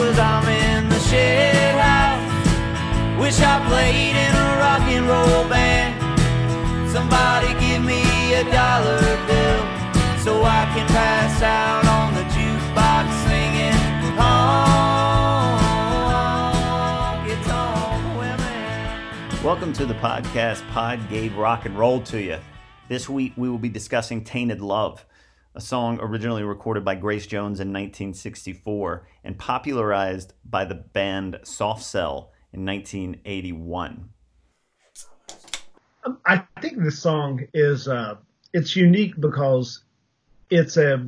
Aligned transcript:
cause 0.00 0.18
I'm 0.18 0.48
in 0.48 0.88
the 0.88 0.98
shed 0.98 1.76
house. 1.76 3.20
Wish 3.20 3.38
I 3.38 3.60
played 3.68 4.16
in 4.24 4.32
a 4.34 4.48
rock 4.64 4.80
and 4.88 5.06
roll 5.06 5.44
band. 5.46 5.92
Somebody 6.90 7.48
give 7.60 7.84
me 7.84 8.00
a 8.32 8.44
dollar 8.44 8.98
bill 9.28 9.60
so 10.24 10.42
I 10.42 10.64
can 10.72 10.86
pass 10.88 11.42
out 11.42 11.84
on 11.84 12.14
the 12.14 12.24
jukebox 12.32 13.12
singing 13.28 13.80
women. 18.18 19.44
Welcome 19.44 19.74
to 19.74 19.84
the 19.84 19.94
podcast 19.94 20.66
Pod 20.70 20.98
Gave 21.10 21.36
Rock 21.36 21.66
and 21.66 21.78
Roll 21.78 22.00
to 22.04 22.22
You. 22.22 22.38
This 22.88 23.06
week 23.06 23.34
we 23.36 23.50
will 23.50 23.58
be 23.58 23.68
discussing 23.68 24.24
Tainted 24.24 24.62
Love, 24.62 25.04
a 25.60 25.62
song 25.62 25.98
originally 26.00 26.42
recorded 26.42 26.86
by 26.86 26.94
Grace 26.94 27.26
Jones 27.26 27.60
in 27.60 27.68
1964 27.68 29.06
and 29.22 29.38
popularized 29.38 30.32
by 30.42 30.64
the 30.64 30.74
band 30.74 31.38
Soft 31.42 31.82
Cell 31.82 32.32
in 32.50 32.64
1981. 32.64 34.08
I 36.24 36.44
think 36.62 36.82
this 36.82 36.98
song 36.98 37.46
is 37.52 37.88
uh, 37.88 38.16
it's 38.54 38.74
unique 38.74 39.20
because 39.20 39.84
it's 40.48 40.78
a 40.78 41.06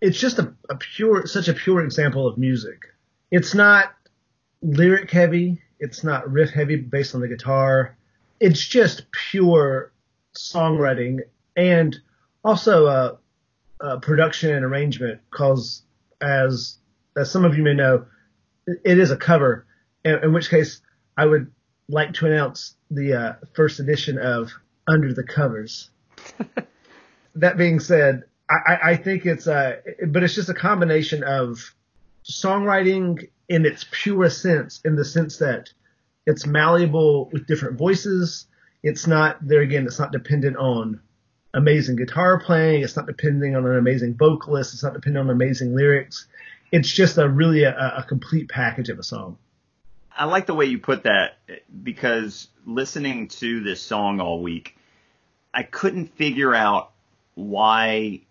it's 0.00 0.18
just 0.18 0.40
a, 0.40 0.52
a 0.68 0.74
pure 0.74 1.28
such 1.28 1.46
a 1.46 1.54
pure 1.54 1.84
example 1.84 2.26
of 2.26 2.36
music. 2.36 2.80
It's 3.30 3.54
not 3.54 3.94
lyric 4.60 5.12
heavy. 5.12 5.62
It's 5.78 6.02
not 6.02 6.28
riff 6.28 6.50
heavy 6.50 6.74
based 6.74 7.14
on 7.14 7.20
the 7.20 7.28
guitar. 7.28 7.96
It's 8.40 8.66
just 8.66 9.06
pure 9.12 9.92
songwriting 10.34 11.20
and 11.56 11.96
also 12.44 12.86
uh, 12.86 13.16
uh, 13.80 13.98
production 13.98 14.54
and 14.54 14.64
arrangement. 14.64 15.20
Because 15.30 15.82
as 16.20 16.78
as 17.16 17.30
some 17.30 17.44
of 17.44 17.56
you 17.56 17.62
may 17.62 17.74
know, 17.74 18.06
it 18.66 18.98
is 18.98 19.10
a 19.10 19.16
cover. 19.16 19.66
In, 20.04 20.22
in 20.24 20.32
which 20.32 20.50
case, 20.50 20.80
I 21.16 21.26
would 21.26 21.50
like 21.88 22.14
to 22.14 22.26
announce 22.26 22.74
the 22.90 23.14
uh, 23.14 23.32
first 23.54 23.80
edition 23.80 24.18
of 24.18 24.52
Under 24.86 25.12
the 25.12 25.24
Covers. 25.24 25.90
that 27.34 27.56
being 27.56 27.80
said, 27.80 28.24
I, 28.50 28.78
I 28.82 28.96
think 28.96 29.26
it's 29.26 29.46
a, 29.46 29.78
but 30.06 30.22
it's 30.22 30.34
just 30.34 30.48
a 30.48 30.54
combination 30.54 31.22
of 31.22 31.74
songwriting 32.24 33.28
in 33.48 33.64
its 33.64 33.86
purest 33.90 34.42
sense, 34.42 34.80
in 34.84 34.96
the 34.96 35.04
sense 35.04 35.38
that 35.38 35.70
it's 36.26 36.46
malleable 36.46 37.30
with 37.32 37.46
different 37.46 37.78
voices. 37.78 38.46
It's 38.82 39.06
not 39.06 39.46
there 39.46 39.62
again. 39.62 39.86
It's 39.86 39.98
not 39.98 40.12
dependent 40.12 40.56
on 40.56 41.00
amazing 41.54 41.96
guitar 41.96 42.40
playing. 42.40 42.82
It's 42.82 42.96
not 42.96 43.06
depending 43.06 43.56
on 43.56 43.66
an 43.66 43.76
amazing 43.76 44.14
vocalist. 44.14 44.74
It's 44.74 44.82
not 44.82 44.94
depending 44.94 45.20
on 45.20 45.30
amazing 45.30 45.74
lyrics. 45.74 46.26
It's 46.70 46.90
just 46.90 47.18
a 47.18 47.28
really 47.28 47.64
a, 47.64 47.72
a 47.98 48.04
complete 48.06 48.48
package 48.48 48.88
of 48.88 48.98
a 48.98 49.02
song. 49.02 49.38
I 50.16 50.24
like 50.24 50.46
the 50.46 50.54
way 50.54 50.66
you 50.66 50.78
put 50.78 51.04
that 51.04 51.38
because 51.82 52.48
listening 52.66 53.28
to 53.28 53.60
this 53.60 53.80
song 53.80 54.20
all 54.20 54.42
week, 54.42 54.76
I 55.54 55.62
couldn't 55.62 56.16
figure 56.16 56.54
out 56.54 56.90
why 57.34 58.22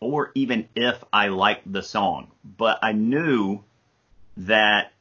or 0.00 0.32
even 0.34 0.68
if 0.74 1.02
I 1.12 1.28
liked 1.28 1.70
the 1.70 1.82
song, 1.82 2.30
but 2.44 2.78
I 2.82 2.92
knew 2.92 3.62
that 4.38 4.92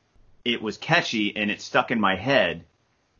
it 0.43 0.61
was 0.61 0.77
catchy 0.77 1.35
and 1.35 1.49
it 1.49 1.61
stuck 1.61 1.91
in 1.91 1.99
my 1.99 2.15
head 2.15 2.65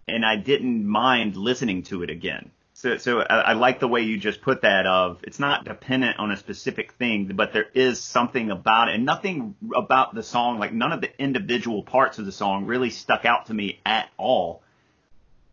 and 0.08 0.26
I 0.26 0.36
didn't 0.36 0.86
mind 0.86 1.36
listening 1.36 1.84
to 1.84 2.04
it 2.04 2.10
again. 2.10 2.52
So, 2.80 2.96
so 2.96 3.20
I, 3.20 3.40
I 3.40 3.54
like 3.54 3.82
the 3.82 3.90
way 3.90 4.04
you 4.04 4.18
just 4.18 4.42
put 4.42 4.62
that 4.62 4.86
of 4.86 5.20
it's 5.24 5.38
not 5.38 5.66
dependent 5.66 6.18
on 6.18 6.32
a 6.32 6.38
specific 6.38 6.94
thing, 6.94 7.30
but 7.36 7.52
there 7.52 7.68
is 7.74 8.00
something 8.00 8.52
about 8.52 8.88
it 8.88 8.96
and 8.96 9.06
nothing 9.06 9.56
about 9.76 10.16
the 10.16 10.24
song, 10.24 10.60
like 10.60 10.72
none 10.72 10.94
of 10.94 11.02
the 11.02 11.12
individual 11.22 11.84
parts 11.84 12.20
of 12.20 12.26
the 12.26 12.32
song 12.32 12.68
really 12.68 12.90
stuck 12.90 13.26
out 13.26 13.48
to 13.48 13.54
me 13.54 13.82
at 13.86 14.08
all, 14.16 14.64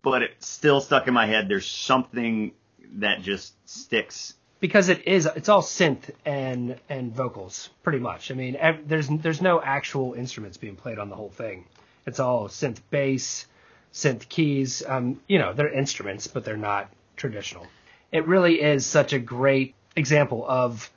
but 0.03 0.23
it 0.23 0.37
still 0.39 0.81
stuck 0.81 1.09
in 1.09 1.15
my 1.15 1.27
head. 1.27 1.49
There's 1.49 1.67
something 1.67 2.53
that 2.99 3.23
just 3.23 3.55
sticks 3.69 4.35
because 4.61 4.89
it 4.89 5.09
is 5.09 5.27
it's 5.35 5.49
all 5.49 5.63
synth 5.63 6.09
and 6.25 6.79
and 6.89 7.13
vocals 7.13 7.71
pretty 7.83 7.99
much. 7.99 8.31
I 8.31 8.35
mean, 8.35 8.57
there's 8.87 9.09
there's 9.09 9.43
no 9.43 9.61
actual 9.61 10.15
instruments 10.15 10.59
being 10.59 10.77
played 10.77 11.01
on 11.01 11.11
the 11.11 11.17
whole 11.17 11.31
thing. 11.31 11.65
It's 12.07 12.21
all 12.21 12.47
synth 12.47 12.79
bass, 12.91 13.47
synth 13.93 14.29
keys. 14.29 14.85
Um, 14.87 15.21
you 15.27 15.41
know, 15.41 15.53
they're 15.55 15.73
instruments, 15.73 16.29
but 16.29 16.45
they're 16.45 16.57
not 16.57 16.89
traditional. 17.17 17.67
It 18.13 18.27
really 18.27 18.61
is 18.61 18.87
such 18.87 19.13
a 19.13 19.19
great 19.19 19.75
example 19.97 20.45
of 20.47 20.91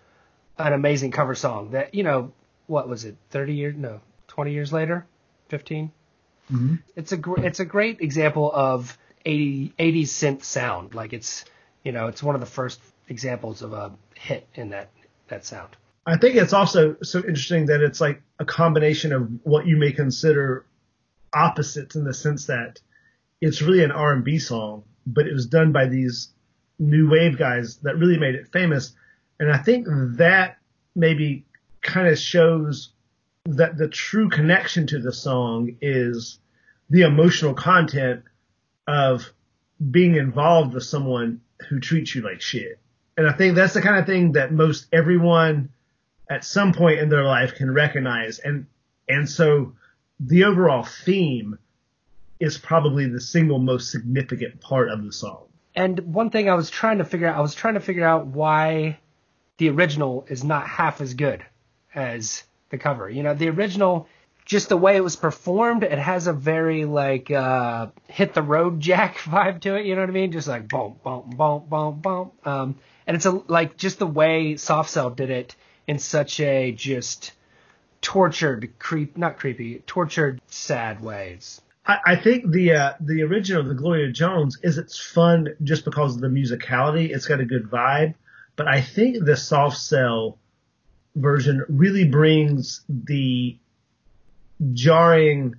an 0.57 0.73
amazing 0.73 1.11
cover 1.11 1.35
song 1.35 1.71
that 1.71 1.93
you 1.93 2.03
know 2.03 2.33
what 2.67 2.87
was 2.87 3.05
it 3.05 3.15
30 3.29 3.53
years 3.53 3.75
no 3.77 4.01
20 4.27 4.51
years 4.51 4.73
later 4.73 5.05
15 5.47 5.89
mm-hmm. 6.51 6.75
it's 6.97 7.13
a 7.13 7.17
gr- 7.17 7.39
it's 7.39 7.61
a 7.61 7.65
great 7.65 8.01
example 8.01 8.51
of 8.53 8.97
80 9.25 9.73
80s 9.79 10.03
synth 10.03 10.43
sound 10.43 10.93
like 10.93 11.13
it's 11.13 11.45
you 11.83 11.93
know 11.93 12.07
it's 12.07 12.21
one 12.21 12.35
of 12.35 12.41
the 12.41 12.47
first 12.47 12.81
examples 13.07 13.61
of 13.61 13.71
a 13.71 13.91
hit 14.15 14.47
in 14.53 14.69
that 14.69 14.89
that 15.29 15.45
sound. 15.45 15.75
I 16.05 16.17
think 16.17 16.35
it's 16.35 16.53
also 16.53 16.97
so 17.03 17.19
interesting 17.19 17.67
that 17.67 17.81
it's 17.81 18.01
like 18.01 18.21
a 18.39 18.45
combination 18.45 19.13
of 19.13 19.29
what 19.43 19.67
you 19.67 19.77
may 19.77 19.91
consider 19.91 20.65
opposites 21.33 21.95
in 21.95 22.03
the 22.03 22.13
sense 22.13 22.47
that 22.47 22.79
it's 23.41 23.61
really 23.61 23.83
an 23.83 23.91
R&B 23.91 24.39
song, 24.39 24.83
but 25.05 25.27
it 25.27 25.33
was 25.33 25.47
done 25.47 25.71
by 25.71 25.87
these 25.87 26.29
new 26.77 27.09
wave 27.09 27.37
guys 27.37 27.77
that 27.77 27.97
really 27.97 28.17
made 28.17 28.35
it 28.35 28.51
famous. 28.51 28.93
And 29.39 29.51
I 29.51 29.57
think 29.57 29.87
that 30.17 30.57
maybe 30.95 31.45
kind 31.81 32.07
of 32.07 32.17
shows 32.17 32.91
that 33.45 33.77
the 33.77 33.87
true 33.87 34.29
connection 34.29 34.87
to 34.87 34.99
the 34.99 35.13
song 35.13 35.77
is 35.81 36.39
the 36.89 37.01
emotional 37.01 37.53
content 37.53 38.23
of 38.87 39.31
being 39.91 40.15
involved 40.15 40.73
with 40.73 40.83
someone 40.83 41.41
who 41.69 41.79
treats 41.79 42.13
you 42.15 42.21
like 42.21 42.41
shit. 42.41 42.79
And 43.17 43.27
I 43.27 43.33
think 43.33 43.55
that's 43.55 43.73
the 43.73 43.81
kind 43.81 43.97
of 43.97 44.05
thing 44.05 44.33
that 44.33 44.51
most 44.51 44.87
everyone 44.91 45.69
at 46.29 46.43
some 46.43 46.73
point 46.73 46.99
in 46.99 47.09
their 47.09 47.23
life 47.23 47.55
can 47.55 47.73
recognize. 47.73 48.39
And, 48.39 48.65
and 49.07 49.29
so 49.29 49.73
the 50.19 50.45
overall 50.45 50.83
theme 50.83 51.57
is 52.39 52.57
probably 52.57 53.07
the 53.07 53.19
single 53.19 53.59
most 53.59 53.91
significant 53.91 54.61
part 54.61 54.89
of 54.89 55.03
the 55.03 55.11
song. 55.11 55.45
And 55.75 56.13
one 56.13 56.29
thing 56.29 56.49
I 56.49 56.55
was 56.55 56.69
trying 56.69 56.97
to 56.97 57.05
figure 57.05 57.27
out, 57.27 57.37
I 57.37 57.41
was 57.41 57.53
trying 57.53 57.75
to 57.75 57.79
figure 57.79 58.05
out 58.05 58.27
why 58.27 58.99
the 59.57 59.69
original 59.69 60.25
is 60.29 60.43
not 60.43 60.67
half 60.67 61.01
as 61.01 61.13
good 61.13 61.45
as 61.93 62.43
the 62.69 62.77
cover. 62.77 63.09
You 63.09 63.23
know, 63.23 63.33
the 63.33 63.49
original, 63.49 64.07
just 64.45 64.69
the 64.69 64.77
way 64.77 64.95
it 64.95 65.03
was 65.03 65.15
performed, 65.15 65.83
it 65.83 65.99
has 65.99 66.27
a 66.27 66.33
very 66.33 66.85
like 66.85 67.29
uh, 67.29 67.87
hit 68.07 68.33
the 68.33 68.41
road 68.41 68.79
jack 68.79 69.17
vibe 69.19 69.61
to 69.61 69.75
it. 69.75 69.85
You 69.85 69.95
know 69.95 70.01
what 70.01 70.09
I 70.09 70.13
mean? 70.13 70.31
Just 70.31 70.47
like 70.47 70.67
boom, 70.67 70.95
boom, 71.03 71.29
boom, 71.35 71.65
boom, 71.69 71.99
boom. 71.99 72.31
Um, 72.45 72.75
and 73.05 73.15
it's 73.15 73.25
a 73.25 73.31
like 73.31 73.77
just 73.77 73.99
the 73.99 74.07
way 74.07 74.55
Soft 74.57 74.89
Cell 74.89 75.09
did 75.09 75.29
it 75.29 75.55
in 75.87 75.99
such 75.99 76.39
a 76.39 76.71
just 76.71 77.33
tortured, 78.01 78.73
creep, 78.79 79.17
not 79.17 79.37
creepy, 79.37 79.79
tortured, 79.85 80.41
sad 80.47 81.01
ways. 81.01 81.61
I, 81.85 82.15
think 82.17 82.51
the 82.51 82.73
uh, 82.73 82.93
the 82.99 83.23
original, 83.23 83.61
of 83.61 83.67
the 83.67 83.73
Gloria 83.73 84.11
Jones, 84.11 84.59
is 84.61 84.77
it's 84.77 84.99
fun 84.99 85.55
just 85.63 85.85
because 85.85 86.15
of 86.15 86.21
the 86.21 86.27
musicality. 86.27 87.09
It's 87.09 87.25
got 87.25 87.39
a 87.39 87.45
good 87.45 87.63
vibe, 87.63 88.13
but 88.55 88.67
I 88.67 88.81
think 88.81 89.25
the 89.25 89.35
Soft 89.35 89.77
Cell 89.77 90.37
version 91.15 91.65
really 91.67 92.07
brings 92.07 92.81
the 92.87 93.57
jarring, 94.73 95.55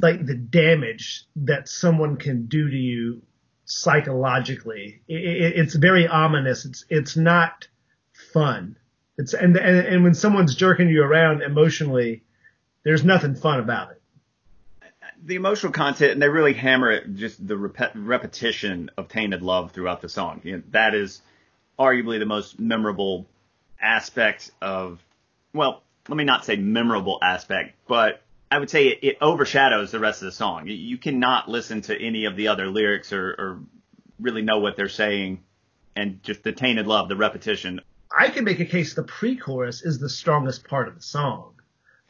like 0.00 0.24
the 0.24 0.36
damage 0.36 1.24
that 1.36 1.68
someone 1.68 2.16
can 2.16 2.46
do 2.46 2.70
to 2.70 2.76
you 2.76 3.22
psychologically. 3.64 5.00
It, 5.08 5.24
it, 5.24 5.58
it's 5.58 5.74
very 5.74 6.06
ominous. 6.06 6.64
It's 6.64 6.84
it's 6.88 7.16
not 7.16 7.66
fun. 8.32 8.76
It's 9.16 9.34
and, 9.34 9.56
and 9.56 9.86
and 9.86 10.04
when 10.04 10.14
someone's 10.14 10.54
jerking 10.54 10.88
you 10.88 11.02
around 11.02 11.42
emotionally, 11.42 12.22
there's 12.84 13.04
nothing 13.04 13.34
fun 13.34 13.60
about 13.60 13.90
it. 13.90 13.97
The 15.24 15.34
emotional 15.34 15.72
content, 15.72 16.12
and 16.12 16.22
they 16.22 16.28
really 16.28 16.54
hammer 16.54 16.90
it, 16.90 17.14
just 17.16 17.46
the 17.46 17.56
rep- 17.56 17.92
repetition 17.94 18.90
of 18.96 19.08
"Tainted 19.08 19.42
Love" 19.42 19.72
throughout 19.72 20.00
the 20.00 20.08
song. 20.08 20.40
You 20.44 20.58
know, 20.58 20.62
that 20.70 20.94
is 20.94 21.20
arguably 21.78 22.18
the 22.18 22.26
most 22.26 22.58
memorable 22.58 23.26
aspect 23.80 24.50
of, 24.60 25.00
well, 25.52 25.82
let 26.08 26.16
me 26.16 26.24
not 26.24 26.44
say 26.44 26.56
memorable 26.56 27.18
aspect, 27.22 27.74
but 27.86 28.22
I 28.50 28.58
would 28.58 28.70
say 28.70 28.88
it, 28.88 28.98
it, 29.02 29.18
overshadows 29.20 29.90
the 29.90 29.98
rest 29.98 30.22
of 30.22 30.26
the 30.26 30.32
song. 30.32 30.66
You, 30.66 30.96
cannot 30.96 31.48
listen 31.48 31.82
to 31.82 32.00
any 32.00 32.24
of 32.24 32.34
the 32.34 32.48
other 32.48 32.66
lyrics 32.66 33.12
or, 33.12 33.30
or, 33.30 33.60
really 34.18 34.42
know 34.42 34.58
what 34.58 34.76
they're 34.76 34.88
saying, 34.88 35.44
and 35.94 36.20
just 36.24 36.42
the 36.42 36.52
tainted 36.52 36.88
love, 36.88 37.08
the 37.08 37.16
repetition. 37.16 37.80
I 38.16 38.30
can 38.30 38.44
make 38.44 38.58
a 38.58 38.64
case 38.64 38.94
the 38.94 39.04
pre-chorus 39.04 39.82
is 39.82 39.98
the 39.98 40.08
strongest 40.08 40.66
part 40.66 40.88
of 40.88 40.96
the 40.96 41.02
song. 41.02 41.54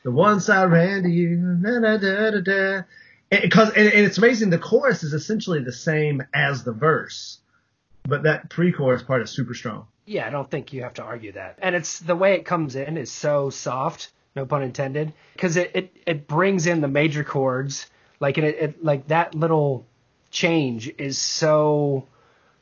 The 0.09 0.15
once 0.15 0.49
I 0.49 0.65
ran 0.65 1.03
to 1.03 1.11
you, 1.11 1.37
da 1.61 1.81
da 1.81 1.99
da 1.99 2.31
da 2.31 2.41
da. 2.41 2.83
Because 3.29 3.69
and, 3.75 3.89
and 3.89 4.07
it's 4.07 4.17
amazing. 4.17 4.49
The 4.49 4.59
chorus 4.59 5.03
is 5.03 5.13
essentially 5.13 5.63
the 5.63 5.71
same 5.71 6.23
as 6.33 6.65
the 6.65 6.73
verse, 6.73 7.41
but 8.05 8.23
that 8.23 8.49
pre-chorus 8.49 9.03
part 9.03 9.21
is 9.21 9.29
super 9.29 9.53
strong. 9.53 9.87
Yeah, 10.07 10.27
I 10.27 10.31
don't 10.31 10.51
think 10.51 10.73
you 10.73 10.83
have 10.85 10.95
to 10.95 11.03
argue 11.03 11.33
that. 11.33 11.59
And 11.59 11.75
it's 11.75 11.99
the 11.99 12.17
way 12.17 12.33
it 12.33 12.47
comes 12.47 12.75
in 12.75 12.97
is 12.97 13.13
so 13.13 13.51
soft 13.51 14.11
no 14.35 14.47
pun 14.47 14.63
intended, 14.63 15.13
because 15.35 15.59
it, 15.59 15.73
it 15.75 15.97
it 16.07 16.27
brings 16.27 16.67
in 16.67 16.81
the 16.81 16.89
major 16.89 17.23
chords, 17.23 17.87
like 18.19 18.39
and 18.39 18.47
it, 18.47 18.57
it 18.59 18.83
like 18.83 19.09
that 19.09 19.35
little 19.35 19.85
change 20.31 20.91
is 20.97 21.19
so 21.19 22.07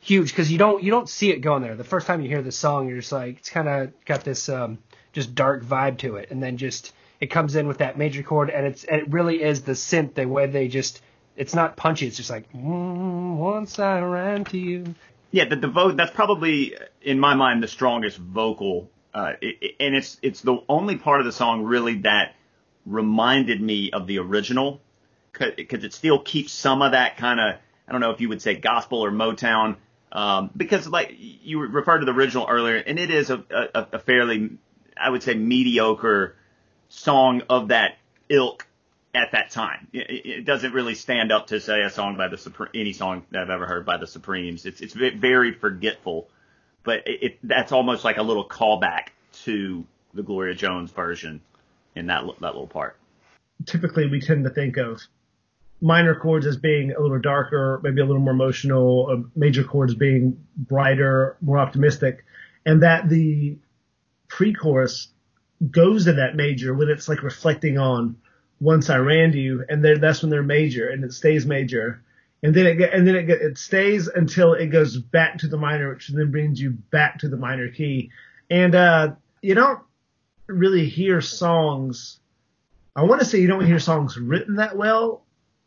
huge 0.00 0.30
because 0.30 0.50
you 0.50 0.58
don't 0.58 0.82
you 0.82 0.90
don't 0.90 1.08
see 1.08 1.30
it 1.30 1.42
going 1.42 1.62
there. 1.62 1.76
The 1.76 1.84
first 1.84 2.08
time 2.08 2.22
you 2.22 2.28
hear 2.28 2.42
the 2.42 2.50
song, 2.50 2.88
you're 2.88 2.98
just 2.98 3.12
like 3.12 3.38
it's 3.38 3.50
kind 3.50 3.68
of 3.68 3.92
got 4.04 4.24
this 4.24 4.48
um, 4.48 4.78
just 5.12 5.36
dark 5.36 5.64
vibe 5.64 5.98
to 5.98 6.16
it, 6.16 6.32
and 6.32 6.42
then 6.42 6.56
just 6.56 6.92
it 7.20 7.28
comes 7.28 7.56
in 7.56 7.66
with 7.66 7.78
that 7.78 7.98
major 7.98 8.22
chord, 8.22 8.50
and 8.50 8.66
it's 8.66 8.84
and 8.84 9.02
it 9.02 9.10
really 9.10 9.42
is 9.42 9.62
the 9.62 9.72
synth 9.72 10.14
the 10.14 10.26
way 10.26 10.46
they 10.46 10.68
just 10.68 11.00
it's 11.36 11.54
not 11.54 11.76
punchy. 11.76 12.06
It's 12.06 12.16
just 12.16 12.30
like 12.30 12.50
mm, 12.52 13.36
once 13.36 13.78
I 13.78 14.00
ran 14.00 14.44
to 14.46 14.58
you. 14.58 14.94
Yeah, 15.30 15.46
the, 15.48 15.56
the 15.56 15.68
vote 15.68 15.96
that's 15.96 16.12
probably 16.12 16.76
in 17.02 17.18
my 17.18 17.34
mind 17.34 17.62
the 17.62 17.68
strongest 17.68 18.16
vocal, 18.18 18.90
uh, 19.12 19.32
it, 19.40 19.76
and 19.80 19.94
it's 19.94 20.18
it's 20.22 20.40
the 20.40 20.58
only 20.68 20.96
part 20.96 21.20
of 21.20 21.26
the 21.26 21.32
song 21.32 21.64
really 21.64 21.98
that 22.00 22.34
reminded 22.84 23.60
me 23.60 23.90
of 23.90 24.06
the 24.06 24.18
original 24.18 24.80
because 25.32 25.84
it 25.84 25.92
still 25.92 26.20
keeps 26.22 26.52
some 26.52 26.80
of 26.80 26.92
that 26.92 27.16
kind 27.16 27.40
of 27.40 27.60
I 27.86 27.92
don't 27.92 28.00
know 28.00 28.10
if 28.10 28.20
you 28.20 28.28
would 28.28 28.40
say 28.40 28.54
gospel 28.54 29.04
or 29.04 29.10
Motown 29.10 29.76
um, 30.12 30.50
because 30.56 30.88
like 30.88 31.14
you 31.18 31.60
referred 31.60 31.98
to 31.98 32.06
the 32.06 32.12
original 32.12 32.46
earlier, 32.48 32.76
and 32.76 32.98
it 32.98 33.10
is 33.10 33.30
a, 33.30 33.44
a, 33.50 33.86
a 33.92 33.98
fairly 33.98 34.50
I 34.96 35.10
would 35.10 35.22
say 35.22 35.34
mediocre 35.34 36.36
song 36.88 37.42
of 37.48 37.68
that 37.68 37.98
ilk 38.28 38.66
at 39.14 39.32
that 39.32 39.50
time. 39.50 39.88
It, 39.92 40.44
doesn't 40.44 40.72
really 40.72 40.94
stand 40.94 41.32
up 41.32 41.48
to 41.48 41.60
say 41.60 41.80
a 41.80 41.90
song 41.90 42.16
by 42.16 42.28
the 42.28 42.36
Supre- 42.36 42.68
any 42.74 42.92
song 42.92 43.24
that 43.30 43.42
I've 43.42 43.50
ever 43.50 43.66
heard 43.66 43.86
by 43.86 43.96
the 43.96 44.06
Supremes. 44.06 44.66
It's 44.66 44.80
it's 44.80 44.94
very 44.94 45.52
forgetful, 45.52 46.28
but 46.84 47.06
it, 47.06 47.22
it 47.22 47.38
that's 47.42 47.72
almost 47.72 48.04
like 48.04 48.18
a 48.18 48.22
little 48.22 48.46
callback 48.46 49.08
to 49.44 49.84
the 50.14 50.22
Gloria 50.22 50.54
Jones 50.54 50.90
version 50.90 51.40
in 51.94 52.06
that 52.06 52.24
that 52.40 52.52
little 52.52 52.66
part. 52.66 52.96
Typically, 53.64 54.08
we 54.08 54.20
tend 54.20 54.44
to 54.44 54.50
think 54.50 54.76
of 54.76 55.00
minor 55.80 56.14
chords 56.14 56.46
as 56.46 56.56
being 56.56 56.92
a 56.92 57.00
little 57.00 57.18
darker, 57.18 57.80
maybe 57.82 58.00
a 58.00 58.04
little 58.04 58.20
more 58.20 58.32
emotional, 58.32 59.08
uh, 59.10 59.28
major 59.34 59.64
chords 59.64 59.94
being 59.94 60.38
brighter, 60.56 61.36
more 61.40 61.58
optimistic, 61.58 62.24
and 62.64 62.82
that 62.82 63.08
the 63.08 63.56
pre-chorus 64.28 65.08
goes 65.70 66.04
to 66.04 66.14
that 66.14 66.36
major 66.36 66.74
when 66.74 66.88
it's 66.88 67.08
like 67.08 67.22
reflecting 67.22 67.78
on 67.78 68.16
once 68.60 68.88
I 68.88 68.96
ran 68.96 69.32
to 69.32 69.38
you, 69.38 69.64
and 69.68 69.84
that's 69.84 70.22
when 70.22 70.30
they're 70.30 70.42
major, 70.42 70.88
and 70.88 71.04
it 71.04 71.12
stays 71.12 71.44
major, 71.44 72.02
and 72.42 72.54
then 72.54 72.66
it 72.66 72.80
and 72.92 73.06
then 73.06 73.16
it 73.16 73.28
it 73.28 73.58
stays 73.58 74.08
until 74.08 74.54
it 74.54 74.68
goes 74.68 74.96
back 74.98 75.38
to 75.38 75.48
the 75.48 75.58
minor, 75.58 75.92
which 75.92 76.08
then 76.08 76.30
brings 76.30 76.60
you 76.60 76.70
back 76.70 77.18
to 77.18 77.28
the 77.28 77.36
minor 77.36 77.70
key, 77.70 78.10
and 78.50 78.74
uh, 78.74 79.12
you 79.42 79.54
don't 79.54 79.80
really 80.46 80.88
hear 80.88 81.20
songs. 81.20 82.18
I 82.94 83.02
want 83.02 83.20
to 83.20 83.26
say 83.26 83.40
you 83.40 83.46
don't 83.46 83.66
hear 83.66 83.78
songs 83.78 84.16
written 84.16 84.56
that 84.56 84.76
well 84.76 85.24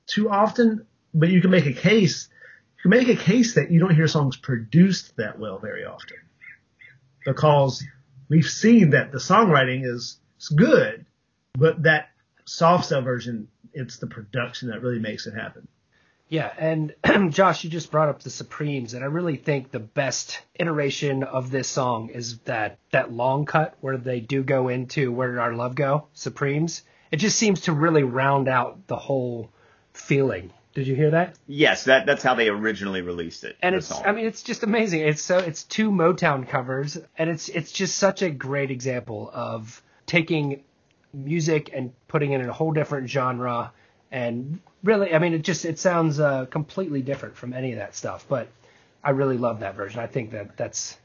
too 0.08 0.30
often, 0.30 0.88
but 1.14 1.30
you 1.30 1.42
can 1.42 1.52
make 1.52 1.68
a 1.68 1.74
case. 1.74 2.28
You 2.78 2.90
can 2.90 2.92
make 2.92 3.10
a 3.10 3.22
case 3.22 3.54
that 3.56 3.70
you 3.70 3.80
don't 3.80 3.94
hear 3.94 4.08
songs 4.08 4.38
produced 4.38 5.16
that 5.18 5.38
well 5.38 5.60
very 5.60 5.86
often, 5.86 6.18
because 7.24 7.84
we've 8.30 8.50
seen 8.50 8.92
that 8.92 9.12
the 9.12 9.18
songwriting 9.18 9.84
is, 9.84 10.20
good, 10.56 11.06
but 11.58 11.84
that 11.84 12.10
soft 12.46 12.86
cell 12.86 13.02
version, 13.02 13.50
it's 13.74 13.98
the 13.98 14.08
production 14.08 14.70
that 14.70 14.82
really 14.82 15.00
makes 15.00 15.28
it 15.28 15.34
happen. 15.34 15.68
Yeah, 16.30 16.52
and 16.58 16.94
Josh, 17.32 17.64
you 17.64 17.72
just 17.72 17.92
brought 17.92 18.08
up 18.08 18.22
the 18.22 18.30
Supremes, 18.30 18.94
and 18.94 19.04
I 19.04 19.08
really 19.08 19.36
think 19.36 19.72
the 19.72 19.80
best 19.80 20.42
iteration 20.56 21.24
of 21.24 21.50
this 21.50 21.68
song 21.68 22.10
is 22.10 22.38
that 22.42 22.78
that 22.92 23.12
long 23.12 23.46
cut 23.46 23.76
where 23.82 23.98
they 23.98 24.20
do 24.20 24.44
go 24.44 24.68
into 24.68 25.12
"Where 25.12 25.32
Did 25.32 25.40
Our 25.40 25.54
Love 25.54 25.74
Go?" 25.74 26.08
Supremes. 26.14 26.84
It 27.12 27.18
just 27.18 27.38
seems 27.38 27.62
to 27.62 27.74
really 27.74 28.04
round 28.04 28.48
out 28.48 28.86
the 28.86 28.96
whole 28.96 29.50
feeling. 29.94 30.54
Did 30.80 30.88
you 30.88 30.96
hear 30.96 31.12
that? 31.12 31.36
Yes, 31.46 31.84
that 31.84 32.06
that's 32.06 32.24
how 32.24 32.36
they 32.36 32.48
originally 32.48 33.02
released 33.02 33.44
it. 33.44 33.58
And 33.62 33.76
it's 33.76 33.88
song. 33.88 34.04
I 34.06 34.14
mean 34.14 34.26
it's 34.26 34.42
just 34.42 34.64
amazing. 34.64 35.02
It's 35.02 35.22
so 35.22 35.38
it's 35.38 35.64
two 35.64 35.92
Motown 35.92 36.48
covers, 36.48 36.98
and 37.18 37.30
it's 37.30 37.50
it's 37.50 37.74
just 37.74 37.98
such 37.98 38.22
a 38.22 38.30
great 38.30 38.72
example 38.72 39.30
of 39.34 39.84
taking 40.06 40.64
music 41.14 41.70
and 41.74 41.92
putting 42.08 42.32
it 42.32 42.40
in 42.40 42.48
a 42.48 42.54
whole 42.54 42.72
different 42.72 43.10
genre 43.10 43.74
and 44.10 44.60
really 44.84 45.14
i 45.14 45.20
mean 45.20 45.34
it 45.34 45.42
just 45.42 45.66
it 45.66 45.80
sounds 45.80 46.20
uh, 46.20 46.46
completely 46.46 47.02
different 47.02 47.36
from 47.36 47.52
any 47.52 47.72
of 47.72 47.80
that 47.80 47.96
stuff 47.96 48.26
but 48.30 48.48
i 49.04 49.10
really 49.10 49.38
love 49.38 49.62
that 49.62 49.76
version 49.76 50.00
i 50.00 50.06
think 50.06 50.32
that 50.32 50.56
that's 50.56 50.98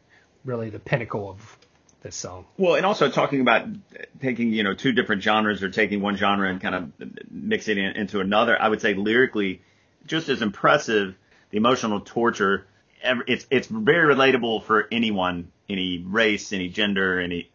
really 0.44 0.68
the 0.68 0.78
pinnacle 0.78 1.30
of 1.30 1.58
this 2.04 2.14
song 2.14 2.44
well 2.56 2.76
and 2.76 2.86
also 2.86 3.10
talking 3.10 3.40
about 3.40 3.66
taking 4.20 4.52
you 4.52 4.62
know 4.62 4.74
two 4.74 4.92
different 4.92 5.22
genres 5.22 5.62
or 5.62 5.70
taking 5.70 6.00
one 6.00 6.16
genre 6.16 6.48
and 6.48 6.60
kind 6.60 6.74
of 6.74 6.92
mixing 7.30 7.78
it 7.78 7.96
into 7.96 8.20
another 8.20 8.60
i 8.60 8.68
would 8.68 8.80
say 8.80 8.94
lyrically 8.94 9.60
just 10.06 10.28
as 10.28 10.42
impressive 10.42 11.16
the 11.50 11.56
emotional 11.56 12.00
torture 12.00 12.66
it's 13.26 13.46
it's 13.50 13.66
very 13.66 14.14
relatable 14.14 14.62
for 14.62 14.86
anyone 14.92 15.50
any 15.68 15.98
race 16.06 16.52
any 16.52 16.68
gender 16.68 17.18
any 17.18 17.50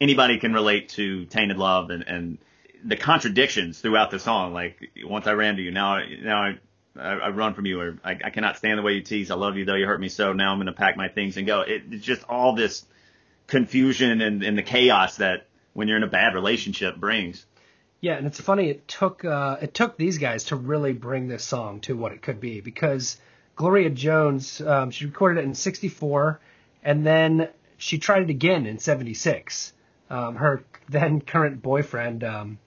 anybody 0.00 0.38
can 0.38 0.52
relate 0.52 0.90
to 0.90 1.24
Tainted 1.26 1.56
Love 1.56 1.90
and, 1.90 2.06
and 2.06 2.38
the 2.84 2.96
contradictions 2.96 3.80
throughout 3.80 4.10
the 4.10 4.18
song. 4.18 4.52
Like 4.52 4.90
once 5.04 5.26
I 5.26 5.32
ran 5.32 5.56
to 5.56 5.62
you, 5.62 5.70
now 5.70 6.00
now 6.22 6.42
I 6.42 6.58
I, 6.98 7.12
I 7.12 7.28
run 7.30 7.54
from 7.54 7.66
you, 7.66 7.80
or 7.80 7.98
I, 8.04 8.12
I 8.24 8.30
cannot 8.30 8.56
stand 8.56 8.78
the 8.78 8.82
way 8.82 8.94
you 8.94 9.02
tease. 9.02 9.30
I 9.30 9.34
love 9.34 9.56
you 9.56 9.64
though 9.64 9.74
you 9.74 9.86
hurt 9.86 10.00
me 10.00 10.08
so. 10.08 10.32
Now 10.32 10.52
I'm 10.52 10.64
to 10.64 10.72
pack 10.72 10.96
my 10.96 11.08
things 11.08 11.36
and 11.36 11.46
go. 11.46 11.60
It, 11.62 11.82
it's 11.90 12.04
just 12.04 12.24
all 12.28 12.54
this 12.54 12.84
confusion 13.46 14.20
and, 14.20 14.42
and 14.42 14.58
the 14.58 14.62
chaos 14.62 15.16
that 15.16 15.46
when 15.72 15.88
you're 15.88 15.96
in 15.96 16.02
a 16.02 16.08
bad 16.08 16.34
relationship 16.34 16.96
brings. 16.96 17.44
Yeah, 18.00 18.14
and 18.14 18.26
it's 18.26 18.40
funny. 18.40 18.68
It 18.70 18.86
took 18.86 19.24
uh, 19.24 19.56
it 19.60 19.74
took 19.74 19.96
these 19.96 20.18
guys 20.18 20.44
to 20.44 20.56
really 20.56 20.92
bring 20.92 21.28
this 21.28 21.44
song 21.44 21.80
to 21.82 21.96
what 21.96 22.12
it 22.12 22.22
could 22.22 22.40
be 22.40 22.60
because 22.60 23.16
Gloria 23.56 23.90
Jones 23.90 24.60
um, 24.60 24.90
she 24.90 25.06
recorded 25.06 25.40
it 25.40 25.44
in 25.44 25.54
'64, 25.54 26.40
and 26.84 27.06
then 27.06 27.48
she 27.78 27.98
tried 27.98 28.22
it 28.22 28.30
again 28.30 28.66
in 28.66 28.78
'76 28.78 29.72
um, 30.10 30.36
her 30.36 30.62
then 30.88 31.20
current 31.20 31.62
boyfriend. 31.62 32.24
Um, 32.24 32.58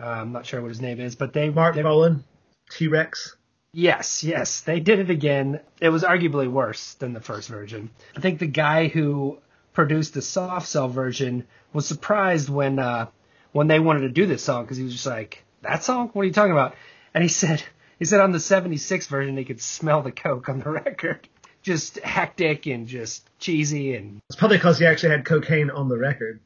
uh, 0.00 0.04
I'm 0.04 0.32
not 0.32 0.46
sure 0.46 0.60
what 0.60 0.68
his 0.68 0.80
name 0.80 1.00
is, 1.00 1.16
but 1.16 1.32
they 1.32 1.50
Marc 1.50 1.74
they, 1.74 1.82
Bolan, 1.82 2.24
T 2.70 2.88
Rex. 2.88 3.36
Yes, 3.72 4.24
yes, 4.24 4.62
they 4.62 4.80
did 4.80 4.98
it 4.98 5.10
again. 5.10 5.60
It 5.80 5.90
was 5.90 6.02
arguably 6.02 6.50
worse 6.50 6.94
than 6.94 7.12
the 7.12 7.20
first 7.20 7.48
version. 7.48 7.90
I 8.16 8.20
think 8.20 8.38
the 8.38 8.46
guy 8.46 8.88
who 8.88 9.38
produced 9.78 10.12
the 10.12 10.20
soft 10.20 10.66
cell 10.66 10.88
version 10.88 11.46
was 11.72 11.86
surprised 11.86 12.48
when 12.48 12.80
uh, 12.80 13.06
when 13.52 13.68
they 13.68 13.78
wanted 13.78 14.00
to 14.00 14.08
do 14.08 14.26
this 14.26 14.42
song 14.42 14.64
because 14.64 14.76
he 14.76 14.82
was 14.82 14.92
just 14.92 15.06
like, 15.06 15.44
"That 15.62 15.84
song? 15.84 16.10
What 16.12 16.22
are 16.22 16.24
you 16.24 16.32
talking 16.32 16.50
about?" 16.50 16.74
And 17.14 17.22
he 17.22 17.28
said 17.42 17.62
he 17.96 18.04
said 18.04 18.18
on 18.18 18.32
the 18.32 18.40
'76 18.40 19.06
version 19.06 19.36
he 19.36 19.44
could 19.44 19.60
smell 19.60 20.02
the 20.02 20.10
coke 20.10 20.48
on 20.48 20.58
the 20.58 20.68
record. 20.84 21.28
Just 21.62 22.00
hectic 22.00 22.66
and 22.66 22.88
just 22.88 23.24
cheesy 23.38 23.94
and. 23.94 24.20
It's 24.28 24.34
probably 24.34 24.56
because 24.56 24.80
he 24.80 24.86
actually 24.86 25.10
had 25.10 25.24
cocaine 25.24 25.70
on 25.70 25.88
the 25.88 25.96
record 25.96 26.40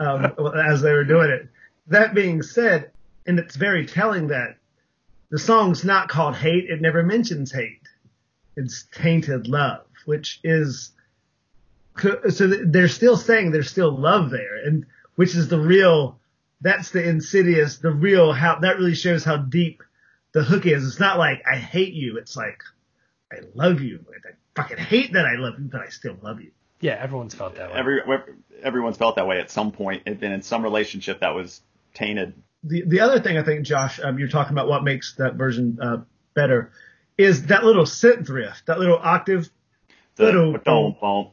um, 0.00 0.32
as 0.56 0.80
they 0.80 0.94
were 0.94 1.04
doing 1.04 1.28
it. 1.28 1.50
That 1.88 2.14
being 2.14 2.40
said, 2.40 2.90
and 3.26 3.38
it's 3.38 3.54
very 3.54 3.84
telling 3.84 4.28
that 4.28 4.56
the 5.28 5.38
song's 5.38 5.84
not 5.84 6.08
called 6.08 6.36
Hate. 6.36 6.70
It 6.70 6.80
never 6.80 7.02
mentions 7.02 7.52
hate. 7.52 7.82
It's 8.56 8.86
Tainted 8.94 9.46
Love, 9.46 9.84
which 10.06 10.40
is 10.42 10.92
so 11.98 12.46
they're 12.46 12.88
still 12.88 13.16
saying 13.16 13.50
there's 13.50 13.70
still 13.70 13.96
love 13.96 14.30
there, 14.30 14.64
and 14.64 14.86
which 15.16 15.34
is 15.34 15.48
the 15.48 15.60
real. 15.60 16.18
That's 16.60 16.90
the 16.90 17.02
insidious, 17.08 17.78
the 17.78 17.90
real 17.90 18.32
how 18.32 18.60
that 18.60 18.76
really 18.76 18.94
shows 18.94 19.24
how 19.24 19.36
deep 19.36 19.82
the 20.32 20.42
hook 20.44 20.64
is. 20.64 20.86
It's 20.86 21.00
not 21.00 21.18
like 21.18 21.42
I 21.50 21.56
hate 21.56 21.92
you. 21.92 22.18
It's 22.18 22.36
like 22.36 22.62
I 23.32 23.38
love 23.54 23.80
you. 23.80 24.04
I 24.08 24.30
fucking 24.54 24.78
hate 24.78 25.12
that 25.14 25.26
I 25.26 25.36
love 25.36 25.54
you, 25.58 25.64
but 25.64 25.80
I 25.80 25.88
still 25.88 26.16
love 26.22 26.40
you. 26.40 26.52
Yeah, 26.80 26.98
everyone's 27.00 27.34
felt 27.34 27.56
that 27.56 27.70
way. 27.70 27.76
Every 27.78 28.00
everyone's 28.62 28.96
felt 28.96 29.16
that 29.16 29.26
way 29.26 29.40
at 29.40 29.50
some 29.50 29.72
point, 29.72 30.02
and 30.06 30.18
been 30.18 30.32
in 30.32 30.42
some 30.42 30.62
relationship 30.62 31.20
that 31.20 31.34
was 31.34 31.60
tainted. 31.94 32.34
The 32.64 32.82
the 32.86 33.00
other 33.00 33.20
thing 33.20 33.38
I 33.38 33.42
think, 33.42 33.64
Josh, 33.64 34.00
um, 34.02 34.18
you're 34.18 34.28
talking 34.28 34.52
about 34.52 34.68
what 34.68 34.84
makes 34.84 35.14
that 35.16 35.34
version 35.34 35.78
uh, 35.80 35.98
better 36.34 36.72
is 37.18 37.46
that 37.46 37.64
little 37.64 37.84
synth 37.84 38.28
riff, 38.28 38.62
that 38.66 38.78
little 38.78 38.98
octave. 38.98 39.50
The, 40.16 40.24
little, 40.24 40.58
boom, 40.58 40.96
boom. 41.00 41.30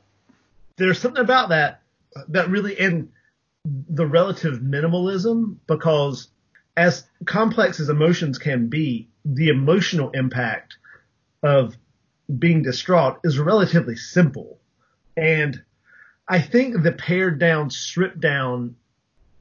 There's 0.79 1.00
something 1.00 1.21
about 1.21 1.50
that 1.50 1.81
that 2.29 2.50
really 2.50 2.74
in 2.74 3.09
the 3.65 4.05
relative 4.05 4.59
minimalism 4.59 5.57
because 5.67 6.29
as 6.77 7.05
complex 7.25 7.79
as 7.79 7.89
emotions 7.89 8.38
can 8.38 8.67
be, 8.67 9.09
the 9.25 9.50
emotional 9.50 10.09
impact 10.12 10.77
of 11.43 11.75
being 12.38 12.63
distraught 12.63 13.19
is 13.24 13.38
relatively 13.38 13.95
simple. 13.95 14.59
And 15.17 15.62
I 16.27 16.39
think 16.39 16.81
the 16.81 16.93
pared 16.93 17.39
down, 17.39 17.69
stripped 17.69 18.19
down 18.19 18.75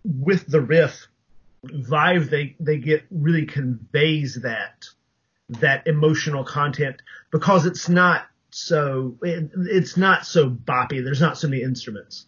with 0.05 0.47
the 0.47 0.61
riff 0.61 1.07
vibe 1.65 2.31
they, 2.31 2.57
they 2.61 2.79
get 2.79 3.05
really 3.11 3.47
conveys 3.47 4.37
that, 4.43 4.87
that 5.49 5.87
emotional 5.87 6.45
content 6.45 7.03
because 7.31 7.67
it's 7.67 7.89
not 7.89 8.27
so, 8.59 9.17
it, 9.23 9.51
it's 9.55 9.97
not 9.97 10.27
so 10.27 10.51
boppy. 10.51 11.03
There's 11.03 11.21
not 11.21 11.39
so 11.39 11.49
many 11.49 11.63
instruments. 11.63 12.27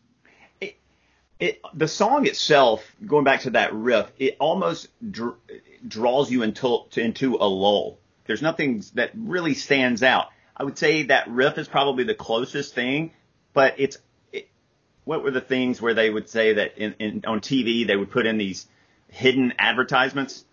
it 0.60 1.60
the 1.74 1.88
song 1.88 2.26
itself, 2.26 2.84
going 3.04 3.24
back 3.24 3.40
to 3.40 3.50
that 3.50 3.74
riff, 3.74 4.10
it 4.18 4.36
almost 4.38 4.88
dr- 5.10 5.38
draws 5.86 6.30
you 6.30 6.42
into 6.42 6.84
into 6.96 7.34
a 7.34 7.48
lull. 7.48 7.98
There's 8.26 8.42
nothing 8.42 8.84
that 8.94 9.10
really 9.16 9.54
stands 9.54 10.04
out. 10.04 10.28
I 10.56 10.62
would 10.62 10.78
say 10.78 11.04
that 11.04 11.28
riff 11.28 11.58
is 11.58 11.66
probably 11.66 12.04
the 12.04 12.14
closest 12.14 12.74
thing, 12.74 13.10
but 13.52 13.74
it's 13.78 13.98
it, 14.32 14.48
what 15.04 15.24
were 15.24 15.32
the 15.32 15.40
things 15.40 15.82
where 15.82 15.94
they 15.94 16.10
would 16.10 16.28
say 16.28 16.52
that 16.54 16.78
in, 16.78 16.94
in 17.00 17.24
on 17.26 17.40
TV 17.40 17.86
they 17.86 17.96
would 17.96 18.12
put 18.12 18.24
in 18.24 18.38
these 18.38 18.68
hidden 19.08 19.54
advertisements, 19.58 20.44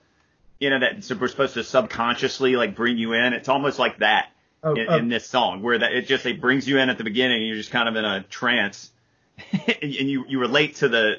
you 0.59 0.71
know, 0.71 0.79
that 0.79 1.19
we're 1.19 1.27
supposed 1.27 1.53
to 1.53 1.63
subconsciously 1.63 2.55
like 2.55 2.75
bring 2.75 2.97
you 2.97 3.13
in. 3.13 3.33
It's 3.33 3.49
almost 3.49 3.77
like 3.77 3.99
that 3.99 4.29
Oh, 4.63 4.73
in, 4.73 4.87
oh. 4.89 4.97
in 4.97 5.09
this 5.09 5.27
song, 5.27 5.61
where 5.61 5.77
that 5.77 5.93
it 5.93 6.07
just 6.07 6.25
it 6.25 6.41
brings 6.41 6.67
you 6.67 6.79
in 6.79 6.89
at 6.89 6.97
the 6.97 7.03
beginning, 7.03 7.37
and 7.37 7.47
you're 7.47 7.57
just 7.57 7.71
kind 7.71 7.87
of 7.87 7.95
in 7.95 8.05
a 8.05 8.23
trance, 8.23 8.91
and, 9.81 9.91
you 9.91 10.25
you 10.27 10.39
relate 10.39 10.75
to 10.77 10.89
the 10.89 11.15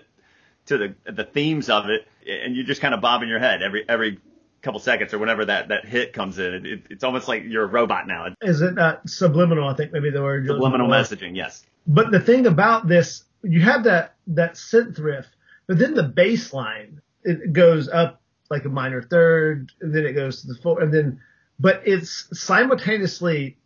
to 0.67 0.79
the 0.79 0.95
the 1.11 1.25
themes 1.25 1.71
of 1.71 1.89
it, 1.89 2.07
and 2.27 2.57
you're 2.57 2.67
just 2.67 2.81
kind 2.81 2.95
of 2.95 3.01
bobbing 3.01 3.29
your 3.29 3.39
head 3.39 3.63
every 3.63 3.89
every 3.89 4.19
couple 4.61 4.81
seconds 4.81 5.15
or 5.15 5.19
whenever 5.19 5.45
that 5.45 5.69
that 5.69 5.85
hit 5.87 6.13
comes 6.13 6.39
in. 6.39 6.55
It, 6.55 6.67
it, 6.67 6.83
it's 6.91 7.05
almost 7.05 7.29
like 7.29 7.45
you're 7.45 7.65
a 7.65 7.69
robot 7.69 8.09
now. 8.09 8.35
Is 8.43 8.61
it 8.61 8.75
not 8.75 9.09
subliminal? 9.09 9.69
I 9.69 9.75
think 9.75 9.93
maybe 9.93 10.11
the 10.11 10.23
word. 10.23 10.47
Subliminal 10.47 10.89
messaging, 10.89 11.37
yes. 11.37 11.65
But 11.87 12.11
the 12.11 12.21
thing 12.21 12.47
about 12.47 12.89
this, 12.89 13.25
you 13.43 13.63
have 13.63 13.85
that 13.85 14.17
that 14.29 14.55
synth 14.55 14.99
riff, 14.99 15.27
but 15.69 15.79
then 15.79 15.95
the 15.95 16.03
bass 16.03 16.53
line 16.53 17.01
it 17.25 17.53
goes 17.53 17.89
up 17.89 18.21
like 18.51 18.65
a 18.65 18.69
minor 18.69 19.03
third, 19.03 19.71
and 19.81 19.95
then 19.95 20.07
it 20.07 20.13
goes 20.15 20.41
to 20.41 20.49
the 20.49 20.55
full, 20.55 20.79
and 20.79 20.93
then, 20.93 21.21
but 21.59 21.83
it's 21.87 22.29
simultaneously 22.33 23.57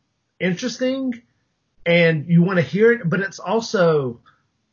interesting, 0.40 1.22
and 1.84 2.26
you 2.26 2.42
want 2.42 2.58
to 2.58 2.64
hear 2.64 2.92
it, 2.92 3.08
but 3.08 3.20
it's 3.20 3.38
also 3.38 4.20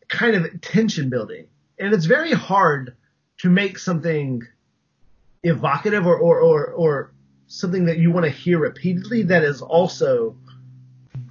kind 0.08 0.36
of 0.36 0.62
tension 0.62 1.10
building, 1.10 1.48
and 1.78 1.94
it's 1.94 2.06
very 2.06 2.34
hard 2.34 2.96
to 3.40 3.50
make 3.50 3.78
something 3.80 4.42
evocative 5.44 6.06
or 6.06 6.18
or 6.18 6.40
or, 6.40 6.66
or 6.72 7.14
something 7.48 7.86
that 7.86 7.98
you 7.98 8.12
want 8.12 8.26
to 8.26 8.32
hear 8.32 8.60
repeatedly 8.60 9.24
that 9.24 9.44
is 9.44 9.62
also 9.62 10.36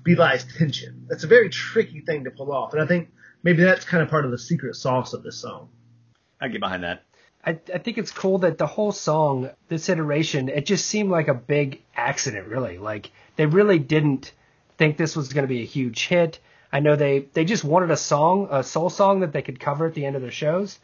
belies 0.03 0.45
tension. 0.57 1.07
That's 1.09 1.25
a 1.25 1.29
very 1.29 1.49
tricky 1.49 2.01
thing 2.01 2.25
to 2.25 2.31
pull 2.31 2.53
off, 2.53 2.73
and 2.73 2.83
I 2.83 2.87
think 2.87 3.11
maybe 3.43 3.63
that's 3.63 3.85
kind 3.85 4.03
of 4.03 4.09
part 4.09 4.25
of 4.25 4.31
the 4.31 4.39
secret 4.39 4.77
sauce 4.77 5.13
of 5.13 5.23
this 5.23 5.37
song. 5.37 5.69
I 6.41 6.49
get 6.49 6.61
behind 6.61 6.85
that. 6.85 7.05
I, 7.49 7.59
I 7.73 7.79
think 7.79 7.97
it's 7.97 8.11
cool 8.11 8.39
that 8.41 8.59
the 8.59 8.67
whole 8.67 8.93
song, 8.93 9.49
this 9.69 9.89
iteration, 9.89 10.51
it 10.51 10.67
just 10.67 10.87
seemed 10.87 11.11
like 11.11 11.29
a 11.29 11.35
big 11.35 11.81
accident, 11.97 12.47
really. 12.49 12.77
Like 12.77 13.11
they 13.37 13.47
really 13.47 13.79
didn't 13.79 14.35
think 14.77 14.99
this 14.99 15.17
was 15.17 15.33
going 15.33 15.45
to 15.45 15.49
be 15.49 15.63
a 15.63 15.67
huge 15.67 16.09
hit. 16.09 16.41
I 16.71 16.81
know 16.81 16.95
they 16.95 17.21
they 17.33 17.47
just 17.47 17.65
wanted 17.65 17.91
a 17.91 17.97
song, 17.97 18.49
a 18.51 18.63
soul 18.63 18.91
song 18.91 19.21
that 19.21 19.33
they 19.33 19.41
could 19.41 19.59
cover 19.59 19.87
at 19.87 19.95
the 19.95 20.05
end 20.05 20.15
of 20.15 20.21
their 20.21 20.31
shows. 20.31 20.79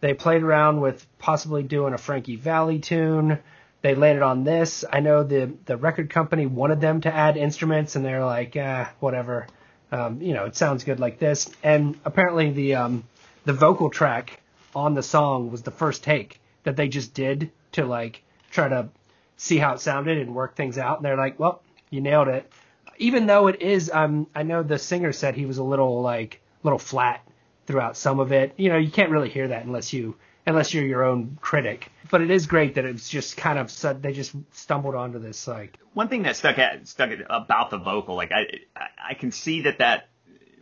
They 0.00 0.14
played 0.14 0.42
around 0.42 0.80
with 0.80 1.06
possibly 1.18 1.62
doing 1.62 1.92
a 1.92 1.98
Frankie 1.98 2.36
Valli 2.36 2.78
tune. 2.78 3.38
They 3.82 3.94
landed 3.94 4.22
on 4.22 4.44
this. 4.44 4.86
I 4.90 5.00
know 5.00 5.22
the 5.22 5.52
the 5.66 5.76
record 5.76 6.08
company 6.08 6.46
wanted 6.46 6.80
them 6.80 7.02
to 7.02 7.14
add 7.14 7.36
instruments, 7.36 7.94
and 7.94 8.02
they're 8.02 8.24
like, 8.24 8.56
ah, 8.58 8.90
whatever. 9.00 9.46
Um, 9.92 10.22
you 10.22 10.32
know, 10.32 10.46
it 10.46 10.56
sounds 10.56 10.82
good 10.84 10.98
like 10.98 11.18
this. 11.18 11.50
And 11.62 12.00
apparently 12.06 12.52
the 12.52 12.76
um, 12.76 13.04
the 13.44 13.52
vocal 13.52 13.90
track 13.90 14.40
on 14.74 14.94
the 14.94 15.02
song 15.02 15.50
was 15.50 15.62
the 15.62 15.70
first 15.70 16.04
take 16.04 16.40
that 16.62 16.76
they 16.76 16.88
just 16.88 17.14
did 17.14 17.50
to 17.72 17.84
like 17.84 18.22
try 18.50 18.68
to 18.68 18.88
see 19.36 19.58
how 19.58 19.74
it 19.74 19.80
sounded 19.80 20.18
and 20.18 20.34
work 20.34 20.54
things 20.54 20.78
out. 20.78 20.98
And 20.98 21.04
they're 21.04 21.16
like, 21.16 21.38
well, 21.38 21.62
you 21.88 22.00
nailed 22.00 22.28
it. 22.28 22.50
Even 22.98 23.26
though 23.26 23.46
it 23.46 23.62
is, 23.62 23.90
um, 23.92 24.26
I 24.34 24.42
know 24.42 24.62
the 24.62 24.78
singer 24.78 25.12
said 25.12 25.34
he 25.34 25.46
was 25.46 25.58
a 25.58 25.64
little 25.64 26.02
like 26.02 26.40
little 26.62 26.78
flat 26.78 27.26
throughout 27.66 27.96
some 27.96 28.20
of 28.20 28.32
it. 28.32 28.52
You 28.56 28.68
know, 28.68 28.76
you 28.76 28.90
can't 28.90 29.10
really 29.10 29.30
hear 29.30 29.48
that 29.48 29.64
unless 29.64 29.92
you 29.92 30.16
unless 30.46 30.74
you're 30.74 30.84
your 30.84 31.04
own 31.04 31.38
critic. 31.40 31.90
But 32.10 32.20
it 32.20 32.30
is 32.30 32.46
great 32.46 32.74
that 32.74 32.84
it's 32.84 33.08
just 33.08 33.36
kind 33.36 33.58
of 33.58 34.02
they 34.02 34.12
just 34.12 34.34
stumbled 34.52 34.94
onto 34.94 35.18
this 35.18 35.48
like 35.48 35.78
One 35.94 36.08
thing 36.08 36.24
that 36.24 36.36
stuck 36.36 36.58
at, 36.58 36.86
stuck 36.88 37.10
about 37.30 37.70
the 37.70 37.78
vocal, 37.78 38.16
like 38.16 38.32
I, 38.32 38.46
I 38.76 38.88
I 39.10 39.14
can 39.14 39.32
see 39.32 39.62
that 39.62 39.78
that 39.78 40.08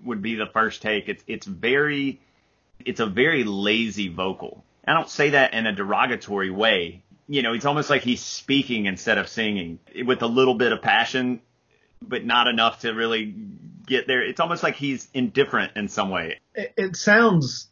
would 0.04 0.22
be 0.22 0.36
the 0.36 0.46
first 0.46 0.82
take. 0.82 1.08
It's 1.08 1.24
it's 1.26 1.46
very 1.46 2.20
it's 2.84 3.00
a 3.00 3.06
very 3.06 3.44
lazy 3.44 4.08
vocal. 4.08 4.64
I 4.86 4.94
don't 4.94 5.08
say 5.08 5.30
that 5.30 5.52
in 5.54 5.66
a 5.66 5.74
derogatory 5.74 6.50
way. 6.50 7.02
You 7.28 7.42
know, 7.42 7.52
it's 7.52 7.66
almost 7.66 7.90
like 7.90 8.02
he's 8.02 8.22
speaking 8.22 8.86
instead 8.86 9.18
of 9.18 9.28
singing 9.28 9.78
with 10.06 10.22
a 10.22 10.26
little 10.26 10.54
bit 10.54 10.72
of 10.72 10.80
passion, 10.80 11.42
but 12.00 12.24
not 12.24 12.46
enough 12.46 12.80
to 12.80 12.92
really 12.92 13.34
get 13.86 14.06
there. 14.06 14.22
It's 14.22 14.40
almost 14.40 14.62
like 14.62 14.76
he's 14.76 15.08
indifferent 15.12 15.72
in 15.76 15.88
some 15.88 16.10
way. 16.10 16.40
It, 16.54 16.72
it 16.76 16.96
sounds 16.96 17.68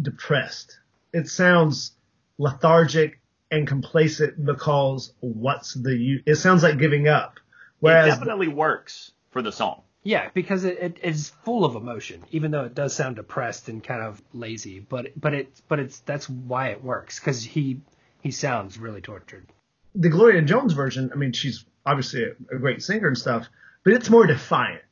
depressed. 0.00 0.78
It 1.12 1.28
sounds 1.28 1.92
lethargic 2.36 3.20
and 3.50 3.66
complacent 3.66 4.44
because 4.44 5.12
what's 5.20 5.74
the 5.74 5.96
use? 5.96 6.22
It 6.26 6.36
sounds 6.36 6.62
like 6.62 6.78
giving 6.78 7.08
up. 7.08 7.36
it 7.36 7.42
Whereas 7.80 8.18
definitely 8.18 8.48
works 8.48 9.12
for 9.30 9.40
the 9.40 9.52
song. 9.52 9.82
Yeah, 10.04 10.30
because 10.32 10.64
it, 10.64 10.78
it 10.78 10.98
is 11.02 11.30
full 11.44 11.64
of 11.64 11.74
emotion, 11.74 12.24
even 12.30 12.50
though 12.50 12.64
it 12.64 12.74
does 12.74 12.94
sound 12.94 13.16
depressed 13.16 13.68
and 13.68 13.82
kind 13.84 14.02
of 14.02 14.22
lazy. 14.32 14.78
But 14.80 15.08
but 15.20 15.34
it 15.34 15.60
but 15.68 15.78
it's 15.80 16.00
that's 16.00 16.28
why 16.28 16.68
it 16.68 16.82
works 16.82 17.18
because 17.20 17.42
he 17.44 17.80
he 18.22 18.30
sounds 18.30 18.78
really 18.78 19.00
tortured. 19.00 19.46
the 19.94 20.08
Gloria 20.08 20.42
Jones 20.42 20.72
version, 20.72 21.10
I 21.12 21.16
mean, 21.16 21.32
she's 21.32 21.64
obviously 21.84 22.24
a, 22.24 22.30
a 22.54 22.58
great 22.58 22.82
singer 22.82 23.08
and 23.08 23.18
stuff, 23.18 23.48
but 23.84 23.92
it's 23.92 24.10
more 24.10 24.26
defiant. 24.26 24.82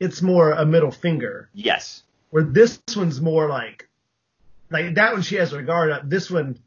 It's 0.00 0.22
more 0.22 0.52
a 0.52 0.64
middle 0.66 0.90
finger. 0.90 1.48
Yes. 1.54 2.02
Where 2.30 2.42
this 2.44 2.80
one's 2.96 3.20
more 3.20 3.48
like, 3.48 3.88
like 4.70 4.94
that 4.96 5.12
one 5.12 5.22
she 5.22 5.36
has 5.36 5.52
her 5.52 5.62
guard 5.62 5.90
up. 5.90 6.08
This 6.08 6.30
one, 6.30 6.58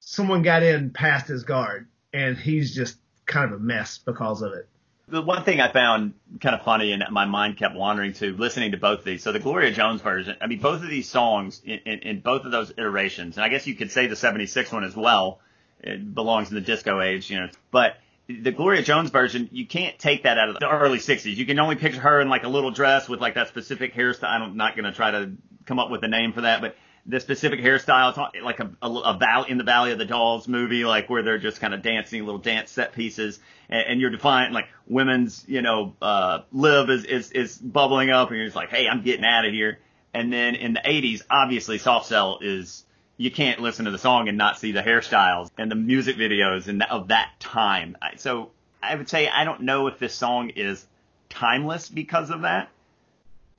someone 0.00 0.42
got 0.42 0.62
in 0.62 0.90
past 0.90 1.28
his 1.28 1.44
guard, 1.44 1.86
and 2.12 2.36
he's 2.36 2.74
just 2.74 2.98
kind 3.26 3.52
of 3.52 3.60
a 3.60 3.62
mess 3.62 3.98
because 3.98 4.42
of 4.42 4.52
it. 4.52 4.68
The 5.10 5.22
one 5.22 5.44
thing 5.44 5.60
I 5.60 5.72
found 5.72 6.14
kind 6.40 6.54
of 6.54 6.62
funny 6.62 6.92
and 6.92 7.02
my 7.10 7.24
mind 7.24 7.56
kept 7.56 7.74
wandering 7.74 8.12
to 8.14 8.36
listening 8.36 8.72
to 8.72 8.76
both 8.76 9.00
of 9.00 9.04
these. 9.04 9.22
So 9.22 9.32
the 9.32 9.38
Gloria 9.38 9.72
Jones 9.72 10.00
version, 10.00 10.36
I 10.40 10.46
mean, 10.46 10.60
both 10.60 10.82
of 10.82 10.88
these 10.88 11.08
songs 11.08 11.60
in, 11.64 11.80
in, 11.84 11.98
in 12.00 12.20
both 12.20 12.44
of 12.44 12.52
those 12.52 12.70
iterations, 12.70 13.36
and 13.36 13.44
I 13.44 13.48
guess 13.48 13.66
you 13.66 13.74
could 13.74 13.90
say 13.90 14.06
the 14.06 14.16
76 14.16 14.72
one 14.72 14.84
as 14.84 14.96
well, 14.96 15.40
it 15.80 16.14
belongs 16.14 16.48
in 16.48 16.54
the 16.54 16.60
disco 16.60 17.00
age, 17.00 17.30
you 17.30 17.40
know, 17.40 17.48
but 17.70 17.96
the 18.28 18.52
Gloria 18.52 18.82
Jones 18.82 19.10
version, 19.10 19.48
you 19.52 19.66
can't 19.66 19.98
take 19.98 20.22
that 20.22 20.38
out 20.38 20.50
of 20.50 20.58
the 20.60 20.68
early 20.68 20.98
60s. 20.98 21.34
You 21.34 21.46
can 21.46 21.58
only 21.58 21.76
picture 21.76 22.00
her 22.00 22.20
in 22.20 22.28
like 22.28 22.44
a 22.44 22.48
little 22.48 22.70
dress 22.70 23.08
with 23.08 23.20
like 23.20 23.34
that 23.34 23.48
specific 23.48 23.94
hairstyle. 23.94 24.24
I'm 24.24 24.56
not 24.56 24.76
going 24.76 24.84
to 24.84 24.92
try 24.92 25.10
to 25.10 25.32
come 25.66 25.78
up 25.78 25.90
with 25.90 26.04
a 26.04 26.08
name 26.08 26.32
for 26.32 26.42
that, 26.42 26.60
but 26.60 26.76
the 27.06 27.20
specific 27.20 27.60
hairstyle, 27.60 28.16
like 28.42 28.60
a, 28.60 28.70
a, 28.82 28.88
a 28.88 29.18
val- 29.18 29.44
in 29.44 29.58
the 29.58 29.64
Valley 29.64 29.92
of 29.92 29.98
the 29.98 30.04
Dolls 30.04 30.46
movie, 30.46 30.84
like 30.84 31.08
where 31.08 31.22
they're 31.22 31.38
just 31.38 31.60
kind 31.60 31.74
of 31.74 31.82
dancing 31.82 32.24
little 32.24 32.40
dance 32.40 32.70
set 32.70 32.92
pieces, 32.92 33.38
and, 33.68 33.84
and 33.88 34.00
you're 34.00 34.10
defiant 34.10 34.52
like 34.52 34.66
women's, 34.86 35.44
you 35.48 35.62
know, 35.62 35.94
uh, 36.02 36.40
live 36.52 36.90
is, 36.90 37.04
is 37.04 37.32
is 37.32 37.56
bubbling 37.56 38.10
up, 38.10 38.28
and 38.28 38.36
you're 38.36 38.46
just 38.46 38.56
like, 38.56 38.70
hey, 38.70 38.86
I'm 38.86 39.02
getting 39.02 39.24
out 39.24 39.46
of 39.46 39.52
here. 39.52 39.78
And 40.12 40.32
then 40.32 40.56
in 40.56 40.74
the 40.74 40.80
80s, 40.80 41.22
obviously, 41.30 41.78
Soft 41.78 42.06
Cell 42.06 42.38
is 42.42 42.84
you 43.16 43.30
can't 43.30 43.60
listen 43.60 43.84
to 43.84 43.90
the 43.90 43.98
song 43.98 44.28
and 44.28 44.38
not 44.38 44.58
see 44.58 44.72
the 44.72 44.82
hairstyles 44.82 45.50
and 45.58 45.70
the 45.70 45.76
music 45.76 46.16
videos 46.16 46.68
and 46.68 46.82
of 46.82 47.08
that 47.08 47.30
time. 47.38 47.96
So 48.16 48.50
I 48.82 48.94
would 48.94 49.08
say 49.08 49.28
I 49.28 49.44
don't 49.44 49.62
know 49.62 49.86
if 49.88 49.98
this 49.98 50.14
song 50.14 50.50
is 50.50 50.86
timeless 51.28 51.88
because 51.88 52.30
of 52.30 52.42
that, 52.42 52.70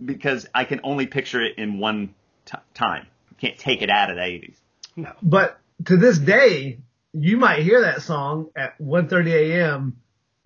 because 0.04 0.48
I 0.54 0.66
can 0.66 0.82
only 0.84 1.06
picture 1.06 1.42
it 1.42 1.58
in 1.58 1.80
one 1.80 2.16
t- 2.46 2.58
time. 2.74 3.08
Can't 3.42 3.58
take 3.58 3.82
it 3.82 3.90
out 3.90 4.12
of 4.12 4.18
the 4.18 4.22
80s. 4.22 4.56
No, 4.96 5.14
But 5.24 5.60
to 5.86 5.98
this 5.98 6.20
day, 6.20 6.78
you 7.12 7.38
might 7.38 7.64
hear 7.64 7.82
that 7.82 8.04
song 8.04 8.50
at 8.56 8.78
1:30 8.78 9.34
a.m. 9.34 9.98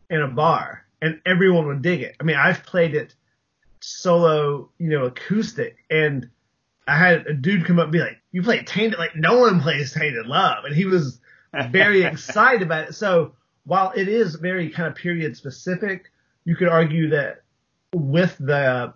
in 0.09 0.21
a 0.21 0.29
bar, 0.29 0.85
and 1.01 1.19
everyone 1.25 1.67
would 1.67 1.81
dig 1.81 2.01
it. 2.01 2.15
I 2.21 2.23
mean, 2.23 2.37
I've 2.37 2.63
played 2.65 2.95
it 2.95 3.13
solo, 3.81 4.69
you 4.77 4.89
know, 4.89 5.05
acoustic, 5.05 5.75
and 5.89 6.29
I 6.87 6.97
had 6.97 7.27
a 7.27 7.33
dude 7.33 7.65
come 7.65 7.79
up 7.79 7.85
and 7.85 7.91
be 7.91 7.99
like, 7.99 8.21
"You 8.31 8.43
play 8.43 8.63
Tainted? 8.63 8.97
Like 8.97 9.15
no 9.15 9.39
one 9.39 9.59
plays 9.59 9.93
Tainted 9.93 10.25
Love," 10.25 10.63
and 10.63 10.73
he 10.73 10.85
was 10.85 11.19
very 11.69 12.03
excited 12.11 12.61
about 12.61 12.89
it. 12.89 12.95
So 12.95 13.33
while 13.65 13.91
it 13.93 14.07
is 14.07 14.35
very 14.35 14.69
kind 14.69 14.87
of 14.87 14.95
period 14.95 15.35
specific, 15.35 16.11
you 16.45 16.55
could 16.55 16.69
argue 16.69 17.09
that 17.09 17.43
with 17.93 18.37
the 18.37 18.93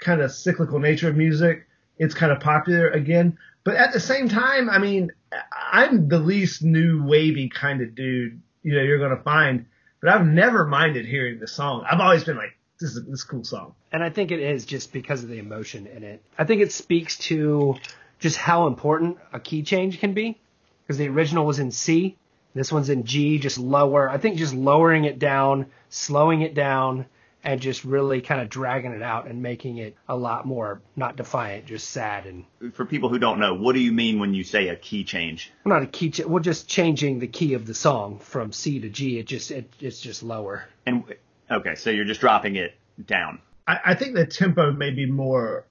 kind 0.00 0.20
of 0.20 0.32
cyclical 0.32 0.80
nature 0.80 1.08
of 1.08 1.16
music, 1.16 1.67
it's 1.98 2.14
kind 2.14 2.32
of 2.32 2.40
popular 2.40 2.88
again. 2.88 3.38
But 3.64 3.76
at 3.76 3.92
the 3.92 4.00
same 4.00 4.28
time, 4.28 4.70
I 4.70 4.78
mean, 4.78 5.10
I'm 5.52 6.08
the 6.08 6.18
least 6.18 6.62
new 6.62 7.04
wavy 7.04 7.48
kind 7.48 7.82
of 7.82 7.94
dude, 7.94 8.40
you 8.62 8.74
know, 8.74 8.82
you're 8.82 8.98
to 8.98 9.22
find, 9.22 9.66
but 10.00 10.10
I've 10.10 10.26
never 10.26 10.66
minded 10.66 11.06
hearing 11.06 11.38
the 11.38 11.48
song. 11.48 11.84
I've 11.90 12.00
always 12.00 12.24
been 12.24 12.36
like, 12.36 12.56
this 12.80 12.94
is 12.94 13.04
this 13.04 13.14
is 13.14 13.24
cool 13.24 13.44
song. 13.44 13.74
and 13.92 14.04
I 14.04 14.10
think 14.10 14.30
it 14.30 14.38
is 14.38 14.64
just 14.64 14.92
because 14.92 15.24
of 15.24 15.28
the 15.28 15.38
emotion 15.38 15.86
in 15.86 16.04
it. 16.04 16.22
I 16.38 16.44
think 16.44 16.62
it 16.62 16.70
speaks 16.70 17.18
to 17.18 17.74
just 18.20 18.36
how 18.36 18.68
important 18.68 19.18
a 19.32 19.40
key 19.40 19.62
change 19.62 19.98
can 19.98 20.14
be 20.14 20.38
because 20.82 20.96
the 20.96 21.08
original 21.08 21.44
was 21.44 21.58
in 21.58 21.72
C, 21.72 22.16
this 22.54 22.72
one's 22.72 22.88
in 22.88 23.04
G, 23.04 23.38
just 23.38 23.58
lower. 23.58 24.08
I 24.08 24.18
think 24.18 24.38
just 24.38 24.54
lowering 24.54 25.04
it 25.04 25.18
down, 25.18 25.66
slowing 25.90 26.42
it 26.42 26.54
down, 26.54 27.06
and 27.44 27.60
just 27.60 27.84
really 27.84 28.20
kind 28.20 28.40
of 28.40 28.48
dragging 28.48 28.92
it 28.92 29.02
out 29.02 29.26
and 29.26 29.42
making 29.42 29.78
it 29.78 29.96
a 30.08 30.16
lot 30.16 30.44
more 30.46 30.80
not 30.96 31.16
defiant, 31.16 31.66
just 31.66 31.90
sad 31.90 32.26
and 32.26 32.44
For 32.74 32.84
people 32.84 33.08
who 33.08 33.18
don't 33.18 33.38
know, 33.38 33.54
what 33.54 33.74
do 33.74 33.80
you 33.80 33.92
mean 33.92 34.18
when 34.18 34.34
you 34.34 34.42
say 34.44 34.68
a 34.68 34.76
key 34.76 35.04
change? 35.04 35.52
well, 35.64 35.74
not 35.78 35.82
a 35.82 35.90
key. 35.90 36.10
Ch- 36.10 36.24
we're 36.26 36.40
just 36.40 36.68
changing 36.68 37.20
the 37.20 37.26
key 37.28 37.54
of 37.54 37.66
the 37.66 37.74
song 37.74 38.18
from 38.18 38.52
C 38.52 38.80
to 38.80 38.88
G. 38.88 39.18
It 39.18 39.26
just 39.26 39.50
it, 39.50 39.72
it's 39.80 40.00
just 40.00 40.22
lower. 40.22 40.64
And 40.86 41.04
okay, 41.50 41.74
so 41.76 41.90
you're 41.90 42.04
just 42.04 42.20
dropping 42.20 42.56
it 42.56 42.74
down. 43.06 43.38
I, 43.66 43.78
I 43.86 43.94
think 43.94 44.14
the 44.14 44.26
tempo 44.26 44.72
may 44.72 44.90
be 44.90 45.06
more 45.06 45.64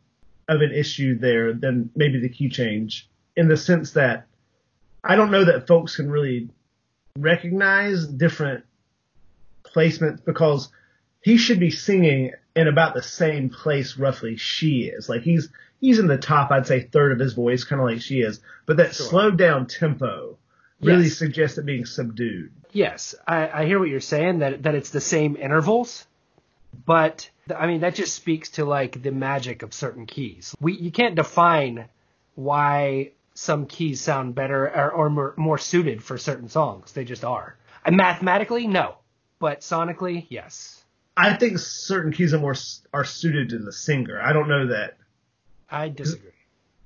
of 0.47 0.62
an 0.62 0.71
issue 0.71 1.19
there 1.19 1.51
than 1.53 1.89
maybe 1.95 2.19
the 2.21 2.29
key 2.29 2.47
change 2.50 3.09
in 3.36 3.50
the 3.50 3.57
sense 3.57 3.91
that 3.91 4.27
I 5.03 5.15
don't 5.17 5.29
know 5.31 5.43
that 5.45 5.67
folks 5.67 5.97
can 5.97 6.09
really 6.09 6.50
recognize 7.17 8.07
different 8.07 8.63
placements 9.63 10.24
because 10.24 10.69
he 11.27 11.36
should 11.36 11.60
be 11.60 11.72
singing 11.72 12.31
in 12.55 12.69
about 12.69 12.93
the 12.93 13.03
same 13.03 13.50
place 13.50 13.98
roughly 13.98 14.38
she 14.38 14.84
is. 14.86 15.10
Like 15.10 15.24
he's 15.24 15.50
he's 15.81 16.00
in 16.00 16.07
the 16.07 16.17
top, 16.17 16.51
I'd 16.51 16.65
say, 16.65 16.79
third 16.84 17.12
of 17.12 17.19
his 17.19 17.34
voice, 17.34 17.65
kind 17.65 17.81
of 17.81 17.88
like 17.89 18.00
she 18.00 18.22
is. 18.22 18.39
But 18.65 18.77
that 18.77 18.96
slowed 18.96 19.38
down 19.38 19.67
tempo 19.67 20.38
really 20.79 21.03
Yes. 21.03 21.17
suggests 21.17 21.57
it 21.57 21.65
being 21.65 21.86
subdued. 21.86 22.53
Yes, 22.72 23.13
I, 23.27 23.50
I 23.50 23.65
hear 23.65 23.77
what 23.77 23.89
you're 23.89 24.00
saying 24.00 24.39
that 24.39 24.63
that 24.63 24.74
it's 24.75 24.91
the 24.91 25.01
same 25.01 25.36
intervals, 25.36 26.07
but 26.86 27.29
I 27.53 27.67
mean 27.67 27.81
that 27.81 27.96
just 27.96 28.15
speaks 28.15 28.51
to 28.51 28.63
like 28.63 29.03
the 29.03 29.12
magic 29.12 29.63
of 29.63 29.74
certain 29.74 30.05
keys. 30.05 30.55
We 30.62 30.77
you 30.77 30.91
can't 30.91 31.15
define 31.15 31.89
why 32.36 33.12
some 33.34 33.65
keys 33.65 34.00
sound 34.00 34.34
better 34.34 34.65
or, 34.65 34.91
or 34.93 35.10
more, 35.10 35.34
more 35.36 35.57
suited 35.57 36.01
for 36.01 36.17
certain 36.17 36.48
songs. 36.48 36.93
They 36.93 37.03
just 37.03 37.25
are. 37.25 37.57
And 37.84 37.98
mathematically, 37.98 38.65
no, 38.65 38.96
but 39.39 39.60
sonically, 39.60 40.25
yes. 40.29 40.86
I 41.17 41.33
think 41.33 41.57
certain 41.57 42.12
keys 42.12 42.33
are 42.33 42.39
more 42.39 42.55
are 42.93 43.03
suited 43.03 43.50
to 43.50 43.57
the 43.57 43.71
singer. 43.71 44.21
I 44.21 44.33
don't 44.33 44.47
know 44.47 44.67
that. 44.67 44.97
I 45.69 45.89
disagree. 45.89 46.31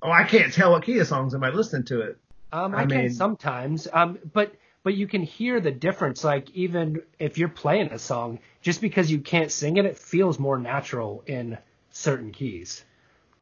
Oh, 0.01 0.09
I 0.09 0.23
can't 0.23 0.53
tell 0.53 0.71
what 0.71 0.83
key 0.83 0.97
a 0.99 1.05
song's 1.05 1.35
am 1.35 1.43
I 1.43 1.49
listening 1.49 1.83
to 1.85 2.01
it. 2.01 2.17
Um, 2.53 2.73
I, 2.73 2.79
I 2.79 2.85
can 2.85 2.97
mean- 2.97 3.13
sometimes, 3.13 3.87
um, 3.91 4.19
but 4.33 4.55
but 4.83 4.95
you 4.95 5.05
can 5.07 5.21
hear 5.21 5.59
the 5.59 5.71
difference. 5.71 6.23
Like 6.23 6.49
even 6.51 7.01
if 7.19 7.37
you're 7.37 7.49
playing 7.49 7.91
a 7.91 7.99
song, 7.99 8.39
just 8.61 8.79
because 8.79 9.11
you 9.11 9.19
can't 9.19 9.51
sing 9.51 9.77
it, 9.77 9.85
it 9.85 9.97
feels 9.97 10.39
more 10.39 10.57
natural 10.57 11.23
in 11.27 11.57
certain 11.91 12.31
keys. 12.31 12.83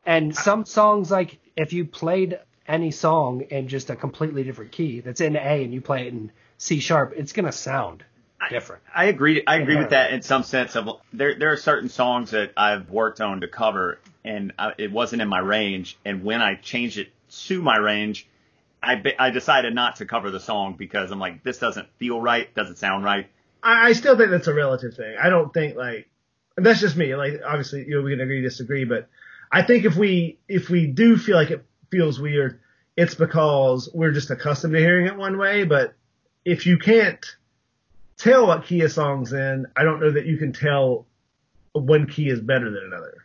And 0.06 0.36
some 0.36 0.66
songs, 0.66 1.12
like 1.12 1.38
if 1.56 1.72
you 1.72 1.86
played 1.86 2.40
any 2.68 2.92
song 2.92 3.42
in 3.42 3.68
just 3.68 3.90
a 3.90 3.96
completely 3.96 4.44
different 4.44 4.72
key 4.72 5.02
that's 5.02 5.22
in 5.22 5.36
A 5.36 5.64
and 5.64 5.74
you 5.74 5.82
play 5.82 6.08
it 6.08 6.14
in 6.14 6.32
C 6.58 6.80
sharp, 6.80 7.14
it's 7.16 7.32
gonna 7.32 7.52
sound 7.52 8.04
different. 8.50 8.84
I 8.94 9.06
agree. 9.06 9.44
I 9.46 9.58
agree 9.58 9.78
with 9.78 9.90
that 9.92 10.12
in 10.12 10.22
some 10.22 10.44
sense. 10.44 10.76
Of 10.76 10.90
there, 11.14 11.38
there 11.38 11.52
are 11.52 11.58
certain 11.58 11.90
songs 11.90 12.32
that 12.32 12.54
I've 12.56 12.90
worked 12.90 13.22
on 13.22 13.42
to 13.42 13.48
cover, 13.48 14.00
and 14.24 14.54
I, 14.58 14.74
it 14.78 14.92
wasn't 14.92 15.22
in 15.22 15.28
my 15.28 15.40
range. 15.40 15.98
And 16.06 16.24
when 16.24 16.42
I 16.42 16.56
changed 16.56 16.98
it 16.98 17.10
to 17.46 17.62
my 17.62 17.78
range, 17.78 18.28
I, 18.82 18.96
be- 18.96 19.18
I 19.18 19.30
decided 19.32 19.76
not 19.76 19.98
to 19.98 20.06
cover 20.06 20.32
the 20.32 20.40
song 20.40 20.76
because 20.78 21.12
I'm 21.12 21.20
like, 21.20 21.44
this 21.44 21.58
doesn't 21.58 21.88
feel 21.98 22.22
right, 22.22 22.54
doesn't 22.56 22.78
sound 22.78 23.04
right. 23.04 23.28
I, 23.62 23.90
I 23.90 23.94
still 23.94 24.18
think 24.18 24.32
that's 24.32 24.48
a 24.48 24.54
relative 24.54 24.96
thing. 24.96 25.16
I 25.22 25.30
don't 25.30 25.54
think 25.54 25.76
like 25.76 26.10
and 26.60 26.66
that's 26.66 26.82
just 26.82 26.98
me. 26.98 27.16
Like 27.16 27.40
obviously, 27.46 27.86
you 27.88 27.96
know, 27.96 28.02
we 28.02 28.12
can 28.12 28.20
agree 28.20 28.42
disagree, 28.42 28.84
but 28.84 29.08
I 29.50 29.62
think 29.62 29.86
if 29.86 29.96
we 29.96 30.40
if 30.50 30.70
we 30.70 30.88
do 30.88 31.18
feel 31.18 31.38
like 31.38 31.52
it 31.52 31.66
feels 31.90 32.20
weird, 32.20 32.60
it's 32.98 33.16
because 33.16 33.90
we're 33.94 34.12
just 34.12 34.30
accustomed 34.30 34.74
to 34.74 34.80
hearing 34.80 35.08
it 35.08 35.16
one 35.16 35.38
way. 35.38 35.64
But 35.64 35.94
if 36.44 36.66
you 36.66 36.78
can't 36.78 37.26
tell 38.20 38.46
what 38.48 38.66
key 38.66 38.82
a 38.82 38.90
song's 38.90 39.34
in, 39.34 39.66
I 39.76 39.84
don't 39.84 40.00
know 40.00 40.12
that 40.12 40.26
you 40.28 40.38
can 40.38 40.54
tell 40.54 41.08
one 41.74 42.06
key 42.06 42.30
is 42.30 42.40
better 42.40 42.70
than 42.70 42.84
another. 42.86 43.24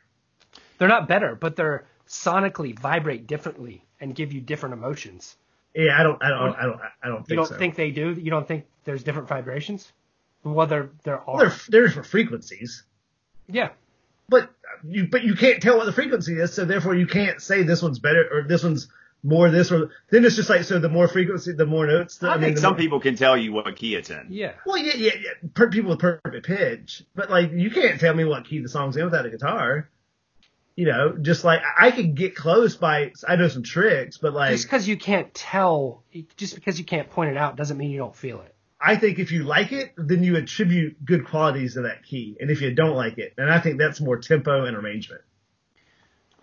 They're 0.78 0.88
not 0.88 1.06
better, 1.08 1.34
but 1.34 1.56
they're 1.56 1.86
sonically 2.08 2.78
vibrate 2.78 3.26
differently 3.26 3.84
and 4.00 4.14
give 4.14 4.32
you 4.32 4.40
different 4.40 4.72
emotions. 4.74 5.36
Yeah, 5.74 5.98
I 5.98 6.02
don't, 6.02 6.22
I 6.22 6.28
don't, 6.28 6.56
I 6.56 6.62
don't, 6.62 6.80
I 7.02 7.08
don't 7.08 7.18
think 7.18 7.30
You 7.30 7.36
don't 7.36 7.48
so. 7.48 7.56
think 7.58 7.74
they 7.74 7.90
do? 7.90 8.12
You 8.12 8.30
don't 8.30 8.46
think 8.46 8.64
there's 8.84 9.02
different 9.02 9.28
vibrations? 9.28 9.92
Well, 10.44 10.66
there 10.66 10.90
there 11.04 11.18
are. 11.28 11.52
they're 11.68 11.86
different 11.86 12.06
frequencies. 12.06 12.84
yeah, 13.48 13.70
but 14.28 14.50
you 14.86 15.08
but 15.10 15.24
you 15.24 15.34
can't 15.34 15.62
tell 15.62 15.78
what 15.78 15.86
the 15.86 15.92
frequency 15.92 16.34
is, 16.38 16.52
so 16.52 16.64
therefore 16.66 16.94
you 16.94 17.06
can't 17.06 17.40
say 17.40 17.62
this 17.62 17.82
one's 17.82 17.98
better 17.98 18.28
or 18.30 18.42
this 18.42 18.62
one's 18.62 18.88
more 19.24 19.50
this 19.50 19.72
or 19.72 19.90
then 20.10 20.24
it's 20.24 20.36
just 20.36 20.50
like 20.50 20.62
so 20.64 20.78
the 20.78 20.88
more 20.88 21.08
frequency, 21.08 21.52
the 21.52 21.66
more 21.66 21.86
notes. 21.86 22.18
The, 22.18 22.28
I, 22.28 22.34
mean, 22.34 22.42
think 22.42 22.56
the 22.56 22.60
some 22.60 22.72
more- 22.72 22.78
people 22.78 23.00
can 23.00 23.16
tell 23.16 23.36
you 23.36 23.52
what 23.52 23.74
key 23.74 23.94
it's 23.94 24.10
in. 24.10 24.26
yeah. 24.28 24.52
Well, 24.66 24.76
yeah, 24.76 24.92
yeah, 24.94 25.12
yeah. 25.14 25.48
Per, 25.54 25.70
people 25.70 25.90
with 25.90 25.98
perfect 26.00 26.46
pitch, 26.46 27.02
but 27.14 27.30
like 27.30 27.50
you 27.52 27.70
can't 27.70 27.98
tell 27.98 28.14
me 28.14 28.24
what 28.24 28.44
key 28.44 28.60
the 28.60 28.68
song's 28.68 28.96
in 28.96 29.04
without 29.04 29.26
a 29.26 29.30
guitar. 29.30 29.88
You 30.76 30.86
know, 30.86 31.16
just 31.16 31.42
like 31.44 31.60
I 31.62 31.86
I 31.86 31.90
could 31.90 32.14
get 32.14 32.36
close 32.36 32.76
by 32.76 33.12
I 33.26 33.36
know 33.36 33.48
some 33.48 33.62
tricks, 33.62 34.18
but 34.18 34.34
like 34.34 34.52
Just 34.52 34.64
because 34.64 34.86
you 34.86 34.96
can't 34.96 35.32
tell, 35.32 36.04
just 36.36 36.54
because 36.54 36.78
you 36.78 36.84
can't 36.84 37.08
point 37.08 37.30
it 37.30 37.36
out, 37.36 37.56
doesn't 37.56 37.78
mean 37.78 37.90
you 37.90 37.98
don't 37.98 38.14
feel 38.14 38.40
it. 38.42 38.54
I 38.80 38.96
think 38.96 39.18
if 39.18 39.32
you 39.32 39.44
like 39.44 39.72
it, 39.72 39.94
then 39.96 40.22
you 40.22 40.36
attribute 40.36 41.02
good 41.02 41.26
qualities 41.26 41.74
to 41.74 41.82
that 41.82 42.02
key, 42.04 42.36
and 42.38 42.50
if 42.50 42.60
you 42.60 42.74
don't 42.74 42.94
like 42.94 43.16
it, 43.16 43.32
and 43.38 43.50
I 43.50 43.58
think 43.60 43.78
that's 43.78 44.00
more 44.00 44.18
tempo 44.18 44.66
and 44.66 44.76
arrangement. 44.76 45.22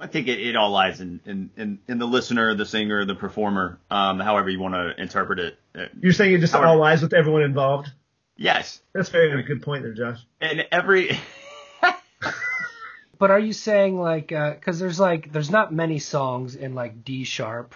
I 0.02 0.08
think 0.08 0.28
it, 0.28 0.40
it 0.40 0.56
all 0.56 0.72
lies 0.72 1.00
in, 1.00 1.20
in, 1.26 1.50
in, 1.56 1.80
in 1.88 1.98
the 2.00 2.06
listener, 2.08 2.56
the 2.56 2.66
singer, 2.66 3.06
the 3.06 3.16
performer, 3.16 3.80
um, 3.90 4.20
however 4.20 4.50
you 4.50 4.60
want 4.60 4.74
to 4.74 5.00
interpret 5.02 5.40
it. 5.40 5.58
Uh, 5.76 5.86
You're 6.02 6.12
saying 6.14 6.34
it 6.34 6.40
just 6.40 6.54
Howard- 6.54 6.68
all 6.68 6.78
lies 6.78 7.02
with 7.02 7.14
everyone 7.14 7.44
involved. 7.44 7.90
yes, 8.36 8.82
That's 8.94 9.10
a 9.10 9.12
very 9.12 9.44
good 9.44 9.62
point 9.62 9.84
there, 9.84 9.94
Josh. 9.94 10.20
and 10.42 10.66
every 10.72 11.18
But 13.20 13.30
are 13.30 13.40
you 13.40 13.54
saying 13.54 14.00
like, 14.00 14.30
because 14.30 14.80
there's 14.80 15.00
like, 15.00 15.32
there's 15.32 15.52
not 15.52 15.72
many 15.72 16.00
songs 16.00 16.56
in 16.56 16.74
like 16.74 17.04
D 17.06 17.24
sharp. 17.24 17.76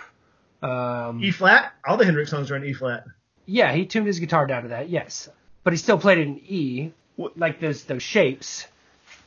Um, 0.63 1.23
E 1.23 1.29
flat. 1.29 1.73
All 1.87 1.97
the 1.97 2.05
Hendrix 2.05 2.31
songs 2.31 2.49
are 2.49 2.55
in 2.55 2.65
E 2.65 2.73
flat. 2.73 3.03
yeah, 3.45 3.71
he 3.73 3.85
tuned 3.85 4.07
his 4.07 4.19
guitar 4.19 4.47
down 4.47 4.63
to 4.63 4.69
that, 4.69 4.89
yes, 4.89 5.29
but 5.63 5.71
he 5.73 5.77
still 5.77 5.99
played 5.99 6.17
it 6.17 6.27
in 6.27 6.39
E, 6.47 6.91
What- 7.15 7.37
like 7.37 7.59
those 7.59 7.83
those 7.83 8.01
shapes. 8.01 8.65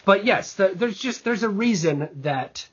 But 0.05 0.25
yes, 0.25 0.55
the, 0.55 0.73
there's 0.75 0.99
just 0.99 1.23
there's 1.23 1.45
a 1.45 1.49
reason 1.49 2.09
that 2.23 2.67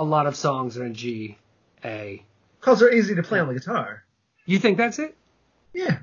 a 0.00 0.04
lot 0.04 0.26
of 0.26 0.34
songs 0.34 0.78
are 0.78 0.84
in 0.84 0.94
G, 0.94 1.36
A. 1.84 2.24
Because 2.58 2.80
they're 2.80 2.92
easy 2.92 3.14
to 3.14 3.22
play 3.22 3.38
on 3.38 3.48
the 3.48 3.54
guitar. 3.54 4.02
You 4.46 4.58
think 4.58 4.78
that's 4.78 4.98
it? 4.98 5.14
Yeah. 5.72 5.98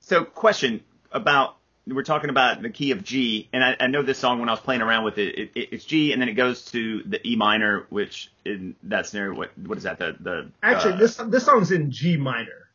So, 0.00 0.24
question 0.24 0.82
about 1.10 1.56
we're 1.86 2.02
talking 2.02 2.30
about 2.30 2.62
the 2.62 2.70
key 2.70 2.92
of 2.92 3.02
G, 3.02 3.48
and 3.52 3.64
I, 3.64 3.76
I 3.80 3.86
know 3.88 4.02
this 4.02 4.18
song 4.18 4.40
when 4.40 4.48
I 4.48 4.52
was 4.52 4.60
playing 4.60 4.80
around 4.82 5.04
with 5.04 5.18
it, 5.18 5.38
it, 5.38 5.50
it, 5.54 5.68
it's 5.72 5.84
G, 5.84 6.12
and 6.12 6.20
then 6.20 6.28
it 6.28 6.34
goes 6.34 6.66
to 6.66 7.02
the 7.04 7.26
E 7.26 7.34
minor, 7.36 7.86
which 7.90 8.30
in 8.44 8.76
that 8.84 9.06
scenario, 9.06 9.34
what 9.36 9.56
what 9.58 9.78
is 9.78 9.84
that? 9.84 9.98
The 9.98 10.16
the 10.20 10.50
Actually, 10.62 10.94
uh, 10.94 10.96
this 10.98 11.16
this 11.16 11.44
song's 11.46 11.72
in 11.72 11.90
G 11.90 12.16
minor. 12.18 12.68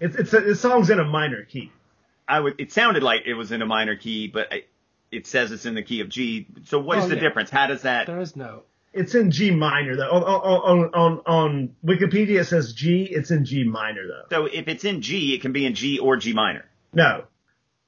It's 0.00 0.16
it's 0.16 0.32
a, 0.34 0.40
this 0.40 0.60
song's 0.60 0.90
in 0.90 0.98
a 0.98 1.04
minor 1.04 1.44
key. 1.44 1.70
I 2.28 2.40
would. 2.40 2.60
It 2.60 2.72
sounded 2.72 3.02
like 3.04 3.22
it 3.26 3.34
was 3.34 3.52
in 3.52 3.62
a 3.62 3.66
minor 3.66 3.96
key, 3.96 4.26
but 4.28 4.52
I, 4.52 4.64
it 5.10 5.26
says 5.26 5.50
it's 5.52 5.66
in 5.66 5.74
the 5.74 5.82
key 5.82 6.00
of 6.00 6.08
G. 6.08 6.46
So, 6.66 6.78
what 6.80 6.98
is 6.98 7.04
Oh, 7.04 7.08
the 7.08 7.14
yeah. 7.14 7.20
difference? 7.22 7.50
How 7.50 7.66
does 7.68 7.82
that? 7.82 8.06
There 8.06 8.20
is 8.20 8.36
no. 8.36 8.62
It's 8.92 9.14
in 9.14 9.30
G 9.30 9.50
minor 9.50 9.96
though. 9.96 10.10
On 10.10 10.22
on 10.22 10.94
on 10.94 11.20
on 11.26 11.76
Wikipedia 11.84 12.40
it 12.40 12.46
says 12.46 12.72
G. 12.72 13.04
It's 13.04 13.30
in 13.30 13.44
G 13.44 13.64
minor 13.64 14.06
though. 14.06 14.24
So, 14.30 14.46
if 14.46 14.66
it's 14.68 14.84
in 14.84 15.02
G, 15.02 15.34
it 15.34 15.42
can 15.42 15.52
be 15.52 15.66
in 15.66 15.74
G 15.74 15.98
or 15.98 16.16
G 16.16 16.32
minor. 16.32 16.64
No, 16.92 17.24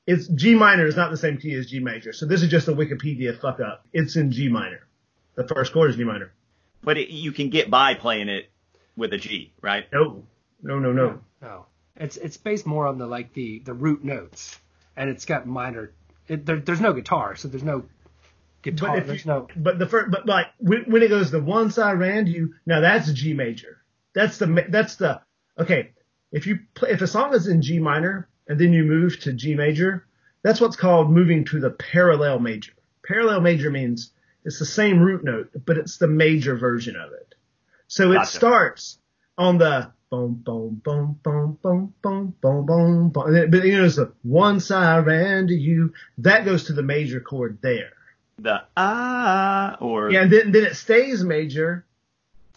it's 0.07 0.27
G 0.27 0.55
minor 0.55 0.87
is 0.87 0.97
not 0.97 1.11
the 1.11 1.17
same 1.17 1.39
key 1.39 1.55
as 1.55 1.67
G 1.67 1.79
major. 1.79 2.13
So 2.13 2.27
this 2.27 2.43
is 2.43 2.51
just 2.51 2.69
a 2.69 2.73
Wikipedia 2.73 3.39
fuck 3.39 3.61
up. 3.61 3.87
It's 3.93 4.17
in 4.17 4.33
G 4.33 4.49
minor. 4.49 4.81
The 5.37 5.47
first 5.47 5.73
chord 5.73 5.91
is 5.91 5.97
G 5.97 6.05
minor. 6.05 6.33
But 6.83 6.99
it, 6.99 7.11
you 7.11 7.33
can 7.33 7.51
get 7.51 7.71
by 7.71 7.95
playing 7.95 8.29
it 8.29 8.51
with 8.97 9.13
a 9.13 9.19
G, 9.19 9.53
right? 9.63 9.87
No, 9.93 10.25
no, 10.63 10.79
no, 10.79 10.93
no. 10.93 11.21
No, 11.41 11.67
it's 11.97 12.17
it's 12.17 12.37
based 12.37 12.67
more 12.67 12.87
on 12.87 12.99
the 12.99 13.07
like 13.07 13.33
the 13.35 13.61
the 13.61 13.75
root 13.75 14.03
notes, 14.03 14.59
and 14.97 15.09
it's 15.09 15.25
got 15.25 15.47
minor. 15.47 15.93
It, 16.27 16.45
there, 16.47 16.59
there's 16.59 16.81
no 16.81 16.93
guitar, 16.93 17.37
so 17.37 17.49
there's 17.49 17.63
no 17.63 17.85
guitar. 18.63 18.91
But 18.91 18.99
if 18.99 19.07
there's 19.07 19.25
you, 19.25 19.31
no. 19.33 19.49
but 19.57 19.79
the 19.79 19.87
first, 19.87 20.11
but 20.11 20.27
like 20.27 20.47
when, 20.59 20.85
when 20.85 21.03
it 21.03 21.09
goes 21.09 21.31
the 21.31 21.43
once 21.43 21.79
I 21.79 21.93
ran 21.93 22.27
to 22.27 22.31
you, 22.31 22.55
now 22.67 22.81
that's 22.81 23.13
G 23.13 23.33
major. 23.33 23.83
That's 24.15 24.39
the 24.39 24.67
that's 24.69 24.97
the 24.97 25.21
okay. 25.59 25.91
If 26.33 26.47
you 26.47 26.61
play, 26.75 26.91
if 26.91 27.03
a 27.03 27.07
song 27.07 27.35
is 27.35 27.47
in 27.47 27.63
G 27.63 27.79
minor 27.79 28.29
and 28.49 28.59
then 28.59 28.73
you 28.73 28.85
move 28.85 29.19
to 29.21 29.33
G 29.33 29.55
major, 29.55 30.07
that's 30.43 30.61
what's 30.61 30.77
called 30.77 31.11
moving 31.11 31.45
to 31.47 31.61
the 31.61 31.71
parallel 31.71 32.39
major. 32.39 32.73
Parallel 33.07 33.41
major 33.41 33.71
means 33.71 34.13
it's 34.45 34.59
the 34.59 34.67
same 34.67 35.01
root 35.01 35.25
note, 35.25 35.51
but 35.65 35.77
it's 35.77 35.99
the 35.99 36.09
major 36.09 36.57
version 36.57 36.97
of 36.97 37.13
it. 37.13 37.35
So 37.89 38.13
it 38.13 38.17
Gotcha. 38.17 38.37
starts 38.37 38.99
on 39.37 39.59
the 39.59 39.93
boom, 40.11 40.35
boom, 40.45 40.81
boom, 40.83 41.19
boom, 41.23 41.23
boom, 41.23 41.59
boom, 41.63 41.95
boom, 42.03 42.35
boom, 42.41 42.67
boom. 42.67 43.11
But 43.11 43.65
you 43.65 43.77
know, 43.77 43.85
it's 43.85 43.97
the 43.97 44.13
once 44.25 44.71
I 44.71 44.99
ran 44.99 45.49
to 45.49 45.55
you. 45.55 45.93
That 46.19 46.45
goes 46.45 46.65
to 46.65 46.73
the 46.73 46.83
major 46.83 47.21
chord 47.21 47.59
there. 47.63 47.93
The 48.43 48.63
ah 48.77 49.77
or 49.81 50.11
Yeah, 50.11 50.23
and 50.23 50.33
then 50.33 50.53
then 50.53 50.65
it 50.65 50.77
stays 50.77 51.23
major, 51.23 51.85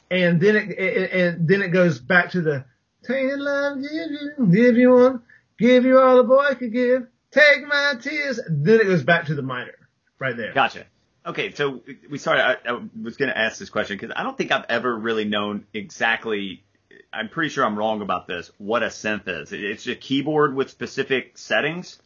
and 0.10 0.39
then 0.39 0.56
it, 0.56 0.69
it 0.72 1.12
and 1.12 1.48
then 1.48 1.62
it 1.62 1.69
goes 1.69 2.00
back 2.00 2.32
to 2.32 2.41
the 2.41 2.65
tainted 3.06 3.39
love, 3.39 3.82
give 3.82 3.91
you, 3.91 4.48
give 4.52 4.78
you 4.78 4.93
one, 4.93 5.22
give 5.58 5.86
you 5.86 6.00
all 6.00 6.19
a 6.19 6.24
boy 6.24 6.56
could 6.56 6.72
give, 6.72 7.08
take 7.32 7.67
my 7.67 7.96
tears. 8.02 8.39
Then 8.50 8.80
it 8.80 8.86
goes 8.86 9.04
back 9.04 9.26
to 9.26 9.36
the 9.36 9.41
minor 9.41 9.76
right 10.19 10.36
there. 10.36 10.54
Gotcha. 10.54 10.86
Okay, 11.26 11.54
so 11.54 11.82
we 12.10 12.17
started. 12.17 12.43
I, 12.43 12.72
I 12.74 12.82
was 13.02 13.17
going 13.17 13.30
to 13.30 13.38
ask 13.38 13.58
this 13.58 13.69
question 13.69 13.98
because 13.98 14.13
I 14.15 14.24
don't 14.24 14.38
think 14.38 14.52
I've 14.52 14.65
ever 14.69 14.96
really 14.96 15.26
known 15.26 15.65
exactly. 15.74 16.63
I'm 17.12 17.30
pretty 17.30 17.50
sure 17.50 17.65
I'm 17.65 17.78
wrong 17.78 18.02
about 18.02 18.28
this. 18.28 18.52
What 18.58 18.84
a 18.84 18.88
synth 18.88 19.28
is? 19.28 19.54
It's 19.54 19.88
a 19.88 19.96
keyboard 19.96 20.56
with 20.56 20.69
specific 20.69 21.38
settings. 21.38 22.00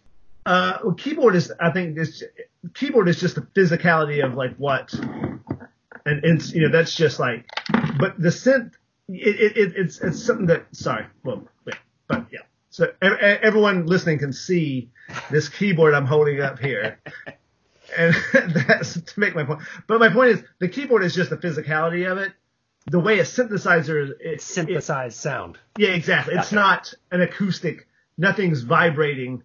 Uh, 0.45 0.77
well, 0.83 0.93
keyboard 0.93 1.35
is, 1.35 1.51
I 1.59 1.71
think, 1.71 1.97
is 1.97 2.23
keyboard 2.73 3.07
is 3.09 3.19
just 3.19 3.35
the 3.35 3.41
physicality 3.41 4.23
of 4.23 4.35
like 4.35 4.55
what, 4.57 4.93
and 4.93 6.23
it's 6.23 6.53
you 6.53 6.61
know 6.61 6.69
that's 6.71 6.95
just 6.95 7.19
like, 7.19 7.45
but 7.99 8.19
the 8.19 8.29
synth, 8.29 8.73
it, 9.09 9.57
it, 9.57 9.73
it's 9.75 9.99
it's 9.99 10.23
something 10.23 10.47
that 10.47 10.65
sorry, 10.71 11.05
well, 11.23 11.47
wait, 11.65 11.75
but 12.07 12.25
yeah. 12.31 12.39
So 12.69 12.91
everyone 13.01 13.87
listening 13.87 14.19
can 14.19 14.33
see 14.33 14.91
this 15.31 15.49
keyboard 15.49 15.93
I'm 15.95 16.05
holding 16.05 16.41
up 16.41 16.59
here. 16.59 16.99
And 17.97 18.13
that's 18.67 18.99
to 18.99 19.19
make 19.19 19.33
my 19.33 19.45
point. 19.45 19.61
But 19.87 20.01
my 20.01 20.09
point 20.09 20.31
is 20.31 20.43
the 20.59 20.67
keyboard 20.67 21.05
is 21.05 21.15
just 21.15 21.29
the 21.29 21.37
physicality 21.37 22.05
of 22.11 22.17
it. 22.17 22.33
The 22.87 22.99
way 22.99 23.19
a 23.19 23.23
synthesizer 23.23 24.11
is 24.19 24.43
Synthesized 24.43 25.17
sound. 25.17 25.57
yeah, 25.77 25.91
exactly. 25.91 26.35
It's 26.35 26.51
not 26.51 26.93
an 27.11 27.21
acoustic. 27.21 27.87
Nothing's 28.17 28.61
vibrating 28.63 29.43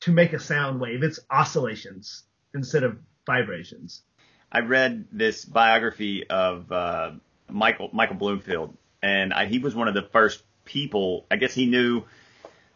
to 0.00 0.10
make 0.10 0.32
a 0.32 0.38
sound 0.40 0.80
wave. 0.80 1.02
It's 1.02 1.20
oscillations 1.30 2.22
instead 2.54 2.82
of 2.82 2.98
vibrations. 3.26 4.02
I 4.50 4.60
read 4.60 5.06
this 5.12 5.44
biography 5.44 6.28
of 6.28 6.70
uh, 6.70 7.12
Michael 7.48 7.90
Michael 7.92 8.16
Bloomfield, 8.16 8.76
and 9.02 9.32
I, 9.32 9.46
he 9.46 9.58
was 9.58 9.74
one 9.74 9.88
of 9.88 9.94
the 9.94 10.02
first 10.02 10.42
people. 10.64 11.26
I 11.30 11.36
guess 11.36 11.54
he 11.54 11.66
knew 11.66 12.04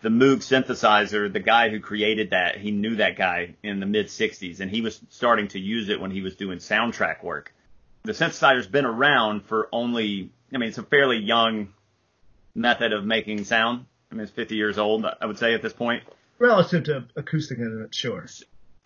the 0.00 0.08
Moog 0.08 0.38
synthesizer, 0.38 1.30
the 1.32 1.40
guy 1.40 1.68
who 1.68 1.80
created 1.80 2.30
that. 2.30 2.56
He 2.56 2.70
knew 2.70 2.96
that 2.96 3.16
guy 3.16 3.56
in 3.62 3.80
the 3.80 3.86
mid 3.86 4.06
'60s, 4.06 4.60
and 4.60 4.70
he 4.70 4.80
was 4.80 5.00
starting 5.10 5.48
to 5.48 5.58
use 5.58 5.88
it 5.88 6.00
when 6.00 6.10
he 6.10 6.22
was 6.22 6.36
doing 6.36 6.58
soundtrack 6.58 7.22
work. 7.22 7.52
The 8.04 8.14
synthesizer's 8.14 8.66
been 8.66 8.86
around 8.86 9.44
for 9.44 9.68
only. 9.72 10.30
I 10.54 10.58
mean, 10.58 10.68
it's 10.70 10.78
a 10.78 10.82
fairly 10.82 11.18
young 11.18 11.74
method 12.54 12.92
of 12.92 13.04
making 13.04 13.44
sound. 13.44 13.84
I 14.10 14.14
mean, 14.14 14.22
it's 14.22 14.32
50 14.32 14.54
years 14.54 14.78
old, 14.78 15.04
I 15.04 15.26
would 15.26 15.38
say 15.38 15.52
at 15.54 15.62
this 15.62 15.72
point. 15.72 16.04
Relative 16.38 16.84
to 16.84 17.04
acoustic 17.16 17.58
instruments, 17.58 17.96
sure. 17.96 18.26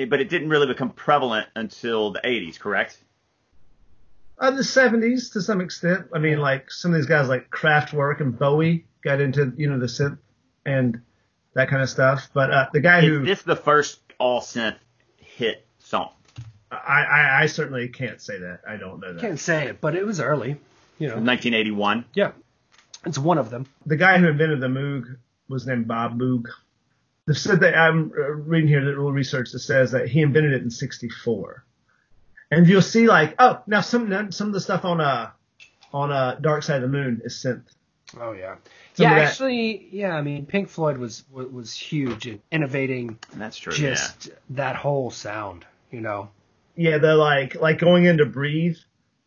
It, 0.01 0.09
but 0.09 0.19
it 0.19 0.31
didn't 0.31 0.49
really 0.49 0.67
become 0.67 0.91
prevalent 0.91 1.47
until 1.55 2.13
the 2.13 2.21
80s, 2.21 2.59
correct? 2.59 2.97
Uh, 4.39 4.51
the 4.51 4.63
70s 4.63 5.35
to 5.35 5.43
some 5.43 5.61
extent. 5.61 6.07
I 6.15 6.19
mean, 6.19 6.39
like 6.39 6.71
some 6.71 6.93
of 6.93 6.97
these 6.97 7.07
guys 7.07 7.29
like 7.29 7.51
Kraftwerk 7.51 8.21
and 8.21 8.39
Bowie 8.39 8.87
got 9.05 9.21
into, 9.21 9.53
you 9.59 9.69
know, 9.69 9.79
the 9.79 9.85
synth 9.85 10.17
and 10.65 11.03
that 11.53 11.69
kind 11.69 11.83
of 11.83 11.91
stuff. 11.91 12.31
But 12.33 12.51
uh, 12.51 12.67
the 12.73 12.81
guy 12.81 13.03
who 13.03 13.21
Is 13.21 13.27
this 13.27 13.43
the 13.43 13.57
first 13.57 14.01
all 14.19 14.41
synth 14.41 14.79
hit 15.19 15.67
song? 15.81 16.13
I, 16.71 17.03
I, 17.03 17.43
I 17.43 17.47
certainly 17.47 17.89
can't 17.89 18.23
say 18.23 18.39
that. 18.39 18.61
I 18.67 18.79
don't 18.79 19.01
know 19.01 19.13
that. 19.13 19.21
Can't 19.21 19.39
say 19.39 19.67
it, 19.67 19.83
but 19.83 19.97
it 19.97 20.07
was 20.07 20.19
early. 20.19 20.57
You 20.99 21.09
know. 21.09 21.17
1981. 21.17 22.07
Yeah. 22.15 22.33
It's 23.05 23.19
one 23.19 23.37
of 23.37 23.51
them. 23.51 23.67
The 23.85 23.97
guy 23.97 24.17
who 24.17 24.29
invented 24.29 24.63
the 24.63 24.69
Moog 24.69 25.19
was 25.47 25.67
named 25.67 25.87
Bob 25.87 26.19
Moog. 26.19 26.47
The 27.31 27.37
said 27.37 27.61
that 27.61 27.79
I'm 27.79 28.11
uh, 28.19 28.23
reading 28.33 28.67
here 28.67 28.81
the 28.81 28.89
little 28.89 29.13
research 29.13 29.53
that 29.53 29.61
says 29.61 29.93
that 29.93 30.09
he 30.09 30.21
invented 30.21 30.53
it 30.53 30.63
in 30.63 30.71
'64, 30.71 31.65
and 32.51 32.67
you'll 32.67 32.83
see 32.83 33.07
like 33.07 33.37
oh 33.39 33.63
now 33.69 33.83
some 33.83 34.33
some 34.33 34.49
of 34.49 34.53
the 34.53 34.61
stuff 34.61 34.85
on 34.85 35.01
uh 35.01 35.31
on 35.93 36.11
uh 36.11 36.39
Dark 36.41 36.65
Side 36.65 36.83
of 36.83 36.83
the 36.83 36.89
Moon 36.89 37.21
is 37.25 37.35
synth. 37.35 37.67
Oh 38.21 38.33
yeah. 38.33 38.57
Some 38.95 39.05
yeah, 39.05 39.13
actually, 39.13 39.87
yeah. 39.93 40.17
I 40.17 40.23
mean, 40.23 40.45
Pink 40.45 40.71
Floyd 40.71 40.99
was 40.99 41.23
was, 41.31 41.47
was 41.47 41.73
huge 41.73 42.27
in 42.27 42.43
innovating 42.51 43.17
That's 43.37 43.57
true. 43.57 43.73
just 43.73 44.31
that 44.51 44.75
whole 44.75 45.13
sound. 45.13 45.65
You 45.93 46.01
know. 46.01 46.31
Yeah, 46.75 46.99
they're 46.99 47.15
like 47.15 47.55
like 47.55 47.79
going 47.79 48.07
into 48.07 48.27
Breathe 48.27 48.79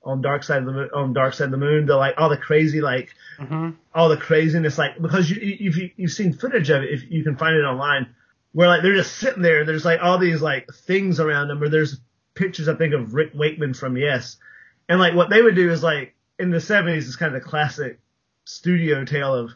on 0.03 0.21
Dark 0.21 0.43
Side 0.43 0.59
of 0.59 0.65
the 0.65 0.71
Moon, 0.73 0.89
on 0.93 1.13
Dark 1.13 1.33
Side 1.33 1.45
of 1.45 1.51
the 1.51 1.57
Moon. 1.57 1.85
They're 1.85 1.95
like 1.95 2.15
all 2.17 2.29
the 2.29 2.37
crazy 2.37 2.81
like 2.81 3.13
Mm-hmm. 3.39 3.71
all 3.95 4.09
the 4.09 4.17
craziness 4.17 4.77
like 4.77 5.01
because 5.01 5.27
you 5.29 5.37
you- 5.41 5.69
if 5.69 5.77
you, 5.77 5.89
you've 5.97 6.11
seen 6.11 6.33
footage 6.33 6.69
of 6.69 6.83
it 6.83 6.91
if 6.91 7.09
you 7.09 7.23
can 7.23 7.35
find 7.35 7.55
it 7.55 7.63
online 7.63 8.13
where 8.51 8.67
like 8.67 8.83
they're 8.83 8.95
just 8.95 9.17
sitting 9.17 9.41
there 9.41 9.65
there's 9.65 9.83
like 9.83 10.01
all 10.03 10.19
these 10.19 10.39
like 10.39 10.67
things 10.71 11.19
around 11.19 11.47
them 11.47 11.61
or 11.63 11.67
there's 11.67 11.99
pictures 12.35 12.67
I 12.69 12.75
think 12.75 12.93
of 12.93 13.15
Rick 13.15 13.31
Wakeman 13.33 13.73
from 13.73 13.97
Yes 13.97 14.37
and 14.87 14.99
like 14.99 15.15
what 15.15 15.31
they 15.31 15.41
would 15.41 15.55
do 15.55 15.71
is 15.71 15.81
like 15.81 16.13
in 16.37 16.51
the 16.51 16.59
70s 16.59 16.97
is 16.97 17.15
kind 17.15 17.35
of 17.35 17.41
the 17.41 17.49
classic 17.49 17.99
studio 18.45 19.03
tale 19.05 19.33
of 19.33 19.51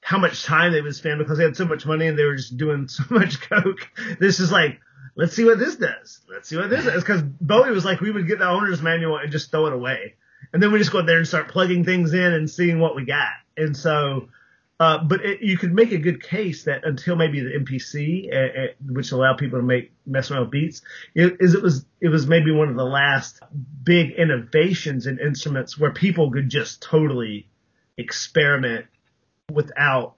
how 0.00 0.18
much 0.18 0.44
time 0.44 0.72
they 0.72 0.82
would 0.82 0.94
spend 0.94 1.18
because 1.18 1.38
they 1.38 1.44
had 1.44 1.56
so 1.56 1.64
much 1.64 1.86
money 1.86 2.06
and 2.06 2.18
they 2.18 2.24
were 2.24 2.36
just 2.36 2.56
doing 2.58 2.88
so 2.88 3.04
much 3.10 3.40
coke. 3.40 3.88
This 4.20 4.38
is 4.40 4.52
like, 4.52 4.80
let's 5.16 5.34
see 5.34 5.44
what 5.44 5.58
this 5.58 5.76
does. 5.76 6.20
Let's 6.28 6.48
see 6.48 6.56
what 6.56 6.70
this 6.70 6.84
does. 6.84 6.94
Because 7.04 7.22
Bowie 7.22 7.70
was 7.70 7.84
like, 7.84 8.00
we 8.00 8.10
would 8.10 8.26
get 8.26 8.38
the 8.38 8.48
owner's 8.48 8.82
manual 8.82 9.18
and 9.18 9.30
just 9.30 9.50
throw 9.50 9.66
it 9.66 9.72
away. 9.72 10.14
And 10.52 10.62
then 10.62 10.72
we 10.72 10.78
just 10.78 10.92
go 10.92 11.02
there 11.02 11.18
and 11.18 11.26
start 11.26 11.48
plugging 11.48 11.84
things 11.84 12.12
in 12.12 12.32
and 12.32 12.50
seeing 12.50 12.78
what 12.78 12.94
we 12.94 13.04
got. 13.04 13.32
And 13.56 13.76
so, 13.76 14.28
uh, 14.78 15.02
but 15.04 15.24
it, 15.24 15.40
you 15.40 15.56
could 15.56 15.72
make 15.72 15.92
a 15.92 15.98
good 15.98 16.22
case 16.22 16.64
that 16.64 16.84
until 16.84 17.16
maybe 17.16 17.40
the 17.40 17.50
MPC, 17.50 18.32
uh, 18.32 18.36
uh, 18.36 18.66
which 18.88 19.12
allowed 19.12 19.38
people 19.38 19.58
to 19.58 19.64
make 19.64 19.92
mess 20.04 20.30
around 20.30 20.42
with 20.42 20.50
beats, 20.50 20.82
it, 21.14 21.36
is 21.40 21.54
it 21.54 21.62
was 21.62 21.86
it 22.00 22.08
was 22.08 22.26
maybe 22.26 22.50
one 22.50 22.68
of 22.68 22.76
the 22.76 22.84
last 22.84 23.40
big 23.82 24.10
innovations 24.12 25.06
in 25.06 25.18
instruments 25.20 25.78
where 25.78 25.92
people 25.92 26.30
could 26.30 26.48
just 26.48 26.82
totally 26.82 27.48
experiment 27.96 28.86
without 29.50 30.16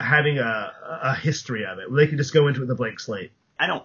having 0.00 0.38
a, 0.38 0.72
a 1.02 1.14
history 1.14 1.64
of 1.64 1.78
it. 1.78 1.86
They 1.94 2.08
could 2.08 2.18
just 2.18 2.34
go 2.34 2.48
into 2.48 2.60
it 2.60 2.64
with 2.64 2.70
a 2.72 2.74
blank 2.74 3.00
slate. 3.00 3.32
I 3.58 3.66
don't 3.68 3.84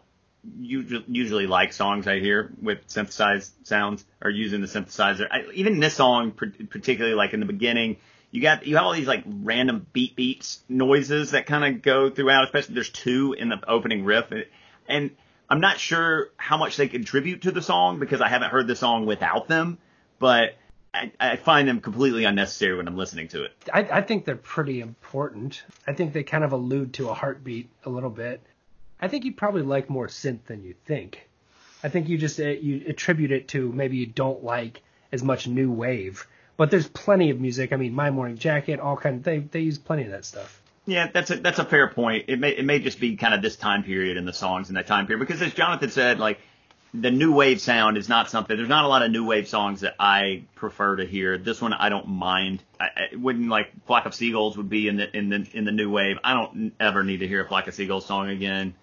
usually, 0.60 1.48
like 1.48 1.74
songs 1.74 2.08
I 2.08 2.20
hear 2.20 2.52
with 2.62 2.80
synthesized 2.88 3.52
sounds 3.64 4.06
or 4.22 4.30
using 4.30 4.62
the 4.62 4.68
synthesizer. 4.68 5.28
I, 5.30 5.46
even 5.54 5.80
this 5.80 5.96
song, 5.96 6.32
particularly 6.32 7.16
like 7.16 7.34
in 7.34 7.40
the 7.40 7.46
beginning, 7.46 7.98
you 8.32 8.42
got 8.42 8.66
you 8.66 8.76
have 8.76 8.86
all 8.86 8.94
these 8.94 9.08
like 9.08 9.24
random 9.26 9.86
beat 9.94 10.16
beats 10.16 10.62
noises 10.68 11.32
that 11.32 11.46
kind 11.46 11.64
of 11.64 11.82
go 11.82 12.10
throughout. 12.10 12.46
Especially 12.46 12.76
there's 12.76 12.90
two 12.90 13.34
in 13.34 13.50
the 13.50 13.60
opening 13.68 14.04
riff, 14.04 14.32
and 14.88 15.12
I'm 15.50 15.62
not 15.62 15.80
sure 15.80 16.30
how 16.38 16.58
much 16.58 16.78
they 16.78 16.88
contribute 16.88 17.44
to 17.44 17.52
the 17.52 17.62
song 17.62 18.00
because 18.00 18.22
I 18.22 18.28
haven't 18.28 18.50
heard 18.50 18.68
the 18.68 18.76
song 18.76 19.06
without 19.06 19.48
them, 19.48 19.78
but. 20.20 20.56
I, 20.96 21.12
I 21.20 21.36
find 21.38 21.68
them 21.68 21.82
completely 21.82 22.26
unnecessary 22.26 22.78
when 22.78 22.88
I'm 22.88 22.96
listening 22.96 23.28
to 23.30 23.46
it. 23.46 23.52
I, 23.74 23.80
I 23.80 24.02
think 24.02 24.26
they're 24.26 24.36
pretty 24.36 24.80
important. 24.80 25.64
I 25.88 25.94
think 25.94 26.14
they 26.14 26.22
kind 26.22 26.44
of 26.44 26.52
allude 26.52 26.94
to 26.94 27.10
a 27.10 27.16
heartbeat 27.16 27.68
a 27.84 27.90
little 27.90 28.12
bit. 28.12 28.46
I 29.04 29.10
think 29.10 29.26
you 29.26 29.34
probably 29.34 29.64
like 29.64 29.90
more 29.90 30.08
synth 30.08 30.46
than 30.46 30.64
you 30.64 30.76
think. 30.86 31.28
I 31.84 31.90
think 31.90 32.08
you 32.08 32.18
just 32.18 32.40
uh, 32.40 32.46
you 32.48 32.86
attribute 32.88 33.34
it 33.34 33.50
to 33.50 33.70
maybe 33.70 33.98
you 33.98 34.06
don't 34.06 34.46
like 34.46 34.82
as 35.12 35.22
much 35.22 35.46
new 35.46 35.70
wave, 35.70 36.26
but 36.56 36.72
there's 36.72 36.88
plenty 36.88 37.30
of 37.30 37.38
music. 37.38 37.74
I 37.74 37.76
mean, 37.76 37.94
My 37.94 38.12
Morning 38.12 38.38
Jacket, 38.38 38.80
all 38.80 38.96
kind 38.96 39.18
of 39.18 39.24
they 39.24 39.40
they 39.40 39.60
use 39.60 39.78
plenty 39.78 40.04
of 40.04 40.12
that 40.12 40.24
stuff. 40.24 40.62
Yeah, 40.86 41.10
that's 41.14 41.32
a 41.32 41.36
that's 41.36 41.60
a 41.60 41.66
fair 41.66 41.90
point. 41.90 42.30
It 42.30 42.40
may 42.40 42.52
it 42.52 42.64
may 42.64 42.80
just 42.80 42.98
be 42.98 43.18
kind 43.18 43.34
of 43.34 43.42
this 43.42 43.58
time 43.58 43.84
period 43.84 44.16
in 44.16 44.24
the 44.24 44.32
songs 44.32 44.70
in 44.70 44.76
that 44.76 44.88
time 44.88 45.06
period 45.06 45.20
because 45.20 45.42
as 45.42 45.54
Jonathan 45.54 45.90
said, 45.90 46.18
like 46.18 46.40
the 46.94 47.12
new 47.12 47.34
wave 47.34 47.60
sound 47.60 47.98
is 47.98 48.08
not 48.08 48.30
something. 48.30 48.56
There's 48.56 48.70
not 48.70 48.86
a 48.86 48.88
lot 48.88 49.02
of 49.02 49.12
new 49.12 49.26
wave 49.26 49.50
songs 49.50 49.82
that 49.82 49.96
I 50.00 50.44
prefer 50.56 50.96
to 50.96 51.06
hear. 51.06 51.38
This 51.38 51.62
one 51.62 51.74
I 51.74 51.90
don't 51.90 52.08
mind. 52.08 52.64
I, 52.80 52.86
I 52.86 53.16
wouldn't 53.18 53.50
like 53.50 53.68
Flock 53.86 54.06
of 54.06 54.16
Seagulls 54.16 54.56
would 54.56 54.70
be 54.70 54.88
in 54.88 54.96
the 54.96 55.14
in 55.14 55.28
the 55.28 55.46
in 55.52 55.66
the 55.66 55.74
new 55.74 55.92
wave. 55.92 56.20
I 56.24 56.34
don't 56.36 56.72
ever 56.80 57.04
need 57.04 57.18
to 57.18 57.28
hear 57.28 57.44
a 57.44 57.48
Flock 57.50 57.68
of 57.68 57.74
Seagulls 57.74 58.06
song 58.06 58.30
again. 58.30 58.76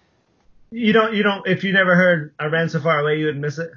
You 0.71 0.93
don't, 0.93 1.13
you 1.13 1.23
don't, 1.23 1.45
if 1.47 1.63
you 1.63 1.73
never 1.73 1.95
heard 1.95 2.33
I 2.39 2.45
Ran 2.45 2.69
So 2.69 2.79
Far 2.79 2.99
Away, 3.01 3.19
you 3.19 3.25
would 3.25 3.37
miss 3.37 3.57
it. 3.59 3.71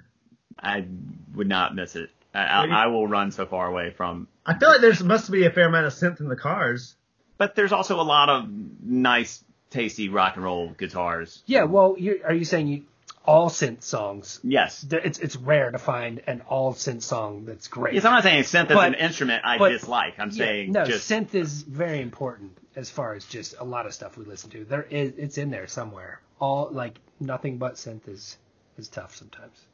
I 0.58 0.86
would 1.34 1.48
not 1.48 1.74
miss 1.74 1.96
it. 1.96 2.10
I, 2.32 2.42
I, 2.44 2.66
I 2.66 2.86
will 2.86 3.06
run 3.06 3.32
so 3.32 3.46
far 3.46 3.66
away 3.66 3.90
from. 3.90 4.28
I 4.46 4.56
feel 4.58 4.68
like 4.68 4.80
there's 4.80 5.02
must 5.02 5.30
be 5.30 5.44
a 5.46 5.50
fair 5.50 5.66
amount 5.66 5.86
of 5.86 5.92
synth 5.92 6.20
in 6.20 6.28
the 6.28 6.36
cars. 6.36 6.94
But 7.36 7.54
there's 7.56 7.72
also 7.72 8.00
a 8.00 8.02
lot 8.02 8.28
of 8.28 8.48
nice, 8.82 9.42
tasty 9.70 10.08
rock 10.08 10.36
and 10.36 10.44
roll 10.44 10.70
guitars. 10.70 11.42
Yeah, 11.46 11.64
well, 11.64 11.96
you 11.98 12.20
are 12.24 12.32
you 12.34 12.44
saying 12.44 12.68
you 12.68 12.84
all 13.24 13.50
synth 13.50 13.82
songs? 13.82 14.40
Yes. 14.42 14.86
It's 14.90 15.18
it's 15.18 15.36
rare 15.36 15.70
to 15.70 15.78
find 15.78 16.22
an 16.26 16.42
all 16.48 16.74
synth 16.74 17.02
song 17.02 17.44
that's 17.44 17.68
great. 17.68 17.94
Yes, 17.94 18.04
I'm 18.04 18.12
not 18.12 18.22
saying 18.22 18.44
synth 18.44 18.70
is 18.70 18.76
an 18.76 18.94
instrument 18.94 19.42
I 19.44 19.58
but- 19.58 19.70
dislike. 19.70 20.14
I'm 20.18 20.30
Yeah, 20.30 20.36
saying 20.44 20.72
no, 20.72 20.84
just 20.84 21.10
synth 21.10 21.34
is 21.34 21.62
very 21.62 22.00
important 22.00 22.56
as 22.76 22.90
far 22.90 23.14
as 23.14 23.24
just 23.24 23.54
a 23.58 23.64
lot 23.64 23.86
of 23.86 23.94
stuff 23.94 24.16
we 24.16 24.24
listen 24.24 24.50
to. 24.50 24.64
There 24.64 24.82
is 24.82 25.12
it's 25.16 25.38
in 25.38 25.50
there 25.50 25.66
somewhere. 25.66 26.20
All 26.44 26.68
like 26.70 26.98
nothing 27.20 27.56
but 27.56 27.76
synth 27.76 28.06
is 28.06 28.36
is 28.76 28.88
tough 28.88 29.16
sometimes. 29.16 29.64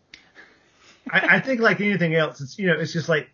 I, 1.10 1.36
I 1.36 1.40
think 1.40 1.60
like 1.60 1.80
anything 1.80 2.14
else, 2.14 2.40
it's 2.40 2.60
you 2.60 2.68
know, 2.68 2.78
it's 2.78 2.92
just 2.92 3.08
like 3.08 3.28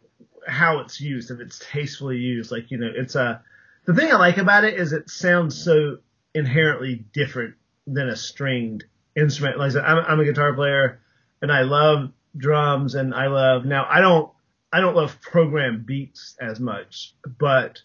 how 0.48 0.78
it's 0.78 1.02
used. 1.02 1.30
If 1.30 1.40
it's 1.40 1.58
tastefully 1.58 2.16
used, 2.16 2.50
like 2.50 2.70
you 2.70 2.78
know, 2.78 2.90
it's 2.94 3.14
a. 3.14 3.42
The 3.84 3.92
thing 3.92 4.10
I 4.10 4.16
like 4.16 4.38
about 4.38 4.64
it 4.64 4.80
is 4.80 4.94
it 4.94 5.10
sounds 5.10 5.62
so 5.62 5.98
inherently 6.34 7.04
different 7.12 7.56
than 7.86 8.08
a 8.08 8.16
stringed 8.16 8.84
instrument. 9.14 9.58
Like 9.58 9.66
I 9.66 9.72
said, 9.74 9.84
I'm, 9.84 9.98
I'm 9.98 10.20
a 10.20 10.24
guitar 10.24 10.54
player, 10.54 11.02
and 11.42 11.52
I 11.52 11.60
love 11.60 12.12
drums, 12.38 12.94
and 12.94 13.14
I 13.14 13.26
love 13.26 13.66
now. 13.66 13.86
I 13.86 14.00
don't 14.00 14.32
I 14.72 14.80
don't 14.80 14.96
love 14.96 15.20
program 15.20 15.84
beats 15.86 16.36
as 16.40 16.58
much, 16.58 17.12
but 17.38 17.82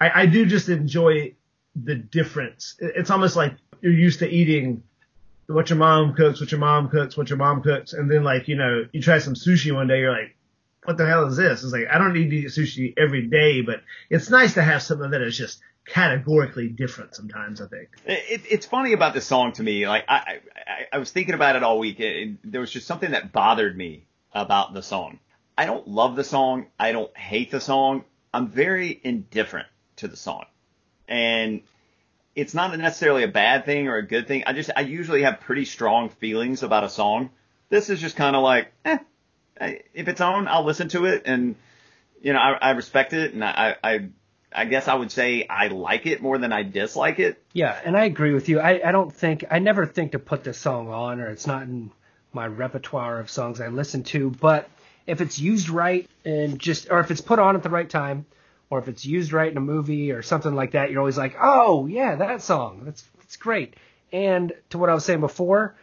I, 0.00 0.22
I 0.22 0.26
do 0.26 0.46
just 0.46 0.70
enjoy 0.70 1.34
the 1.84 1.94
difference. 1.94 2.76
It's 2.78 3.10
almost 3.10 3.36
like 3.36 3.54
you're 3.80 3.92
used 3.92 4.20
to 4.20 4.28
eating 4.28 4.82
what 5.46 5.70
your 5.70 5.78
mom 5.78 6.14
cooks, 6.14 6.40
what 6.40 6.50
your 6.50 6.60
mom 6.60 6.88
cooks, 6.88 7.16
what 7.16 7.30
your 7.30 7.36
mom 7.36 7.62
cooks, 7.62 7.92
and 7.92 8.10
then 8.10 8.24
like 8.24 8.48
you 8.48 8.56
know 8.56 8.86
you 8.92 9.02
try 9.02 9.18
some 9.18 9.34
sushi 9.34 9.72
one 9.72 9.86
day, 9.86 10.00
you're 10.00 10.12
like, 10.12 10.36
what 10.84 10.96
the 10.96 11.06
hell 11.06 11.26
is 11.26 11.36
this? 11.36 11.62
It's 11.62 11.72
like 11.72 11.86
I 11.90 11.98
don't 11.98 12.14
need 12.14 12.30
to 12.30 12.36
eat 12.36 12.46
sushi 12.46 12.94
every 12.96 13.26
day, 13.26 13.62
but 13.62 13.82
it's 14.10 14.30
nice 14.30 14.54
to 14.54 14.62
have 14.62 14.82
something 14.82 15.10
that 15.10 15.22
is 15.22 15.36
just 15.36 15.60
categorically 15.86 16.68
different 16.68 17.14
sometimes. 17.14 17.60
I 17.60 17.68
think 17.68 17.88
it, 18.04 18.42
it's 18.50 18.66
funny 18.66 18.92
about 18.92 19.14
this 19.14 19.26
song 19.26 19.52
to 19.52 19.62
me. 19.62 19.86
Like 19.86 20.04
I, 20.08 20.40
I, 20.56 20.86
I 20.94 20.98
was 20.98 21.10
thinking 21.10 21.34
about 21.34 21.56
it 21.56 21.62
all 21.62 21.78
week. 21.78 22.00
It, 22.00 22.38
there 22.44 22.60
was 22.60 22.70
just 22.70 22.86
something 22.86 23.12
that 23.12 23.32
bothered 23.32 23.76
me 23.76 24.06
about 24.32 24.74
the 24.74 24.82
song. 24.82 25.20
I 25.56 25.66
don't 25.66 25.86
love 25.88 26.16
the 26.16 26.24
song. 26.24 26.66
I 26.78 26.92
don't 26.92 27.16
hate 27.16 27.50
the 27.50 27.60
song. 27.60 28.04
I'm 28.34 28.48
very 28.48 29.00
indifferent 29.02 29.68
to 29.96 30.08
the 30.08 30.16
song, 30.16 30.44
and 31.08 31.60
it's 32.34 32.54
not 32.54 32.76
necessarily 32.78 33.22
a 33.22 33.28
bad 33.28 33.64
thing 33.64 33.88
or 33.88 33.96
a 33.96 34.06
good 34.06 34.28
thing. 34.28 34.44
I 34.46 34.52
just 34.52 34.70
I 34.76 34.82
usually 34.82 35.22
have 35.22 35.40
pretty 35.40 35.64
strong 35.64 36.10
feelings 36.10 36.62
about 36.62 36.84
a 36.84 36.90
song. 36.90 37.30
This 37.68 37.90
is 37.90 38.00
just 38.00 38.16
kind 38.16 38.36
of 38.36 38.42
like, 38.42 38.72
eh, 38.84 38.98
if 39.60 40.08
it's 40.08 40.20
on, 40.20 40.46
I'll 40.46 40.64
listen 40.64 40.88
to 40.90 41.06
it, 41.06 41.22
and 41.26 41.56
you 42.22 42.32
know 42.32 42.38
I, 42.38 42.52
I 42.52 42.70
respect 42.72 43.12
it, 43.12 43.34
and 43.34 43.44
I, 43.44 43.76
I 43.82 44.08
I 44.52 44.64
guess 44.64 44.88
I 44.88 44.94
would 44.94 45.10
say 45.10 45.46
I 45.48 45.68
like 45.68 46.06
it 46.06 46.22
more 46.22 46.38
than 46.38 46.52
I 46.52 46.62
dislike 46.62 47.18
it. 47.18 47.42
Yeah, 47.52 47.78
and 47.84 47.96
I 47.96 48.04
agree 48.04 48.32
with 48.32 48.48
you. 48.48 48.60
I, 48.60 48.88
I 48.88 48.92
don't 48.92 49.12
think 49.12 49.44
I 49.50 49.58
never 49.58 49.86
think 49.86 50.12
to 50.12 50.18
put 50.18 50.44
this 50.44 50.58
song 50.58 50.88
on, 50.88 51.20
or 51.20 51.28
it's 51.28 51.46
not 51.46 51.62
in 51.62 51.90
my 52.32 52.46
repertoire 52.46 53.18
of 53.18 53.30
songs 53.30 53.60
I 53.60 53.68
listen 53.68 54.04
to. 54.04 54.30
But 54.30 54.68
if 55.06 55.20
it's 55.20 55.38
used 55.38 55.68
right 55.68 56.08
and 56.24 56.58
just, 56.58 56.90
or 56.90 57.00
if 57.00 57.10
it's 57.10 57.20
put 57.20 57.38
on 57.38 57.56
at 57.56 57.62
the 57.62 57.70
right 57.70 57.88
time, 57.88 58.26
or 58.70 58.78
if 58.78 58.88
it's 58.88 59.06
used 59.06 59.32
right 59.32 59.50
in 59.50 59.56
a 59.56 59.60
movie 59.60 60.12
or 60.12 60.22
something 60.22 60.54
like 60.54 60.72
that, 60.72 60.90
you're 60.90 61.00
always 61.00 61.18
like, 61.18 61.36
oh 61.40 61.86
yeah, 61.86 62.16
that 62.16 62.42
song, 62.42 62.82
that's 62.84 63.04
that's 63.18 63.36
great. 63.36 63.74
And 64.12 64.52
to 64.70 64.78
what 64.78 64.90
I 64.90 64.94
was 64.94 65.04
saying 65.04 65.20
before, 65.20 65.74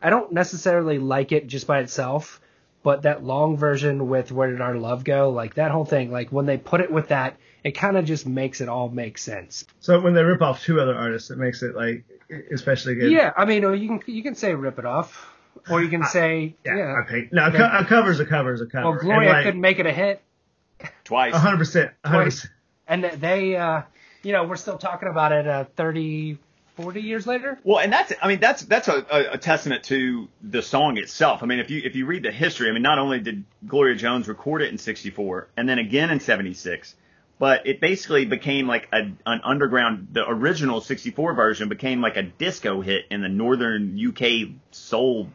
I 0.00 0.10
don't 0.10 0.32
necessarily 0.32 0.98
like 0.98 1.32
it 1.32 1.46
just 1.46 1.66
by 1.66 1.80
itself, 1.80 2.40
but 2.82 3.02
that 3.02 3.24
long 3.24 3.56
version 3.56 4.08
with 4.08 4.30
Where 4.30 4.50
Did 4.50 4.60
Our 4.60 4.76
Love 4.76 5.04
Go, 5.04 5.30
like 5.30 5.54
that 5.54 5.70
whole 5.70 5.84
thing, 5.84 6.10
like 6.12 6.30
when 6.30 6.46
they 6.46 6.58
put 6.58 6.80
it 6.80 6.90
with 6.90 7.08
that, 7.08 7.36
it 7.64 7.72
kind 7.72 7.96
of 7.96 8.04
just 8.04 8.26
makes 8.26 8.60
it 8.60 8.68
all 8.68 8.88
make 8.88 9.18
sense. 9.18 9.64
So 9.80 10.00
when 10.00 10.14
they 10.14 10.22
rip 10.22 10.42
off 10.42 10.62
two 10.62 10.80
other 10.80 10.94
artists, 10.94 11.30
it 11.30 11.38
makes 11.38 11.62
it 11.62 11.74
like 11.74 12.04
especially 12.52 12.96
good. 12.96 13.10
Yeah, 13.10 13.32
I 13.36 13.44
mean, 13.44 13.62
you 13.62 13.88
can 13.88 14.02
you 14.06 14.22
can 14.22 14.34
say 14.34 14.54
rip 14.54 14.78
it 14.78 14.84
off, 14.84 15.32
or 15.70 15.82
you 15.82 15.88
can 15.88 16.04
say 16.04 16.56
yeah. 16.64 16.76
yeah. 16.76 17.02
Okay, 17.04 17.28
no, 17.32 17.46
a 17.46 17.84
cover's 17.84 18.20
a 18.20 18.26
cover's 18.26 18.60
a 18.60 18.66
cover. 18.66 18.90
Well, 18.90 18.98
Gloria 19.00 19.30
like, 19.30 19.44
couldn't 19.44 19.60
make 19.60 19.78
it 19.78 19.86
a 19.86 19.92
hit 19.92 20.22
twice. 21.04 21.34
hundred 21.34 21.58
percent, 21.58 21.92
hundred 22.04 22.24
twice, 22.24 22.48
and 22.86 23.04
they, 23.04 23.56
uh, 23.56 23.82
you 24.22 24.32
know, 24.32 24.44
we're 24.44 24.56
still 24.56 24.78
talking 24.78 25.08
about 25.08 25.32
it 25.32 25.46
uh, 25.46 25.64
30, 25.76 26.38
40 26.76 27.00
years 27.00 27.26
later. 27.26 27.58
Well, 27.64 27.78
and 27.78 27.92
that's 27.92 28.12
I 28.20 28.28
mean 28.28 28.40
that's 28.40 28.62
that's 28.62 28.88
a, 28.88 29.06
a, 29.10 29.32
a 29.32 29.38
testament 29.38 29.84
to 29.84 30.28
the 30.42 30.62
song 30.62 30.98
itself. 30.98 31.42
I 31.42 31.46
mean, 31.46 31.58
if 31.58 31.70
you 31.70 31.80
if 31.84 31.96
you 31.96 32.06
read 32.06 32.22
the 32.22 32.32
history, 32.32 32.68
I 32.68 32.72
mean, 32.72 32.82
not 32.82 32.98
only 32.98 33.20
did 33.20 33.44
Gloria 33.66 33.96
Jones 33.96 34.28
record 34.28 34.62
it 34.62 34.70
in 34.70 34.78
'64 34.78 35.48
and 35.56 35.68
then 35.68 35.78
again 35.78 36.10
in 36.10 36.20
'76, 36.20 36.94
but 37.38 37.66
it 37.66 37.80
basically 37.80 38.26
became 38.26 38.66
like 38.66 38.88
a, 38.92 39.10
an 39.26 39.40
underground. 39.42 40.08
The 40.12 40.28
original 40.28 40.80
'64 40.80 41.34
version 41.34 41.68
became 41.68 42.00
like 42.02 42.16
a 42.16 42.22
disco 42.22 42.82
hit 42.82 43.06
in 43.10 43.22
the 43.22 43.28
northern 43.28 43.98
UK 43.98 44.50
soul 44.70 45.28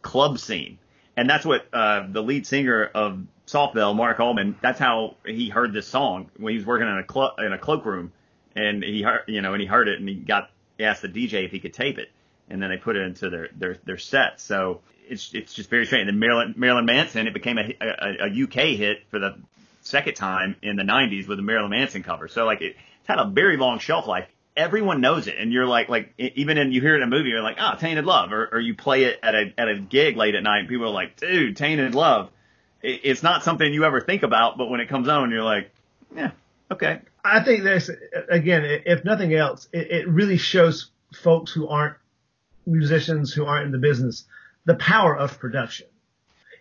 club 0.00 0.38
scene, 0.38 0.78
and 1.18 1.28
that's 1.28 1.44
what 1.44 1.66
uh, 1.72 2.06
the 2.08 2.22
lead 2.22 2.46
singer 2.46 2.88
of 2.94 3.26
Soft 3.46 3.74
Cell, 3.74 3.92
Marc 3.92 4.20
Almond, 4.20 4.54
that's 4.62 4.78
how 4.78 5.16
he 5.26 5.48
heard 5.48 5.72
this 5.72 5.88
song 5.88 6.30
when 6.36 6.52
he 6.52 6.58
was 6.58 6.64
working 6.64 6.86
in 6.86 6.96
a 6.96 7.02
club 7.02 7.40
in 7.40 7.52
a 7.52 7.58
cloakroom, 7.58 8.12
and 8.54 8.84
he 8.84 9.02
heard 9.02 9.22
you 9.26 9.40
know 9.40 9.52
and 9.52 9.60
he 9.60 9.66
heard 9.66 9.88
it 9.88 9.98
and 9.98 10.08
he 10.08 10.14
got 10.14 10.48
he 10.76 10.84
asked 10.84 11.02
the 11.02 11.08
DJ 11.08 11.44
if 11.44 11.50
he 11.50 11.58
could 11.58 11.74
tape 11.74 11.98
it, 11.98 12.12
and 12.48 12.62
then 12.62 12.70
they 12.70 12.76
put 12.76 12.94
it 12.94 13.00
into 13.00 13.30
their 13.30 13.48
their 13.56 13.76
their 13.84 13.98
set. 13.98 14.40
So 14.40 14.80
it's 15.08 15.34
it's 15.34 15.54
just 15.54 15.68
very 15.68 15.86
strange. 15.86 16.02
And 16.02 16.10
then 16.10 16.20
Marilyn 16.20 16.54
Marilyn 16.56 16.86
Manson, 16.86 17.26
it 17.26 17.34
became 17.34 17.58
a, 17.58 17.74
a, 17.80 18.28
a 18.28 18.44
UK 18.44 18.76
hit 18.76 18.98
for 19.10 19.18
the 19.18 19.34
second 19.80 20.14
time 20.14 20.54
in 20.62 20.76
the 20.76 20.84
90s 20.84 21.26
with 21.26 21.40
a 21.40 21.42
Marilyn 21.42 21.70
Manson 21.70 22.04
cover. 22.04 22.28
So 22.28 22.44
like 22.44 22.60
it, 22.60 22.76
it's 23.00 23.08
had 23.08 23.18
a 23.18 23.24
very 23.24 23.56
long 23.56 23.80
shelf 23.80 24.06
life. 24.06 24.28
Everyone 24.58 25.00
knows 25.00 25.28
it, 25.28 25.36
and 25.38 25.52
you're 25.52 25.66
like 25.66 25.88
like 25.88 26.12
even 26.18 26.58
in 26.58 26.72
you 26.72 26.80
hear 26.80 26.94
it 26.94 26.98
in 26.98 27.02
a 27.04 27.06
movie, 27.06 27.30
you're 27.30 27.42
like 27.42 27.56
oh, 27.58 27.76
Tainted 27.78 28.04
Love, 28.04 28.32
or, 28.32 28.48
or 28.52 28.60
you 28.60 28.74
play 28.74 29.04
it 29.04 29.18
at 29.22 29.34
a 29.34 29.54
at 29.56 29.68
a 29.68 29.78
gig 29.78 30.16
late 30.16 30.34
at 30.34 30.42
night, 30.42 30.60
and 30.60 30.68
people 30.68 30.86
are 30.86 30.90
like 30.90 31.16
dude 31.16 31.56
Tainted 31.56 31.94
Love. 31.94 32.30
It, 32.82 33.00
it's 33.04 33.22
not 33.22 33.44
something 33.44 33.72
you 33.72 33.84
ever 33.84 34.00
think 34.00 34.22
about, 34.22 34.58
but 34.58 34.68
when 34.68 34.80
it 34.80 34.88
comes 34.88 35.08
on, 35.08 35.30
you're 35.30 35.42
like 35.42 35.70
yeah 36.14 36.32
okay. 36.70 37.00
I 37.24 37.42
think 37.42 37.62
there's 37.62 37.90
again, 38.28 38.64
if 38.84 39.04
nothing 39.04 39.32
else, 39.34 39.68
it, 39.72 39.90
it 39.90 40.08
really 40.08 40.38
shows 40.38 40.90
folks 41.14 41.52
who 41.52 41.68
aren't 41.68 41.96
musicians 42.66 43.32
who 43.32 43.46
aren't 43.46 43.66
in 43.66 43.72
the 43.72 43.78
business 43.78 44.24
the 44.68 44.74
power 44.74 45.16
of 45.16 45.38
production. 45.38 45.86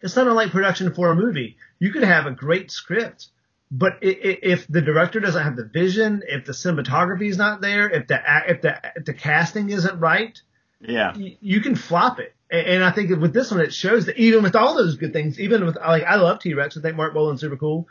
It's 0.02 0.16
not 0.16 0.28
unlike 0.28 0.52
production 0.52 0.94
for 0.94 1.12
a 1.12 1.16
movie. 1.16 1.58
You 1.78 1.92
could 1.92 2.04
have 2.04 2.26
a 2.26 2.32
great 2.32 2.72
script, 2.72 3.28
but 3.70 3.98
if 4.02 4.66
the 4.68 4.82
director 4.82 5.20
doesn't 5.20 5.44
have 5.44 5.56
the 5.56 5.66
vision, 5.66 6.24
if 6.28 6.46
the 6.46 6.54
cinematography 6.54 7.30
is 7.30 7.38
not 7.38 7.62
there, 7.62 7.90
if 7.90 8.08
the 8.08 8.22
if 8.48 8.62
the 8.62 8.80
if 8.96 9.06
the 9.06 9.14
casting 9.14 9.70
isn't 9.70 10.00
right, 10.00 10.40
yeah, 10.80 11.14
you 11.16 11.60
can 11.62 11.76
flop 11.76 12.20
it. 12.20 12.34
And 12.50 12.82
I 12.82 12.92
think 12.92 13.10
with 13.20 13.34
this 13.34 13.52
one, 13.52 13.60
it 13.60 13.74
shows 13.74 14.06
that 14.06 14.18
even 14.18 14.42
with 14.42 14.56
all 14.56 14.74
those 14.74 14.96
good 14.96 15.12
things, 15.12 15.38
even 15.38 15.66
with 15.66 15.76
like 15.76 16.04
I 16.04 16.16
love 16.16 16.40
T 16.40 16.54
Rex, 16.54 16.78
I 16.78 16.82
think 16.82 16.96
Marc 16.96 17.14
Bolan's 17.14 17.42
super 17.42 17.58
cool. 17.58 17.90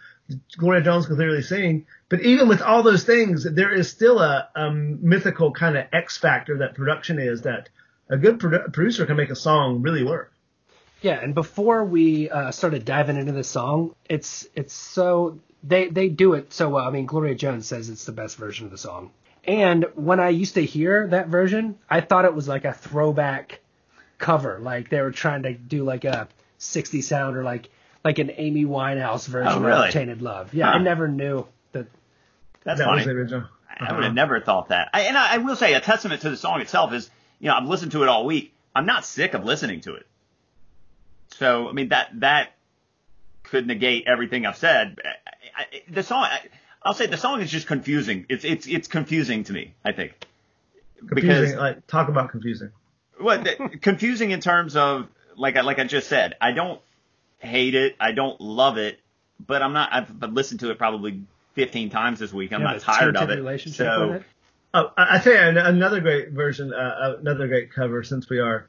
Gloria 0.56 0.82
Jones 0.82 1.06
can 1.06 1.16
clearly 1.16 1.42
sing, 1.42 1.86
but 2.08 2.22
even 2.22 2.48
with 2.48 2.62
all 2.62 2.82
those 2.82 3.04
things, 3.04 3.44
there 3.44 3.72
is 3.72 3.90
still 3.90 4.18
a, 4.18 4.48
a 4.56 4.70
mythical 4.72 5.52
kind 5.52 5.76
of 5.76 5.84
X 5.92 6.16
factor 6.16 6.58
that 6.58 6.74
production 6.74 7.18
is 7.18 7.42
that 7.42 7.68
a 8.08 8.16
good 8.16 8.38
produ- 8.38 8.72
producer 8.72 9.04
can 9.04 9.16
make 9.16 9.30
a 9.30 9.36
song 9.36 9.82
really 9.82 10.02
work. 10.02 10.32
Yeah, 11.02 11.20
and 11.20 11.34
before 11.34 11.84
we 11.84 12.30
uh, 12.30 12.50
started 12.50 12.86
diving 12.86 13.18
into 13.18 13.32
the 13.32 13.44
song, 13.44 13.94
it's 14.08 14.48
it's 14.54 14.72
so 14.72 15.38
they 15.66 15.88
they 15.88 16.08
do 16.08 16.34
it 16.34 16.52
so 16.52 16.68
well. 16.68 16.86
I 16.86 16.90
mean, 16.90 17.06
Gloria 17.06 17.34
Jones 17.34 17.66
says 17.66 17.88
it's 17.88 18.04
the 18.04 18.12
best 18.12 18.36
version 18.36 18.66
of 18.66 18.70
the 18.70 18.78
song. 18.78 19.10
And 19.44 19.86
when 19.94 20.18
I 20.18 20.30
used 20.30 20.54
to 20.54 20.64
hear 20.64 21.06
that 21.08 21.28
version, 21.28 21.78
I 21.88 22.00
thought 22.00 22.24
it 22.24 22.34
was 22.34 22.48
like 22.48 22.64
a 22.64 22.72
throwback 22.72 23.60
cover, 24.18 24.58
like 24.60 24.90
they 24.90 25.00
were 25.00 25.12
trying 25.12 25.44
to 25.44 25.52
do 25.52 25.84
like 25.84 26.04
a 26.04 26.28
60 26.58 27.02
sound 27.02 27.36
or 27.36 27.44
like 27.44 27.68
like 28.04 28.18
an 28.18 28.30
Amy 28.36 28.64
Winehouse 28.64 29.26
version 29.26 29.52
oh, 29.52 29.60
really? 29.60 29.88
of 29.88 29.92
Tainted 29.92 30.22
Love. 30.22 30.54
Yeah, 30.54 30.66
Huh. 30.66 30.78
I 30.78 30.82
never 30.82 31.08
knew 31.08 31.46
that. 31.72 31.86
That's 32.64 32.78
that 32.78 32.86
funny. 32.86 32.96
was 32.98 33.04
the 33.06 33.12
original. 33.12 33.44
I 33.78 33.92
would 33.92 34.04
have 34.04 34.04
uh-huh. 34.04 34.12
never 34.14 34.40
thought 34.40 34.68
that. 34.68 34.88
I, 34.94 35.02
and 35.02 35.18
I, 35.18 35.34
I 35.34 35.38
will 35.38 35.56
say 35.56 35.74
a 35.74 35.80
testament 35.80 36.22
to 36.22 36.30
the 36.30 36.36
song 36.36 36.60
itself 36.60 36.92
is, 36.92 37.10
you 37.40 37.48
know, 37.48 37.56
I've 37.56 37.68
listened 37.68 37.92
to 37.92 38.02
it 38.04 38.08
all 38.08 38.24
week. 38.24 38.54
I'm 38.74 38.86
not 38.86 39.04
sick 39.04 39.34
of 39.34 39.44
listening 39.44 39.82
to 39.82 39.94
it. 39.94 40.06
So, 41.36 41.68
I 41.68 41.72
mean, 41.72 41.88
that, 41.88 42.08
that 42.20 42.55
could 43.50 43.66
negate 43.66 44.04
everything 44.06 44.46
I've 44.46 44.56
said. 44.56 44.98
I, 45.04 45.62
I, 45.62 45.82
the 45.88 46.02
song, 46.02 46.24
I, 46.24 46.40
I'll 46.82 46.94
say 46.94 47.06
the 47.06 47.16
song 47.16 47.40
is 47.40 47.50
just 47.50 47.66
confusing. 47.66 48.26
It's, 48.28 48.44
it's, 48.44 48.66
it's 48.66 48.88
confusing 48.88 49.44
to 49.44 49.52
me, 49.52 49.74
I 49.84 49.92
think. 49.92 50.12
Confusing. 51.08 51.56
like 51.58 51.86
talk 51.86 52.08
about 52.08 52.30
confusing. 52.30 52.70
Well, 53.20 53.44
confusing 53.80 54.30
in 54.30 54.40
terms 54.40 54.76
of, 54.76 55.08
like 55.36 55.56
I, 55.56 55.62
like 55.62 55.78
I 55.78 55.84
just 55.84 56.08
said, 56.08 56.34
I 56.40 56.52
don't 56.52 56.80
hate 57.38 57.74
it. 57.74 57.96
I 58.00 58.12
don't 58.12 58.40
love 58.40 58.78
it, 58.78 59.00
but 59.44 59.62
I'm 59.62 59.72
not, 59.72 59.92
I've, 59.92 60.32
listened 60.32 60.60
to 60.60 60.70
it 60.70 60.78
probably 60.78 61.22
15 61.54 61.90
times 61.90 62.18
this 62.18 62.32
week. 62.32 62.52
I'm 62.52 62.62
not 62.62 62.80
tired 62.80 63.16
of 63.16 63.30
it. 63.30 63.60
So, 63.70 64.12
it. 64.12 64.22
Oh, 64.74 64.92
I 64.96 65.16
I 65.16 65.18
tell 65.18 65.32
you 65.32 65.58
another 65.58 66.00
great 66.00 66.30
version, 66.30 66.72
uh, 66.72 67.16
another 67.18 67.48
great 67.48 67.72
cover 67.72 68.02
since 68.02 68.28
we 68.28 68.40
are 68.40 68.68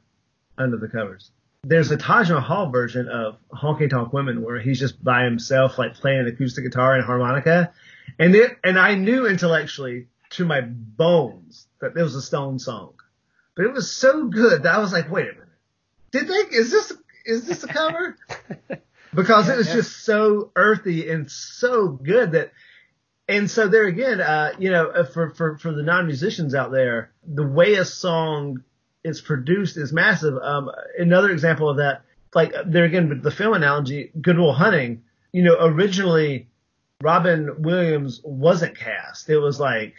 under 0.57 0.77
the 0.77 0.87
covers. 0.87 1.31
There's 1.63 1.91
a 1.91 1.97
Taj 1.97 2.29
Mahal 2.29 2.69
version 2.69 3.09
of 3.09 3.37
Honky 3.51 3.89
Tonk 3.89 4.13
Women 4.13 4.41
where 4.41 4.59
he's 4.59 4.79
just 4.79 5.03
by 5.03 5.23
himself, 5.23 5.77
like 5.77 5.95
playing 5.95 6.27
acoustic 6.27 6.63
guitar 6.63 6.95
and 6.95 7.03
harmonica. 7.03 7.73
And 8.19 8.35
it, 8.35 8.57
and 8.63 8.79
I 8.79 8.95
knew 8.95 9.27
intellectually 9.27 10.07
to 10.31 10.45
my 10.45 10.61
bones 10.61 11.67
that 11.81 11.95
it 11.95 12.01
was 12.01 12.15
a 12.15 12.21
Stone 12.21 12.59
song, 12.59 12.93
but 13.55 13.65
it 13.65 13.73
was 13.73 13.91
so 13.91 14.27
good 14.27 14.63
that 14.63 14.75
I 14.75 14.79
was 14.79 14.93
like, 14.93 15.11
wait 15.11 15.27
a 15.29 15.33
minute, 15.33 15.47
did 16.11 16.27
they, 16.27 16.55
is 16.57 16.71
this, 16.71 16.93
is 17.25 17.45
this 17.45 17.63
a 17.63 17.67
cover? 17.67 18.17
Because 19.13 19.49
it 19.49 19.57
was 19.57 19.67
yeah. 19.69 19.75
just 19.75 20.05
so 20.05 20.51
earthy 20.55 21.09
and 21.09 21.31
so 21.31 21.87
good 21.87 22.33
that 22.33 22.51
and 23.27 23.49
so 23.49 23.67
there 23.67 23.85
again, 23.85 24.21
uh, 24.21 24.53
you 24.57 24.69
know, 24.69 24.87
uh, 24.87 25.05
for, 25.05 25.31
for, 25.31 25.57
for 25.57 25.73
the 25.73 25.83
non-musicians 25.83 26.55
out 26.55 26.71
there, 26.71 27.11
the 27.25 27.45
way 27.45 27.73
a 27.73 27.83
song 27.83 28.63
is 29.07 29.21
produced 29.21 29.77
is 29.77 29.93
massive. 29.93 30.37
Um, 30.37 30.69
another 30.97 31.31
example 31.31 31.69
of 31.69 31.77
that, 31.77 32.03
like 32.35 32.53
there 32.65 32.83
again, 32.83 33.21
the 33.23 33.31
film 33.31 33.53
analogy, 33.53 34.11
Good 34.21 34.37
Will 34.37 34.53
Hunting, 34.53 35.03
you 35.31 35.43
know, 35.43 35.57
originally 35.59 36.47
Robin 37.01 37.61
Williams 37.61 38.21
wasn't 38.23 38.77
cast. 38.77 39.29
It 39.29 39.37
was 39.37 39.59
like 39.59 39.95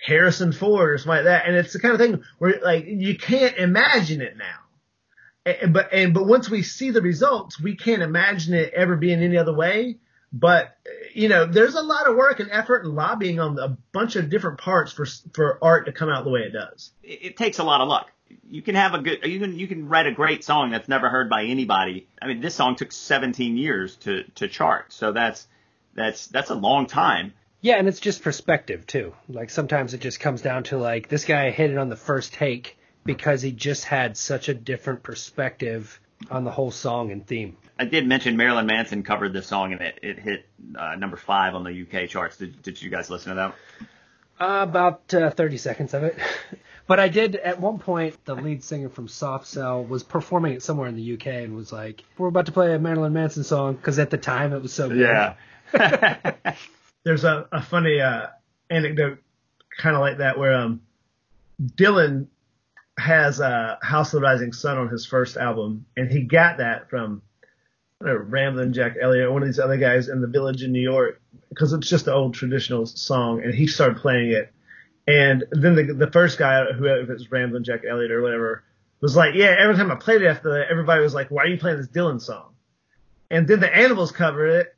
Harrison 0.00 0.52
Ford 0.52 0.90
or 0.90 0.98
something 0.98 1.16
like 1.16 1.24
that. 1.24 1.46
And 1.46 1.56
it's 1.56 1.72
the 1.72 1.78
kind 1.78 1.94
of 1.94 2.00
thing 2.00 2.22
where 2.38 2.60
like 2.62 2.86
you 2.86 3.16
can't 3.16 3.56
imagine 3.56 4.20
it 4.20 4.36
now. 4.36 4.58
And, 5.44 5.72
but, 5.72 5.92
and, 5.92 6.14
but 6.14 6.26
once 6.26 6.48
we 6.48 6.62
see 6.62 6.90
the 6.90 7.02
results, 7.02 7.60
we 7.60 7.76
can't 7.76 8.02
imagine 8.02 8.54
it 8.54 8.72
ever 8.74 8.96
being 8.96 9.22
any 9.22 9.36
other 9.36 9.54
way. 9.54 9.96
But 10.32 10.76
you 11.14 11.28
know, 11.28 11.44
there's 11.44 11.74
a 11.74 11.82
lot 11.82 12.08
of 12.08 12.16
work 12.16 12.40
and 12.40 12.50
effort 12.50 12.84
and 12.84 12.94
lobbying 12.94 13.38
on 13.38 13.58
a 13.58 13.76
bunch 13.92 14.16
of 14.16 14.30
different 14.30 14.58
parts 14.58 14.92
for 14.92 15.06
for 15.34 15.58
art 15.62 15.86
to 15.86 15.92
come 15.92 16.08
out 16.08 16.24
the 16.24 16.30
way 16.30 16.40
it 16.40 16.52
does. 16.52 16.90
it, 17.02 17.18
it 17.22 17.36
takes 17.36 17.58
a 17.58 17.64
lot 17.64 17.80
of 17.80 17.88
luck. 17.88 18.10
you 18.48 18.62
can 18.62 18.74
have 18.74 18.94
a 18.94 18.98
good 18.98 19.24
you 19.24 19.38
can 19.40 19.58
you 19.58 19.68
can 19.68 19.88
write 19.88 20.06
a 20.06 20.12
great 20.12 20.42
song 20.42 20.70
that's 20.70 20.88
never 20.88 21.08
heard 21.10 21.28
by 21.28 21.44
anybody. 21.44 22.08
I 22.20 22.26
mean, 22.26 22.40
this 22.40 22.54
song 22.54 22.76
took 22.76 22.92
17 22.92 23.56
years 23.56 23.96
to 23.96 24.24
to 24.36 24.48
chart, 24.48 24.92
so 24.92 25.12
that's 25.12 25.46
that's 25.94 26.26
that's 26.28 26.50
a 26.50 26.54
long 26.54 26.86
time. 26.86 27.34
Yeah, 27.60 27.76
and 27.76 27.86
it's 27.86 28.00
just 28.00 28.22
perspective 28.22 28.86
too. 28.86 29.14
Like 29.28 29.50
sometimes 29.50 29.94
it 29.94 30.00
just 30.00 30.18
comes 30.18 30.42
down 30.42 30.64
to 30.64 30.78
like 30.78 31.08
this 31.08 31.24
guy 31.24 31.50
hit 31.50 31.70
it 31.70 31.78
on 31.78 31.90
the 31.90 31.96
first 31.96 32.32
take 32.32 32.78
because 33.04 33.42
he 33.42 33.52
just 33.52 33.84
had 33.84 34.16
such 34.16 34.48
a 34.48 34.54
different 34.54 35.02
perspective 35.02 36.00
on 36.30 36.44
the 36.44 36.50
whole 36.50 36.70
song 36.70 37.10
and 37.10 37.26
theme. 37.26 37.56
I 37.78 37.84
did 37.84 38.06
mention 38.06 38.36
Marilyn 38.36 38.66
Manson 38.66 39.02
covered 39.02 39.32
this 39.32 39.46
song 39.46 39.72
and 39.72 39.80
it, 39.80 39.98
it 40.02 40.18
hit 40.18 40.46
uh, 40.78 40.94
number 40.96 41.16
five 41.16 41.54
on 41.54 41.64
the 41.64 41.82
UK 41.82 42.08
charts. 42.08 42.36
Did, 42.36 42.62
did 42.62 42.80
you 42.80 42.90
guys 42.90 43.10
listen 43.10 43.30
to 43.30 43.34
that? 43.36 43.54
Uh, 44.40 44.62
about 44.62 45.12
uh, 45.14 45.30
30 45.30 45.56
seconds 45.56 45.94
of 45.94 46.04
it. 46.04 46.18
but 46.86 46.98
I 47.00 47.08
did, 47.08 47.36
at 47.36 47.60
one 47.60 47.78
point, 47.78 48.16
the 48.24 48.34
lead 48.34 48.64
singer 48.64 48.88
from 48.88 49.08
Soft 49.08 49.46
Cell 49.46 49.84
was 49.84 50.02
performing 50.02 50.54
it 50.54 50.62
somewhere 50.62 50.88
in 50.88 50.96
the 50.96 51.14
UK 51.14 51.26
and 51.26 51.56
was 51.56 51.72
like, 51.72 52.02
we're 52.18 52.28
about 52.28 52.46
to 52.46 52.52
play 52.52 52.74
a 52.74 52.78
Marilyn 52.78 53.12
Manson 53.12 53.44
song 53.44 53.74
because 53.74 53.98
at 53.98 54.10
the 54.10 54.18
time 54.18 54.52
it 54.52 54.62
was 54.62 54.72
so 54.72 54.88
good. 54.88 54.98
Yeah. 54.98 55.34
There's 57.04 57.24
a, 57.24 57.48
a 57.50 57.62
funny 57.62 58.00
uh, 58.00 58.26
anecdote 58.70 59.18
kind 59.78 59.96
of 59.96 60.00
like 60.00 60.18
that 60.18 60.38
where 60.38 60.54
um, 60.54 60.82
Dylan 61.60 62.26
has 62.98 63.40
uh, 63.40 63.76
House 63.82 64.12
of 64.12 64.20
the 64.20 64.26
Rising 64.26 64.52
Sun 64.52 64.78
on 64.78 64.88
his 64.88 65.06
first 65.06 65.36
album, 65.36 65.86
and 65.96 66.10
he 66.10 66.22
got 66.22 66.58
that 66.58 66.90
from 66.90 67.22
know, 68.06 68.16
Ramblin' 68.16 68.72
Jack 68.72 68.96
Elliott 69.00 69.26
or 69.26 69.32
one 69.32 69.42
of 69.42 69.48
these 69.48 69.58
other 69.58 69.76
guys 69.76 70.08
in 70.08 70.20
the 70.20 70.26
village 70.26 70.62
in 70.62 70.72
New 70.72 70.80
York 70.80 71.20
because 71.48 71.72
it's 71.72 71.88
just 71.88 72.06
an 72.06 72.14
old 72.14 72.34
traditional 72.34 72.86
song, 72.86 73.42
and 73.42 73.54
he 73.54 73.66
started 73.66 73.98
playing 73.98 74.32
it. 74.32 74.52
And 75.06 75.44
then 75.50 75.74
the 75.74 75.94
the 75.94 76.10
first 76.10 76.38
guy, 76.38 76.64
who 76.72 76.84
was 76.84 77.30
Ramblin' 77.30 77.64
Jack 77.64 77.82
Elliott 77.88 78.12
or 78.12 78.22
whatever, 78.22 78.64
was 79.00 79.16
like, 79.16 79.34
yeah. 79.34 79.54
Every 79.58 79.74
time 79.74 79.90
I 79.90 79.96
played 79.96 80.22
it 80.22 80.26
after 80.26 80.50
that, 80.52 80.70
everybody 80.70 81.02
was 81.02 81.14
like, 81.14 81.30
why 81.30 81.42
are 81.42 81.48
you 81.48 81.58
playing 81.58 81.78
this 81.78 81.88
Dylan 81.88 82.20
song? 82.20 82.54
And 83.30 83.48
then 83.48 83.60
the 83.60 83.74
Animals 83.74 84.12
covered 84.12 84.48
it, 84.48 84.76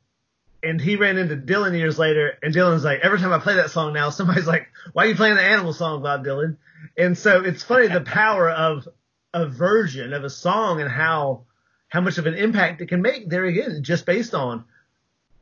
and 0.65 0.81
he 0.81 0.95
ran 0.95 1.17
into 1.17 1.35
Dylan 1.35 1.77
years 1.77 1.99
later, 1.99 2.37
and 2.41 2.53
Dylan's 2.53 2.83
like, 2.83 2.99
every 3.01 3.19
time 3.19 3.31
I 3.31 3.39
play 3.39 3.55
that 3.55 3.71
song 3.71 3.93
now, 3.93 4.09
somebody's 4.11 4.47
like, 4.47 4.67
why 4.93 5.05
are 5.05 5.07
you 5.07 5.15
playing 5.15 5.35
the 5.35 5.41
Animal 5.41 5.73
song, 5.73 6.01
Bob 6.01 6.25
Dylan? 6.25 6.57
And 6.97 7.17
so 7.17 7.43
it's 7.43 7.63
funny 7.63 7.87
the 7.87 8.01
power 8.01 8.49
of 8.49 8.87
a 9.33 9.47
version 9.47 10.13
of 10.13 10.23
a 10.23 10.29
song 10.29 10.81
and 10.81 10.89
how 10.89 11.43
how 11.87 12.01
much 12.01 12.17
of 12.17 12.25
an 12.25 12.33
impact 12.33 12.81
it 12.81 12.87
can 12.87 13.01
make 13.01 13.29
there 13.29 13.45
again, 13.45 13.83
just 13.83 14.05
based 14.05 14.33
on 14.33 14.65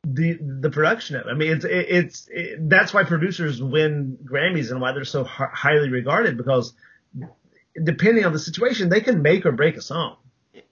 the 0.04 0.38
the 0.42 0.70
production 0.70 1.16
of 1.16 1.28
it. 1.28 1.30
I 1.30 1.34
mean, 1.34 1.52
it's 1.52 1.66
it, 1.66 1.86
it's 1.90 2.28
it, 2.32 2.70
that's 2.70 2.94
why 2.94 3.04
producers 3.04 3.62
win 3.62 4.18
Grammys 4.24 4.72
and 4.72 4.82
why 4.82 4.92
they're 4.92 5.06
so 5.06 5.22
h- 5.22 5.28
highly 5.54 5.90
regarded 5.90 6.38
because 6.38 6.74
depending 7.82 8.26
on 8.26 8.34
the 8.34 8.40
situation, 8.40 8.90
they 8.90 9.02
can 9.02 9.22
make 9.22 9.46
or 9.46 9.52
break 9.52 9.78
a 9.78 9.82
song. 9.82 10.18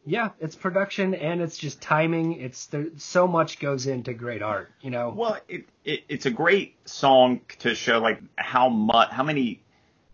Yeah, 0.05 0.29
it's 0.39 0.55
production 0.55 1.13
and 1.13 1.41
it's 1.41 1.57
just 1.57 1.81
timing. 1.81 2.33
It's 2.33 2.65
there, 2.67 2.87
so 2.97 3.27
much 3.27 3.59
goes 3.59 3.85
into 3.85 4.13
great 4.13 4.41
art, 4.41 4.71
you 4.81 4.89
know. 4.89 5.13
Well, 5.15 5.37
it, 5.47 5.65
it 5.85 6.03
it's 6.09 6.25
a 6.25 6.31
great 6.31 6.75
song 6.87 7.41
to 7.59 7.75
show 7.75 7.99
like 7.99 8.19
how 8.35 8.69
much 8.69 9.09
how 9.09 9.23
many 9.23 9.61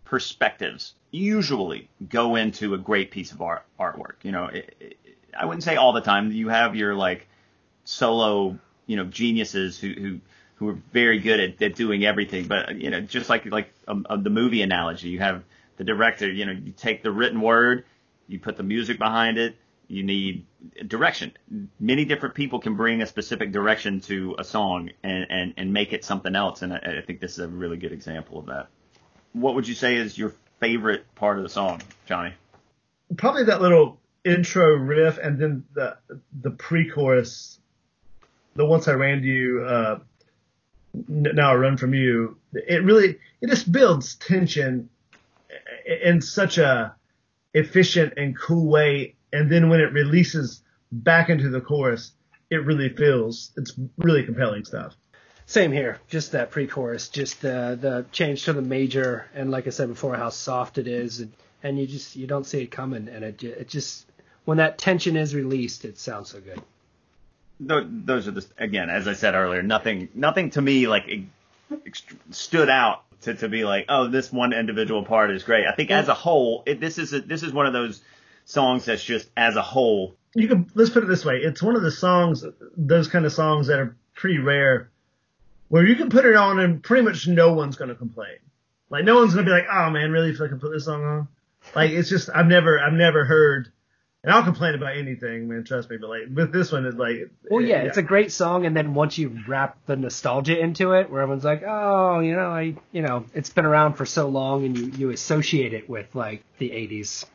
perspectives 0.04 0.94
usually 1.10 1.88
go 2.06 2.36
into 2.36 2.74
a 2.74 2.78
great 2.78 3.10
piece 3.10 3.32
of 3.32 3.40
art 3.40 3.64
artwork. 3.80 4.16
You 4.22 4.32
know, 4.32 4.46
it, 4.46 4.76
it, 4.78 4.96
I 5.38 5.46
wouldn't 5.46 5.64
say 5.64 5.76
all 5.76 5.92
the 5.92 6.02
time. 6.02 6.32
You 6.32 6.48
have 6.48 6.76
your 6.76 6.94
like 6.94 7.26
solo, 7.84 8.58
you 8.86 8.96
know, 8.96 9.04
geniuses 9.04 9.78
who 9.78 9.92
who 9.92 10.20
who 10.56 10.68
are 10.68 10.78
very 10.92 11.18
good 11.20 11.40
at, 11.40 11.62
at 11.62 11.76
doing 11.76 12.04
everything. 12.04 12.46
But 12.46 12.76
you 12.76 12.90
know, 12.90 13.00
just 13.00 13.30
like 13.30 13.46
like 13.46 13.72
um, 13.86 14.06
uh, 14.08 14.16
the 14.16 14.30
movie 14.30 14.60
analogy, 14.60 15.08
you 15.08 15.20
have 15.20 15.44
the 15.78 15.84
director. 15.84 16.30
You 16.30 16.44
know, 16.44 16.52
you 16.52 16.72
take 16.72 17.02
the 17.02 17.10
written 17.10 17.40
word, 17.40 17.84
you 18.26 18.38
put 18.38 18.58
the 18.58 18.62
music 18.62 18.98
behind 18.98 19.38
it. 19.38 19.56
You 19.88 20.02
need 20.02 20.46
direction. 20.86 21.32
Many 21.80 22.04
different 22.04 22.34
people 22.34 22.60
can 22.60 22.76
bring 22.76 23.00
a 23.00 23.06
specific 23.06 23.52
direction 23.52 24.00
to 24.02 24.36
a 24.38 24.44
song 24.44 24.90
and, 25.02 25.26
and, 25.30 25.54
and 25.56 25.72
make 25.72 25.92
it 25.94 26.04
something 26.04 26.36
else. 26.36 26.62
And 26.62 26.74
I, 26.74 26.98
I 26.98 27.02
think 27.06 27.20
this 27.20 27.32
is 27.32 27.38
a 27.38 27.48
really 27.48 27.78
good 27.78 27.92
example 27.92 28.38
of 28.38 28.46
that. 28.46 28.68
What 29.32 29.54
would 29.54 29.66
you 29.66 29.74
say 29.74 29.96
is 29.96 30.16
your 30.16 30.34
favorite 30.60 31.14
part 31.14 31.38
of 31.38 31.42
the 31.42 31.48
song, 31.48 31.80
Johnny? 32.06 32.34
Probably 33.16 33.44
that 33.44 33.62
little 33.62 33.98
intro 34.24 34.76
riff 34.76 35.18
and 35.18 35.38
then 35.38 35.64
the 35.74 35.96
the 36.40 36.50
pre-chorus. 36.50 37.58
The 38.56 38.66
once 38.66 38.88
I 38.88 38.92
ran 38.92 39.22
to 39.22 39.26
you, 39.26 39.64
uh, 39.64 40.00
now 41.08 41.52
I 41.52 41.54
run 41.54 41.76
from 41.76 41.94
you. 41.94 42.36
It 42.52 42.82
really 42.82 43.18
it 43.40 43.48
just 43.48 43.70
builds 43.70 44.16
tension 44.16 44.90
in 45.86 46.20
such 46.20 46.58
a 46.58 46.94
efficient 47.54 48.14
and 48.16 48.38
cool 48.38 48.66
way. 48.66 49.14
And 49.32 49.50
then 49.50 49.68
when 49.68 49.80
it 49.80 49.92
releases 49.92 50.62
back 50.90 51.28
into 51.28 51.48
the 51.50 51.60
chorus, 51.60 52.12
it 52.50 52.64
really 52.64 52.88
feels 52.88 53.52
it's 53.56 53.74
really 53.96 54.24
compelling 54.24 54.64
stuff. 54.64 54.94
Same 55.46 55.72
here, 55.72 55.98
just 56.08 56.32
that 56.32 56.50
pre-chorus, 56.50 57.08
just 57.08 57.40
the 57.40 57.78
the 57.80 58.06
change 58.12 58.44
to 58.44 58.52
the 58.52 58.62
major, 58.62 59.26
and 59.34 59.50
like 59.50 59.66
I 59.66 59.70
said 59.70 59.88
before, 59.88 60.14
how 60.14 60.28
soft 60.28 60.76
it 60.76 60.86
is, 60.86 61.20
and, 61.20 61.32
and 61.62 61.78
you 61.78 61.86
just 61.86 62.16
you 62.16 62.26
don't 62.26 62.44
see 62.44 62.60
it 62.60 62.70
coming, 62.70 63.08
and 63.08 63.24
it 63.24 63.42
it 63.42 63.68
just 63.68 64.06
when 64.44 64.58
that 64.58 64.78
tension 64.78 65.16
is 65.16 65.34
released, 65.34 65.84
it 65.84 65.98
sounds 65.98 66.30
so 66.30 66.40
good. 66.40 66.60
Those 67.60 68.28
are 68.28 68.32
the 68.32 68.46
again, 68.58 68.90
as 68.90 69.08
I 69.08 69.14
said 69.14 69.34
earlier, 69.34 69.62
nothing 69.62 70.08
nothing 70.14 70.50
to 70.50 70.60
me 70.60 70.86
like 70.86 71.08
stood 72.30 72.68
out 72.68 73.04
to, 73.22 73.34
to 73.34 73.48
be 73.48 73.64
like, 73.64 73.86
oh, 73.88 74.08
this 74.08 74.32
one 74.32 74.52
individual 74.52 75.04
part 75.04 75.30
is 75.30 75.42
great. 75.42 75.66
I 75.66 75.74
think 75.74 75.90
as 75.90 76.08
a 76.08 76.14
whole, 76.14 76.62
it, 76.66 76.80
this 76.80 76.98
is 76.98 77.12
a, 77.12 77.20
this 77.20 77.42
is 77.42 77.52
one 77.52 77.66
of 77.66 77.72
those 77.72 78.00
songs 78.48 78.86
that's 78.86 79.04
just 79.04 79.28
as 79.36 79.56
a 79.56 79.62
whole. 79.62 80.16
You 80.34 80.48
can 80.48 80.70
let's 80.74 80.90
put 80.90 81.04
it 81.04 81.06
this 81.06 81.24
way: 81.24 81.36
it's 81.36 81.62
one 81.62 81.76
of 81.76 81.82
the 81.82 81.90
songs, 81.90 82.44
those 82.76 83.08
kind 83.08 83.24
of 83.24 83.32
songs 83.32 83.68
that 83.68 83.78
are 83.78 83.96
pretty 84.14 84.38
rare 84.38 84.90
where 85.68 85.86
you 85.86 85.96
can 85.96 86.08
put 86.08 86.24
it 86.24 86.34
on 86.34 86.58
and 86.58 86.82
pretty 86.82 87.02
much 87.02 87.28
no 87.28 87.52
one's 87.52 87.76
going 87.76 87.90
to 87.90 87.94
complain. 87.94 88.38
Like 88.90 89.04
no 89.04 89.16
one's 89.16 89.34
going 89.34 89.46
to 89.46 89.50
be 89.50 89.54
like, 89.54 89.66
oh 89.70 89.90
man, 89.90 90.10
really? 90.10 90.30
If 90.30 90.40
I 90.40 90.48
can 90.48 90.60
put 90.60 90.72
this 90.72 90.86
song 90.86 91.04
on? 91.04 91.28
Like 91.74 91.90
it's 91.90 92.08
just, 92.08 92.30
I've 92.34 92.46
never, 92.46 92.80
I've 92.80 92.94
never 92.94 93.24
heard, 93.24 93.70
and 94.24 94.32
I'll 94.32 94.42
complain 94.42 94.74
about 94.74 94.96
anything, 94.96 95.48
man, 95.48 95.64
trust 95.64 95.90
me, 95.90 95.98
but 95.98 96.08
like 96.08 96.22
with 96.32 96.52
this 96.52 96.72
one, 96.72 96.86
it's 96.86 96.96
like. 96.96 97.30
Well, 97.50 97.60
yeah, 97.60 97.82
yeah, 97.82 97.88
it's 97.88 97.98
a 97.98 98.02
great 98.02 98.32
song, 98.32 98.64
and 98.64 98.74
then 98.74 98.94
once 98.94 99.18
you 99.18 99.38
wrap 99.46 99.76
the 99.86 99.96
nostalgia 99.96 100.58
into 100.58 100.92
it, 100.92 101.10
where 101.10 101.20
everyone's 101.20 101.44
like, 101.44 101.62
oh, 101.66 102.20
you 102.20 102.34
know, 102.34 102.48
I, 102.48 102.74
you 102.92 103.02
know, 103.02 103.26
it's 103.34 103.50
been 103.50 103.66
around 103.66 103.94
for 103.94 104.06
so 104.06 104.28
long, 104.28 104.64
and 104.64 104.78
you, 104.78 104.86
you 104.86 105.10
associate 105.10 105.74
it 105.74 105.90
with 105.90 106.14
like 106.14 106.42
the 106.58 106.70
80s. 106.70 107.26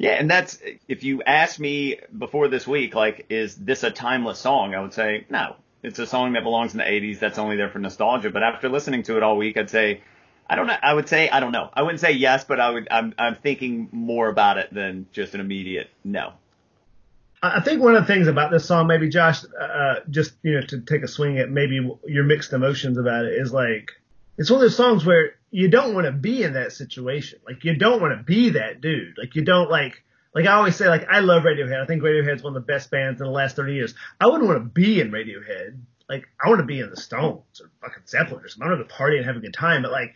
Yeah, 0.00 0.12
and 0.12 0.30
that's 0.30 0.58
if 0.88 1.04
you 1.04 1.22
ask 1.22 1.60
me 1.60 1.98
before 2.16 2.48
this 2.48 2.66
week, 2.66 2.94
like, 2.94 3.26
is 3.28 3.54
this 3.54 3.82
a 3.82 3.90
timeless 3.90 4.38
song? 4.38 4.74
I 4.74 4.80
would 4.80 4.94
say 4.94 5.26
no 5.28 5.56
it's 5.82 5.98
a 5.98 6.06
song 6.06 6.32
that 6.34 6.42
belongs 6.42 6.72
in 6.72 6.78
the 6.78 6.84
80s. 6.84 7.18
That's 7.18 7.38
only 7.38 7.56
there 7.56 7.70
for 7.70 7.78
nostalgia. 7.78 8.30
But 8.30 8.42
after 8.42 8.68
listening 8.68 9.02
to 9.04 9.16
it 9.16 9.22
all 9.22 9.36
week, 9.36 9.56
I'd 9.56 9.70
say, 9.70 10.02
I 10.48 10.56
don't 10.56 10.66
know. 10.66 10.76
I 10.82 10.92
would 10.92 11.08
say, 11.08 11.28
I 11.28 11.40
don't 11.40 11.52
know. 11.52 11.70
I 11.72 11.82
wouldn't 11.82 12.00
say 12.00 12.12
yes, 12.12 12.44
but 12.44 12.60
I 12.60 12.70
would, 12.70 12.88
I'm, 12.90 13.14
I'm 13.18 13.36
thinking 13.36 13.88
more 13.92 14.28
about 14.28 14.58
it 14.58 14.72
than 14.72 15.06
just 15.12 15.34
an 15.34 15.40
immediate 15.40 15.88
no. 16.04 16.32
I 17.42 17.60
think 17.60 17.80
one 17.80 17.96
of 17.96 18.06
the 18.06 18.12
things 18.12 18.28
about 18.28 18.50
this 18.50 18.66
song, 18.66 18.86
maybe 18.86 19.08
Josh, 19.08 19.42
uh, 19.58 20.00
just, 20.10 20.34
you 20.42 20.56
know, 20.56 20.66
to 20.66 20.80
take 20.82 21.02
a 21.02 21.08
swing 21.08 21.38
at 21.38 21.48
maybe 21.48 21.80
your 22.06 22.24
mixed 22.24 22.52
emotions 22.52 22.98
about 22.98 23.24
it 23.24 23.32
is 23.32 23.50
like, 23.50 23.92
it's 24.40 24.50
one 24.50 24.56
of 24.56 24.62
those 24.62 24.76
songs 24.76 25.04
where 25.04 25.34
you 25.50 25.68
don't 25.68 25.94
want 25.94 26.06
to 26.06 26.12
be 26.12 26.42
in 26.42 26.54
that 26.54 26.72
situation. 26.72 27.40
Like 27.46 27.62
you 27.62 27.76
don't 27.76 28.00
want 28.00 28.16
to 28.16 28.24
be 28.24 28.48
that 28.50 28.80
dude. 28.80 29.18
Like 29.18 29.34
you 29.34 29.44
don't 29.44 29.70
like, 29.70 30.02
like 30.34 30.46
I 30.46 30.54
always 30.54 30.76
say, 30.76 30.88
like 30.88 31.06
I 31.10 31.18
love 31.18 31.42
Radiohead. 31.42 31.78
I 31.78 31.84
think 31.84 32.02
Radiohead's 32.02 32.42
one 32.42 32.56
of 32.56 32.66
the 32.66 32.72
best 32.72 32.90
bands 32.90 33.20
in 33.20 33.26
the 33.26 33.32
last 33.32 33.54
30 33.54 33.74
years. 33.74 33.94
I 34.18 34.28
wouldn't 34.28 34.48
want 34.48 34.58
to 34.62 34.64
be 34.64 34.98
in 34.98 35.10
Radiohead. 35.10 35.78
Like 36.08 36.26
I 36.42 36.48
want 36.48 36.60
to 36.60 36.64
be 36.64 36.80
in 36.80 36.88
the 36.88 36.96
Stones 36.96 37.60
or 37.60 37.70
fucking 37.82 38.04
Zeppelin 38.06 38.42
or 38.42 38.48
something. 38.48 38.66
I 38.66 38.72
want 38.72 38.88
to 38.88 38.94
party 38.94 39.18
and 39.18 39.26
have 39.26 39.36
a 39.36 39.40
good 39.40 39.52
time. 39.52 39.82
But 39.82 39.92
like 39.92 40.14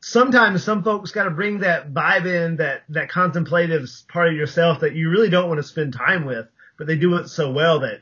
sometimes 0.00 0.64
some 0.64 0.82
folks 0.82 1.10
got 1.10 1.24
to 1.24 1.30
bring 1.30 1.58
that 1.58 1.92
vibe 1.92 2.24
in, 2.24 2.56
that 2.56 2.84
that 2.88 3.10
contemplative 3.10 3.86
part 4.10 4.28
of 4.28 4.34
yourself 4.34 4.80
that 4.80 4.94
you 4.94 5.10
really 5.10 5.28
don't 5.28 5.48
want 5.48 5.58
to 5.58 5.62
spend 5.62 5.92
time 5.92 6.24
with, 6.24 6.46
but 6.78 6.86
they 6.86 6.96
do 6.96 7.16
it 7.16 7.28
so 7.28 7.52
well 7.52 7.80
that 7.80 8.00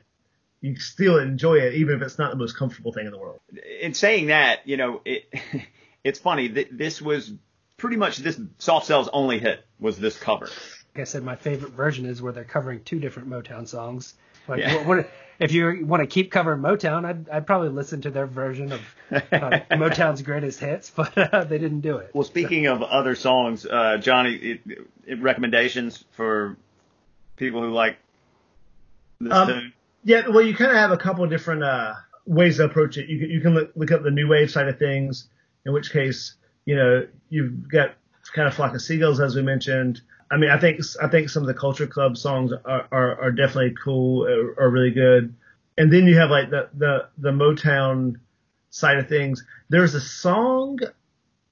you 0.67 0.77
still 0.77 1.19
enjoy 1.19 1.59
it, 1.59 1.75
even 1.75 1.95
if 1.95 2.03
it's 2.03 2.19
not 2.19 2.31
the 2.33 2.37
most 2.37 2.57
comfortable 2.57 2.93
thing 2.93 3.07
in 3.07 3.13
the 3.13 3.19
world. 3.19 3.39
In 3.81 3.95
saying 3.95 4.27
that, 4.27 4.67
you 4.67 4.77
know, 4.77 5.01
it 5.05 5.33
it's 6.05 6.19
funny 6.19 6.49
that 6.49 6.77
this 6.77 7.01
was 7.01 7.33
pretty 7.77 7.97
much 7.97 8.17
this 8.19 8.41
Soft 8.59 8.87
Cell's 8.87 9.09
only 9.13 9.39
hit 9.39 9.65
was 9.79 9.97
this 9.97 10.19
cover. 10.19 10.47
Like 10.95 11.03
I 11.03 11.05
said, 11.05 11.23
my 11.23 11.37
favorite 11.37 11.73
version 11.73 12.05
is 12.05 12.21
where 12.21 12.33
they're 12.33 12.43
covering 12.43 12.83
two 12.83 12.99
different 12.99 13.29
Motown 13.29 13.69
songs. 13.69 14.15
Like, 14.49 14.61
yeah. 14.61 14.77
what, 14.77 14.87
what, 14.87 15.11
if 15.39 15.53
you 15.53 15.87
want 15.87 16.03
to 16.03 16.07
keep 16.07 16.33
covering 16.33 16.61
Motown, 16.61 17.05
I'd, 17.05 17.29
I'd 17.29 17.47
probably 17.47 17.69
listen 17.69 18.01
to 18.03 18.11
their 18.11 18.27
version 18.27 18.73
of 18.73 18.81
uh, 19.13 19.21
Motown's 19.73 20.23
greatest 20.23 20.59
hits, 20.59 20.91
but 20.91 21.17
uh, 21.17 21.45
they 21.45 21.59
didn't 21.59 21.83
do 21.83 21.99
it. 21.99 22.11
Well, 22.13 22.25
speaking 22.25 22.65
so. 22.65 22.75
of 22.75 22.83
other 22.83 23.15
songs, 23.15 23.67
uh, 23.67 23.99
Johnny, 23.99 24.35
it, 24.35 24.61
it, 25.07 25.23
recommendations 25.23 26.05
for 26.13 26.57
people 27.37 27.61
who 27.61 27.71
like 27.71 27.99
this 29.21 29.33
um, 29.33 29.49
tune? 29.49 29.73
Yeah, 30.07 30.29
well, 30.29 30.43
you 30.43 30.55
kind 30.55 30.71
of 30.71 30.77
have 30.77 30.93
a 30.93 30.97
couple 30.97 31.25
of 31.25 31.31
different 31.31 31.65
uh, 31.65 31.95
ways 32.27 32.59
to 32.59 32.65
approach 32.65 32.97
it. 32.97 33.09
You 33.09 33.19
can, 33.19 33.29
you 33.29 33.41
can 33.41 33.55
look, 33.55 33.73
look 33.75 33.91
up 33.91 34.05
the 34.05 34.13
new 34.13 34.29
wave 34.29 34.53
side 34.53 34.69
of 34.69 34.79
things, 34.79 35.29
in 35.67 35.73
which 35.73 35.91
case, 35.91 36.37
you 36.65 36.77
know, 36.77 37.09
you've 37.29 37.69
got 37.69 37.97
kind 38.33 38.47
of 38.47 38.55
flock 38.55 38.73
of 38.73 38.81
seagulls, 38.81 39.19
as 39.19 39.35
we 39.35 39.43
mentioned. 39.43 40.01
I 40.31 40.37
mean, 40.37 40.51
I 40.51 40.61
think 40.61 40.81
I 41.03 41.09
think 41.09 41.29
some 41.29 41.43
of 41.43 41.49
the 41.49 41.55
culture 41.55 41.89
club 41.89 42.17
songs 42.17 42.53
are 42.53 42.87
are, 42.93 43.21
are 43.21 43.33
definitely 43.33 43.75
cool, 43.83 44.29
are, 44.29 44.55
are 44.61 44.71
really 44.71 44.93
good. 44.93 45.35
And 45.77 45.93
then 45.93 46.07
you 46.07 46.17
have 46.19 46.31
like 46.31 46.51
the 46.51 46.69
the 46.73 47.09
the 47.19 47.33
Motown 47.33 48.21
side 48.71 48.99
of 48.99 49.09
things. 49.09 49.45
There's 49.71 49.95
a 49.95 50.01
song 50.01 50.79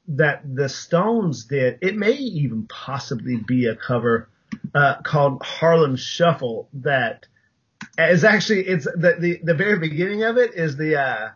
that 0.06 0.42
the 0.44 0.68
Stones 0.68 1.46
did. 1.46 1.78
It 1.82 1.96
may 1.96 2.12
even 2.12 2.68
possibly 2.68 3.36
be 3.36 3.66
a 3.66 3.74
cover 3.74 4.28
uh, 4.72 5.02
called 5.02 5.42
Harlem 5.42 5.96
Shuffle 5.96 6.68
that 6.74 7.26
is 7.98 8.24
actually 8.24 8.60
it's 8.60 8.84
the, 8.84 9.16
the 9.18 9.40
the 9.42 9.54
very 9.54 9.78
beginning 9.78 10.22
of 10.24 10.36
it 10.36 10.54
is 10.54 10.76
the 10.76 11.00
uh 11.00 11.28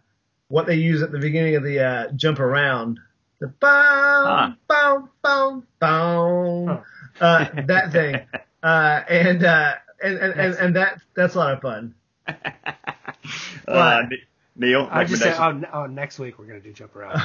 what 0.48 0.66
they 0.66 0.74
use 0.74 1.02
at 1.02 1.12
the 1.12 1.18
beginning 1.18 1.56
of 1.56 1.62
the 1.62 1.80
uh 1.80 2.10
jump 2.12 2.40
around 2.40 2.98
the 3.40 3.48
bow 3.48 4.54
bow 4.66 5.08
bow 5.22 5.62
bow 5.78 6.82
uh 7.20 7.46
that 7.66 7.92
thing 7.92 8.16
uh 8.62 9.02
and 9.08 9.44
uh 9.44 9.74
and 10.02 10.18
and, 10.18 10.40
and, 10.40 10.54
and 10.54 10.76
that 10.76 11.00
that's 11.14 11.34
a 11.34 11.38
lot 11.38 11.52
of 11.52 11.60
fun 11.60 11.94
Uh, 13.66 14.02
Neil, 14.56 14.88
I 14.90 15.04
just 15.04 15.22
say, 15.22 15.30
recommendation? 15.30 15.70
oh, 15.72 15.82
oh, 15.82 15.86
next 15.86 16.18
week 16.18 16.38
we're 16.38 16.46
gonna 16.46 16.60
do 16.60 16.72
jump 16.72 16.96
around. 16.96 17.20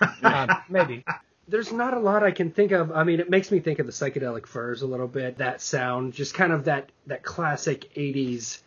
um, 0.22 0.50
maybe. 0.68 1.04
There's 1.48 1.72
not 1.72 1.94
a 1.94 1.98
lot 1.98 2.22
I 2.22 2.30
can 2.30 2.50
think 2.50 2.72
of. 2.72 2.92
I 2.92 3.04
mean, 3.04 3.20
it 3.20 3.30
makes 3.30 3.50
me 3.50 3.58
think 3.60 3.78
of 3.78 3.86
the 3.86 3.92
psychedelic 3.92 4.46
furs 4.46 4.82
a 4.82 4.86
little 4.86 5.08
bit. 5.08 5.38
That 5.38 5.62
sound, 5.62 6.12
just 6.12 6.34
kind 6.34 6.52
of 6.52 6.64
that 6.64 6.90
that 7.06 7.22
classic 7.22 7.92
'80s 7.94 8.60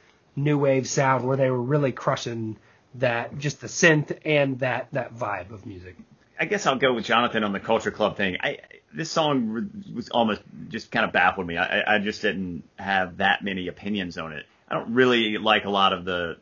new 0.43 0.57
wave 0.57 0.87
sound 0.87 1.25
where 1.27 1.37
they 1.37 1.49
were 1.49 1.61
really 1.61 1.91
crushing 1.91 2.57
that, 2.95 3.37
just 3.37 3.61
the 3.61 3.67
synth 3.67 4.17
and 4.25 4.59
that 4.59 4.87
that 4.91 5.15
vibe 5.15 5.51
of 5.51 5.65
music. 5.65 5.95
I 6.39 6.45
guess 6.45 6.65
I'll 6.65 6.77
go 6.77 6.93
with 6.93 7.05
Jonathan 7.05 7.43
on 7.43 7.53
the 7.53 7.59
Culture 7.59 7.91
Club 7.91 8.17
thing. 8.17 8.37
I 8.41 8.57
this 8.93 9.11
song 9.11 9.69
was 9.93 10.09
almost 10.09 10.41
just 10.69 10.91
kind 10.91 11.05
of 11.05 11.13
baffled 11.13 11.47
me. 11.47 11.57
I, 11.57 11.95
I 11.95 11.99
just 11.99 12.21
didn't 12.21 12.63
have 12.77 13.17
that 13.17 13.43
many 13.43 13.67
opinions 13.67 14.17
on 14.17 14.33
it. 14.33 14.45
I 14.67 14.75
don't 14.75 14.93
really 14.93 15.37
like 15.37 15.65
a 15.65 15.69
lot 15.69 15.93
of 15.93 16.03
the 16.05 16.37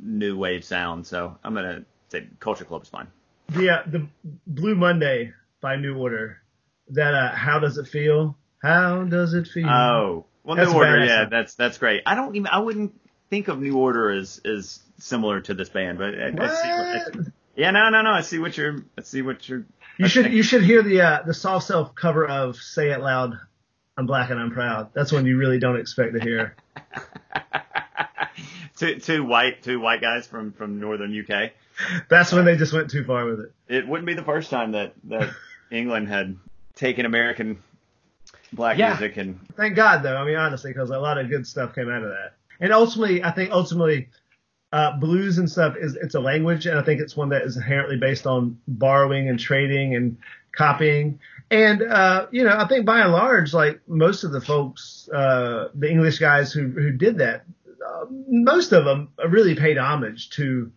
new 0.00 0.36
wave 0.36 0.64
sound, 0.64 1.06
so 1.06 1.36
I'm 1.44 1.54
gonna 1.54 1.84
say 2.08 2.26
Culture 2.40 2.64
Club 2.64 2.82
is 2.82 2.88
fine. 2.88 3.08
the 3.50 3.70
uh, 3.70 3.82
the 3.86 4.08
Blue 4.46 4.74
Monday 4.74 5.32
by 5.60 5.76
New 5.76 5.96
Order 5.98 6.38
that 6.88 7.14
uh 7.14 7.30
how 7.34 7.58
does 7.58 7.78
it 7.78 7.86
feel 7.86 8.36
how 8.62 9.04
does 9.04 9.34
it 9.34 9.46
feel 9.46 9.68
Oh, 9.68 10.24
well, 10.44 10.56
That's 10.56 10.70
New 10.70 10.76
Order, 10.76 11.04
yeah, 11.04 11.26
that's 11.30 11.54
that's 11.54 11.78
great. 11.78 12.02
I 12.06 12.14
don't 12.14 12.34
even 12.34 12.48
I 12.48 12.58
wouldn't 12.60 12.98
think 13.32 13.48
of 13.48 13.58
New 13.62 13.78
Order 13.78 14.10
as 14.10 14.42
as 14.44 14.80
similar 14.98 15.40
to 15.40 15.54
this 15.54 15.70
band, 15.70 15.96
but 15.96 16.14
I, 16.14 16.26
I 16.26 16.30
see 16.30 16.36
what, 17.16 17.26
I 17.26 17.30
yeah, 17.56 17.70
no, 17.70 17.88
no, 17.88 18.02
no. 18.02 18.10
I 18.10 18.20
see 18.20 18.38
what 18.38 18.58
you're. 18.58 18.84
I 18.98 19.00
see 19.00 19.22
what 19.22 19.48
you're. 19.48 19.64
you 19.96 20.06
should 20.06 20.30
you 20.30 20.42
should 20.42 20.62
hear 20.62 20.82
the 20.82 21.00
uh 21.00 21.22
the 21.22 21.32
Soft 21.32 21.66
Cell 21.66 21.86
cover 21.86 22.26
of 22.28 22.56
Say 22.56 22.90
It 22.90 23.00
Loud 23.00 23.38
I'm 23.96 24.04
Black 24.04 24.28
and 24.28 24.38
I'm 24.38 24.50
Proud 24.50 24.90
that's 24.92 25.12
one 25.12 25.24
you 25.24 25.38
really 25.38 25.58
don't 25.58 25.78
expect 25.78 26.12
to 26.14 26.20
hear 26.20 26.56
two 28.76 28.98
two 28.98 29.24
white 29.24 29.62
two 29.62 29.80
white 29.80 30.00
guys 30.02 30.26
from 30.26 30.52
from 30.52 30.78
northern 30.80 31.18
UK. 31.18 31.52
that's 32.08 32.32
when 32.32 32.44
they 32.44 32.56
just 32.56 32.72
went 32.72 32.90
too 32.90 33.04
far 33.04 33.24
with 33.26 33.40
it 33.40 33.52
It 33.68 33.88
wouldn't 33.88 34.06
be 34.06 34.14
the 34.14 34.22
first 34.24 34.50
time 34.50 34.72
that 34.72 34.92
that 35.04 35.30
England 35.70 36.08
had 36.08 36.36
taken 36.74 37.06
American 37.06 37.62
black 38.52 38.76
Yeah. 38.78 38.90
music 38.90 39.16
and 39.18 39.38
thank 39.56 39.74
God 39.76 40.02
though 40.02 40.16
I 40.16 40.24
mean 40.24 40.36
honestly 40.36 40.70
because 40.72 40.90
a 40.90 40.98
lot 40.98 41.18
of 41.18 41.28
good 41.28 41.46
stuff 41.46 41.74
came 41.74 41.90
out 41.90 42.02
of 42.02 42.10
that 42.10 42.34
and 42.62 42.72
ultimately 42.72 43.22
I 43.22 43.32
think 43.32 43.50
ultimately 43.50 44.08
uh, 44.72 44.96
blues 44.98 45.36
and 45.36 45.50
stuff 45.50 45.74
is 45.78 45.96
it's 45.96 46.14
a 46.14 46.20
language 46.20 46.64
and 46.64 46.78
I 46.78 46.82
think 46.82 47.00
it's 47.02 47.14
one 47.14 47.28
that 47.28 47.42
is 47.42 47.56
inherently 47.56 47.98
based 47.98 48.26
on 48.26 48.58
borrowing 48.66 49.28
and 49.28 49.38
trading 49.38 49.94
and 49.94 50.16
copying 50.56 51.18
and 51.50 51.82
uh, 51.82 52.26
you 52.30 52.44
know 52.44 52.56
I 52.56 52.66
think 52.68 52.86
by 52.86 53.00
and 53.00 53.12
large 53.12 53.52
like 53.52 53.80
most 53.86 54.24
of 54.24 54.32
the 54.32 54.40
folks 54.40 55.08
uh, 55.14 55.68
the 55.74 55.90
English 55.90 56.18
guys 56.18 56.52
who 56.52 56.68
who 56.68 56.90
did 56.92 57.18
that 57.18 57.44
uh, 57.86 58.04
most 58.28 58.72
of 58.72 58.84
them 58.86 59.10
really 59.28 59.54
paid 59.56 59.76
homage 59.76 60.30
to 60.30 60.72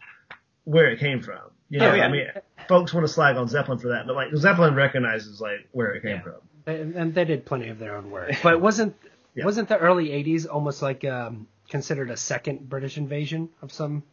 where 0.65 0.89
it 0.91 0.99
came 0.99 1.21
from 1.21 1.39
you 1.69 1.79
know 1.79 1.91
Oh, 1.91 1.95
yeah. 1.95 2.05
I 2.05 2.11
mean 2.11 2.27
folks 2.67 2.93
want 2.93 3.05
to 3.07 3.13
slag 3.13 3.37
on 3.37 3.47
Zeppelin 3.47 3.79
for 3.79 3.89
that 3.89 4.07
but 4.07 4.15
like 4.15 4.35
Zeppelin 4.35 4.75
recognizes 4.75 5.39
like 5.39 5.67
where 5.71 5.93
it 5.93 6.01
came 6.01 6.17
Yeah. 6.17 6.21
from 6.21 6.41
And, 6.65 6.95
and 6.95 7.13
they 7.15 7.23
did 7.25 7.45
plenty 7.45 7.69
of 7.69 7.79
their 7.79 7.95
own 7.95 8.09
work. 8.11 8.31
But 8.43 8.59
wasn't 8.59 8.95
Yeah. 9.35 9.45
wasn't 9.45 9.69
the 9.69 9.77
early 9.77 10.07
'80s 10.09 10.47
almost 10.51 10.81
like 10.81 11.05
um, 11.05 11.47
considered 11.69 12.09
a 12.09 12.17
second 12.17 12.67
British 12.69 12.97
invasion 12.97 13.49
of 13.61 13.71
some? 13.71 14.03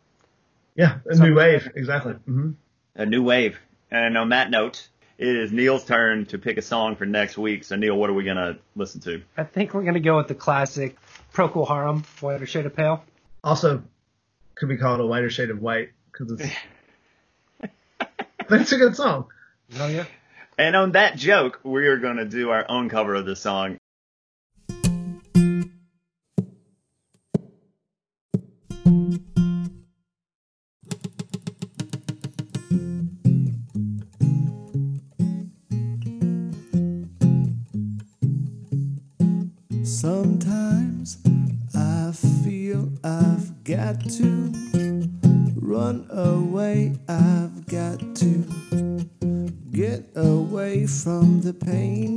yeah 0.75 0.99
a 1.11 1.15
Some- 1.17 1.29
new 1.29 1.35
wave 1.35 1.71
exactly 1.75 2.15
hmm 2.15 2.53
a 2.95 3.07
new 3.07 3.23
wave. 3.23 3.59
And 3.91 4.17
on 4.19 4.31
that 4.31 4.51
note, 4.51 4.87
it 5.19 5.29
is 5.29 5.51
Neil's 5.53 5.85
turn 5.85 6.27
to 6.27 6.39
pick 6.39 6.57
a 6.59 6.63
song 6.63 6.95
for 6.97 7.07
next 7.07 7.37
week. 7.39 7.65
So 7.65 7.77
Neil, 7.77 7.95
what 7.97 8.11
are 8.11 8.15
we 8.15 8.25
gonna 8.25 8.59
listen 8.77 9.01
to? 9.03 9.23
I 9.37 9.45
think 9.45 9.73
we're 9.73 9.83
gonna 9.85 10.01
go 10.01 10.17
with 10.19 10.29
the 10.29 10.35
classic 10.35 10.97
Procol 11.35 11.67
Harum, 11.69 12.05
Whiter 12.21 12.45
Shade 12.47 12.67
of 12.67 12.75
Pale. 12.77 13.03
Also, 13.45 13.83
could 14.55 14.69
be 14.69 14.77
called 14.77 15.01
a 15.01 15.07
whiter 15.07 15.31
shade 15.31 15.49
of 15.51 15.61
white 15.63 15.91
because 16.11 16.33
it's. 16.33 16.51
but 18.49 18.61
it's 18.61 18.73
a 18.73 18.77
good 18.79 18.97
song. 18.97 19.27
Oh 19.79 19.89
yeah. 19.89 20.05
And 20.59 20.77
on 20.77 20.93
that 20.93 21.17
joke, 21.17 21.61
we 21.65 21.87
are 21.87 21.97
gonna 21.97 22.25
do 22.27 22.51
our 22.51 22.65
own 22.71 22.89
cover 22.89 23.15
of 23.15 23.25
this 23.27 23.41
song. 23.41 23.79
Sometimes 40.03 41.19
I 41.77 42.11
feel 42.43 42.91
I've 43.05 43.63
got 43.63 44.01
to 44.19 44.53
run 45.55 46.09
away. 46.11 46.97
I've 47.09 47.65
got 47.67 48.01
to 48.17 49.09
get 49.71 50.11
away 50.17 50.89
from 50.89 51.41
the 51.43 51.55
pain 51.55 52.12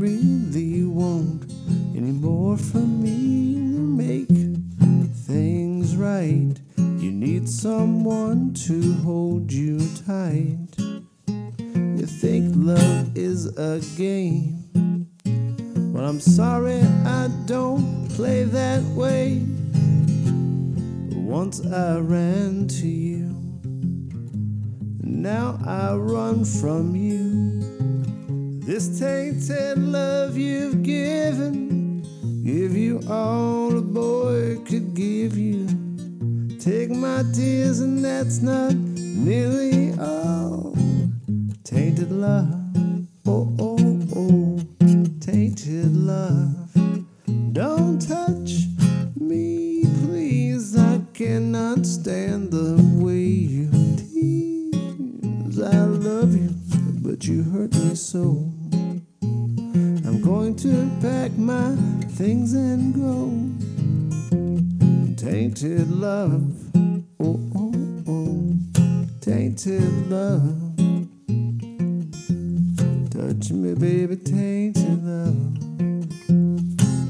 really 0.00 0.82
want 0.84 1.52
any 1.94 2.10
more 2.10 2.56
from 2.56 3.02
me 3.02 3.54
to 3.56 3.80
make 3.80 4.28
things 5.26 5.94
right. 5.94 6.54
You 6.78 7.12
need 7.12 7.46
someone 7.46 8.54
to 8.66 8.94
hold 9.04 9.52
you 9.52 9.78
tight. 10.06 10.68
You 11.28 12.06
think 12.06 12.54
love 12.56 13.14
is 13.14 13.54
a 13.58 13.80
game. 13.98 15.06
Well, 15.92 16.06
I'm 16.06 16.20
sorry 16.20 16.80
I 17.04 17.28
don't 17.44 18.08
play 18.16 18.44
that 18.44 18.82
way. 18.96 19.44
Once 21.14 21.60
I 21.66 21.98
ran 21.98 22.68
to 22.68 22.88
you, 22.88 23.36
now 25.02 25.58
I 25.66 25.94
run 25.94 26.46
from 26.46 26.96
you. 26.96 27.39
This 28.70 29.00
tainted 29.00 29.78
love 29.78 30.36
you've 30.36 30.84
given, 30.84 32.02
give 32.44 32.76
you 32.76 33.00
all 33.08 33.76
a 33.76 33.80
boy 33.80 34.58
could 34.64 34.94
give 34.94 35.36
you. 35.36 35.66
Take 36.60 36.90
my 36.90 37.24
tears, 37.34 37.80
and 37.80 38.04
that's 38.04 38.40
not 38.42 38.72
nearly 38.72 39.92
all. 39.98 40.72
Tainted 41.64 42.12
love, 42.12 42.59
things 62.20 62.52
and 62.52 62.94
go. 62.94 63.30
Tainted 65.16 65.90
love, 65.90 66.52
oh, 67.18 67.40
oh, 67.56 67.72
oh, 68.08 68.56
tainted 69.22 70.10
love. 70.10 70.76
Touch 73.08 73.50
me, 73.52 73.72
baby, 73.72 74.16
tainted 74.16 75.02
love. 75.02 75.54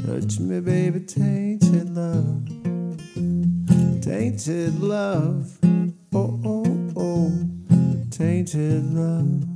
Touch 0.06 0.38
me, 0.38 0.60
baby, 0.60 1.00
tainted 1.00 1.90
love. 1.90 2.46
Tainted 4.00 4.80
love, 4.80 5.58
oh, 6.14 6.40
oh, 6.44 6.92
oh, 6.96 7.32
tainted 8.12 8.94
love. 8.94 9.49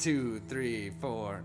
Two, 0.00 0.40
three, 0.48 0.92
four. 0.98 1.42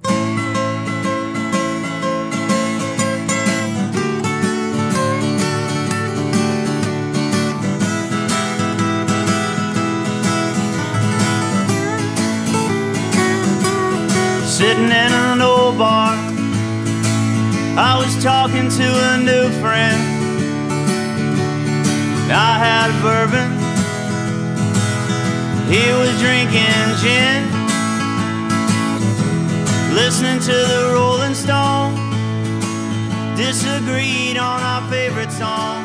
Sitting 14.46 14.86
in 14.86 14.94
an 14.94 15.42
old 15.42 15.78
bar, 15.78 16.16
I 17.78 17.98
was 18.00 18.24
talking 18.24 18.70
to 18.70 18.88
a 19.12 19.18
new 19.18 19.50
friend. 19.60 20.00
I 22.32 22.58
had 22.58 22.90
a 22.90 22.94
bourbon, 23.04 23.52
he 25.70 25.92
was 25.92 26.18
drinking 26.22 26.96
gin. 27.04 27.55
Listening 29.96 30.40
to 30.42 30.52
the 30.52 30.92
Rolling 30.94 31.34
Stone, 31.34 31.96
disagreed 33.38 34.38
on 34.38 34.62
our 34.62 34.92
favorite 34.92 35.32
song. 35.32 35.85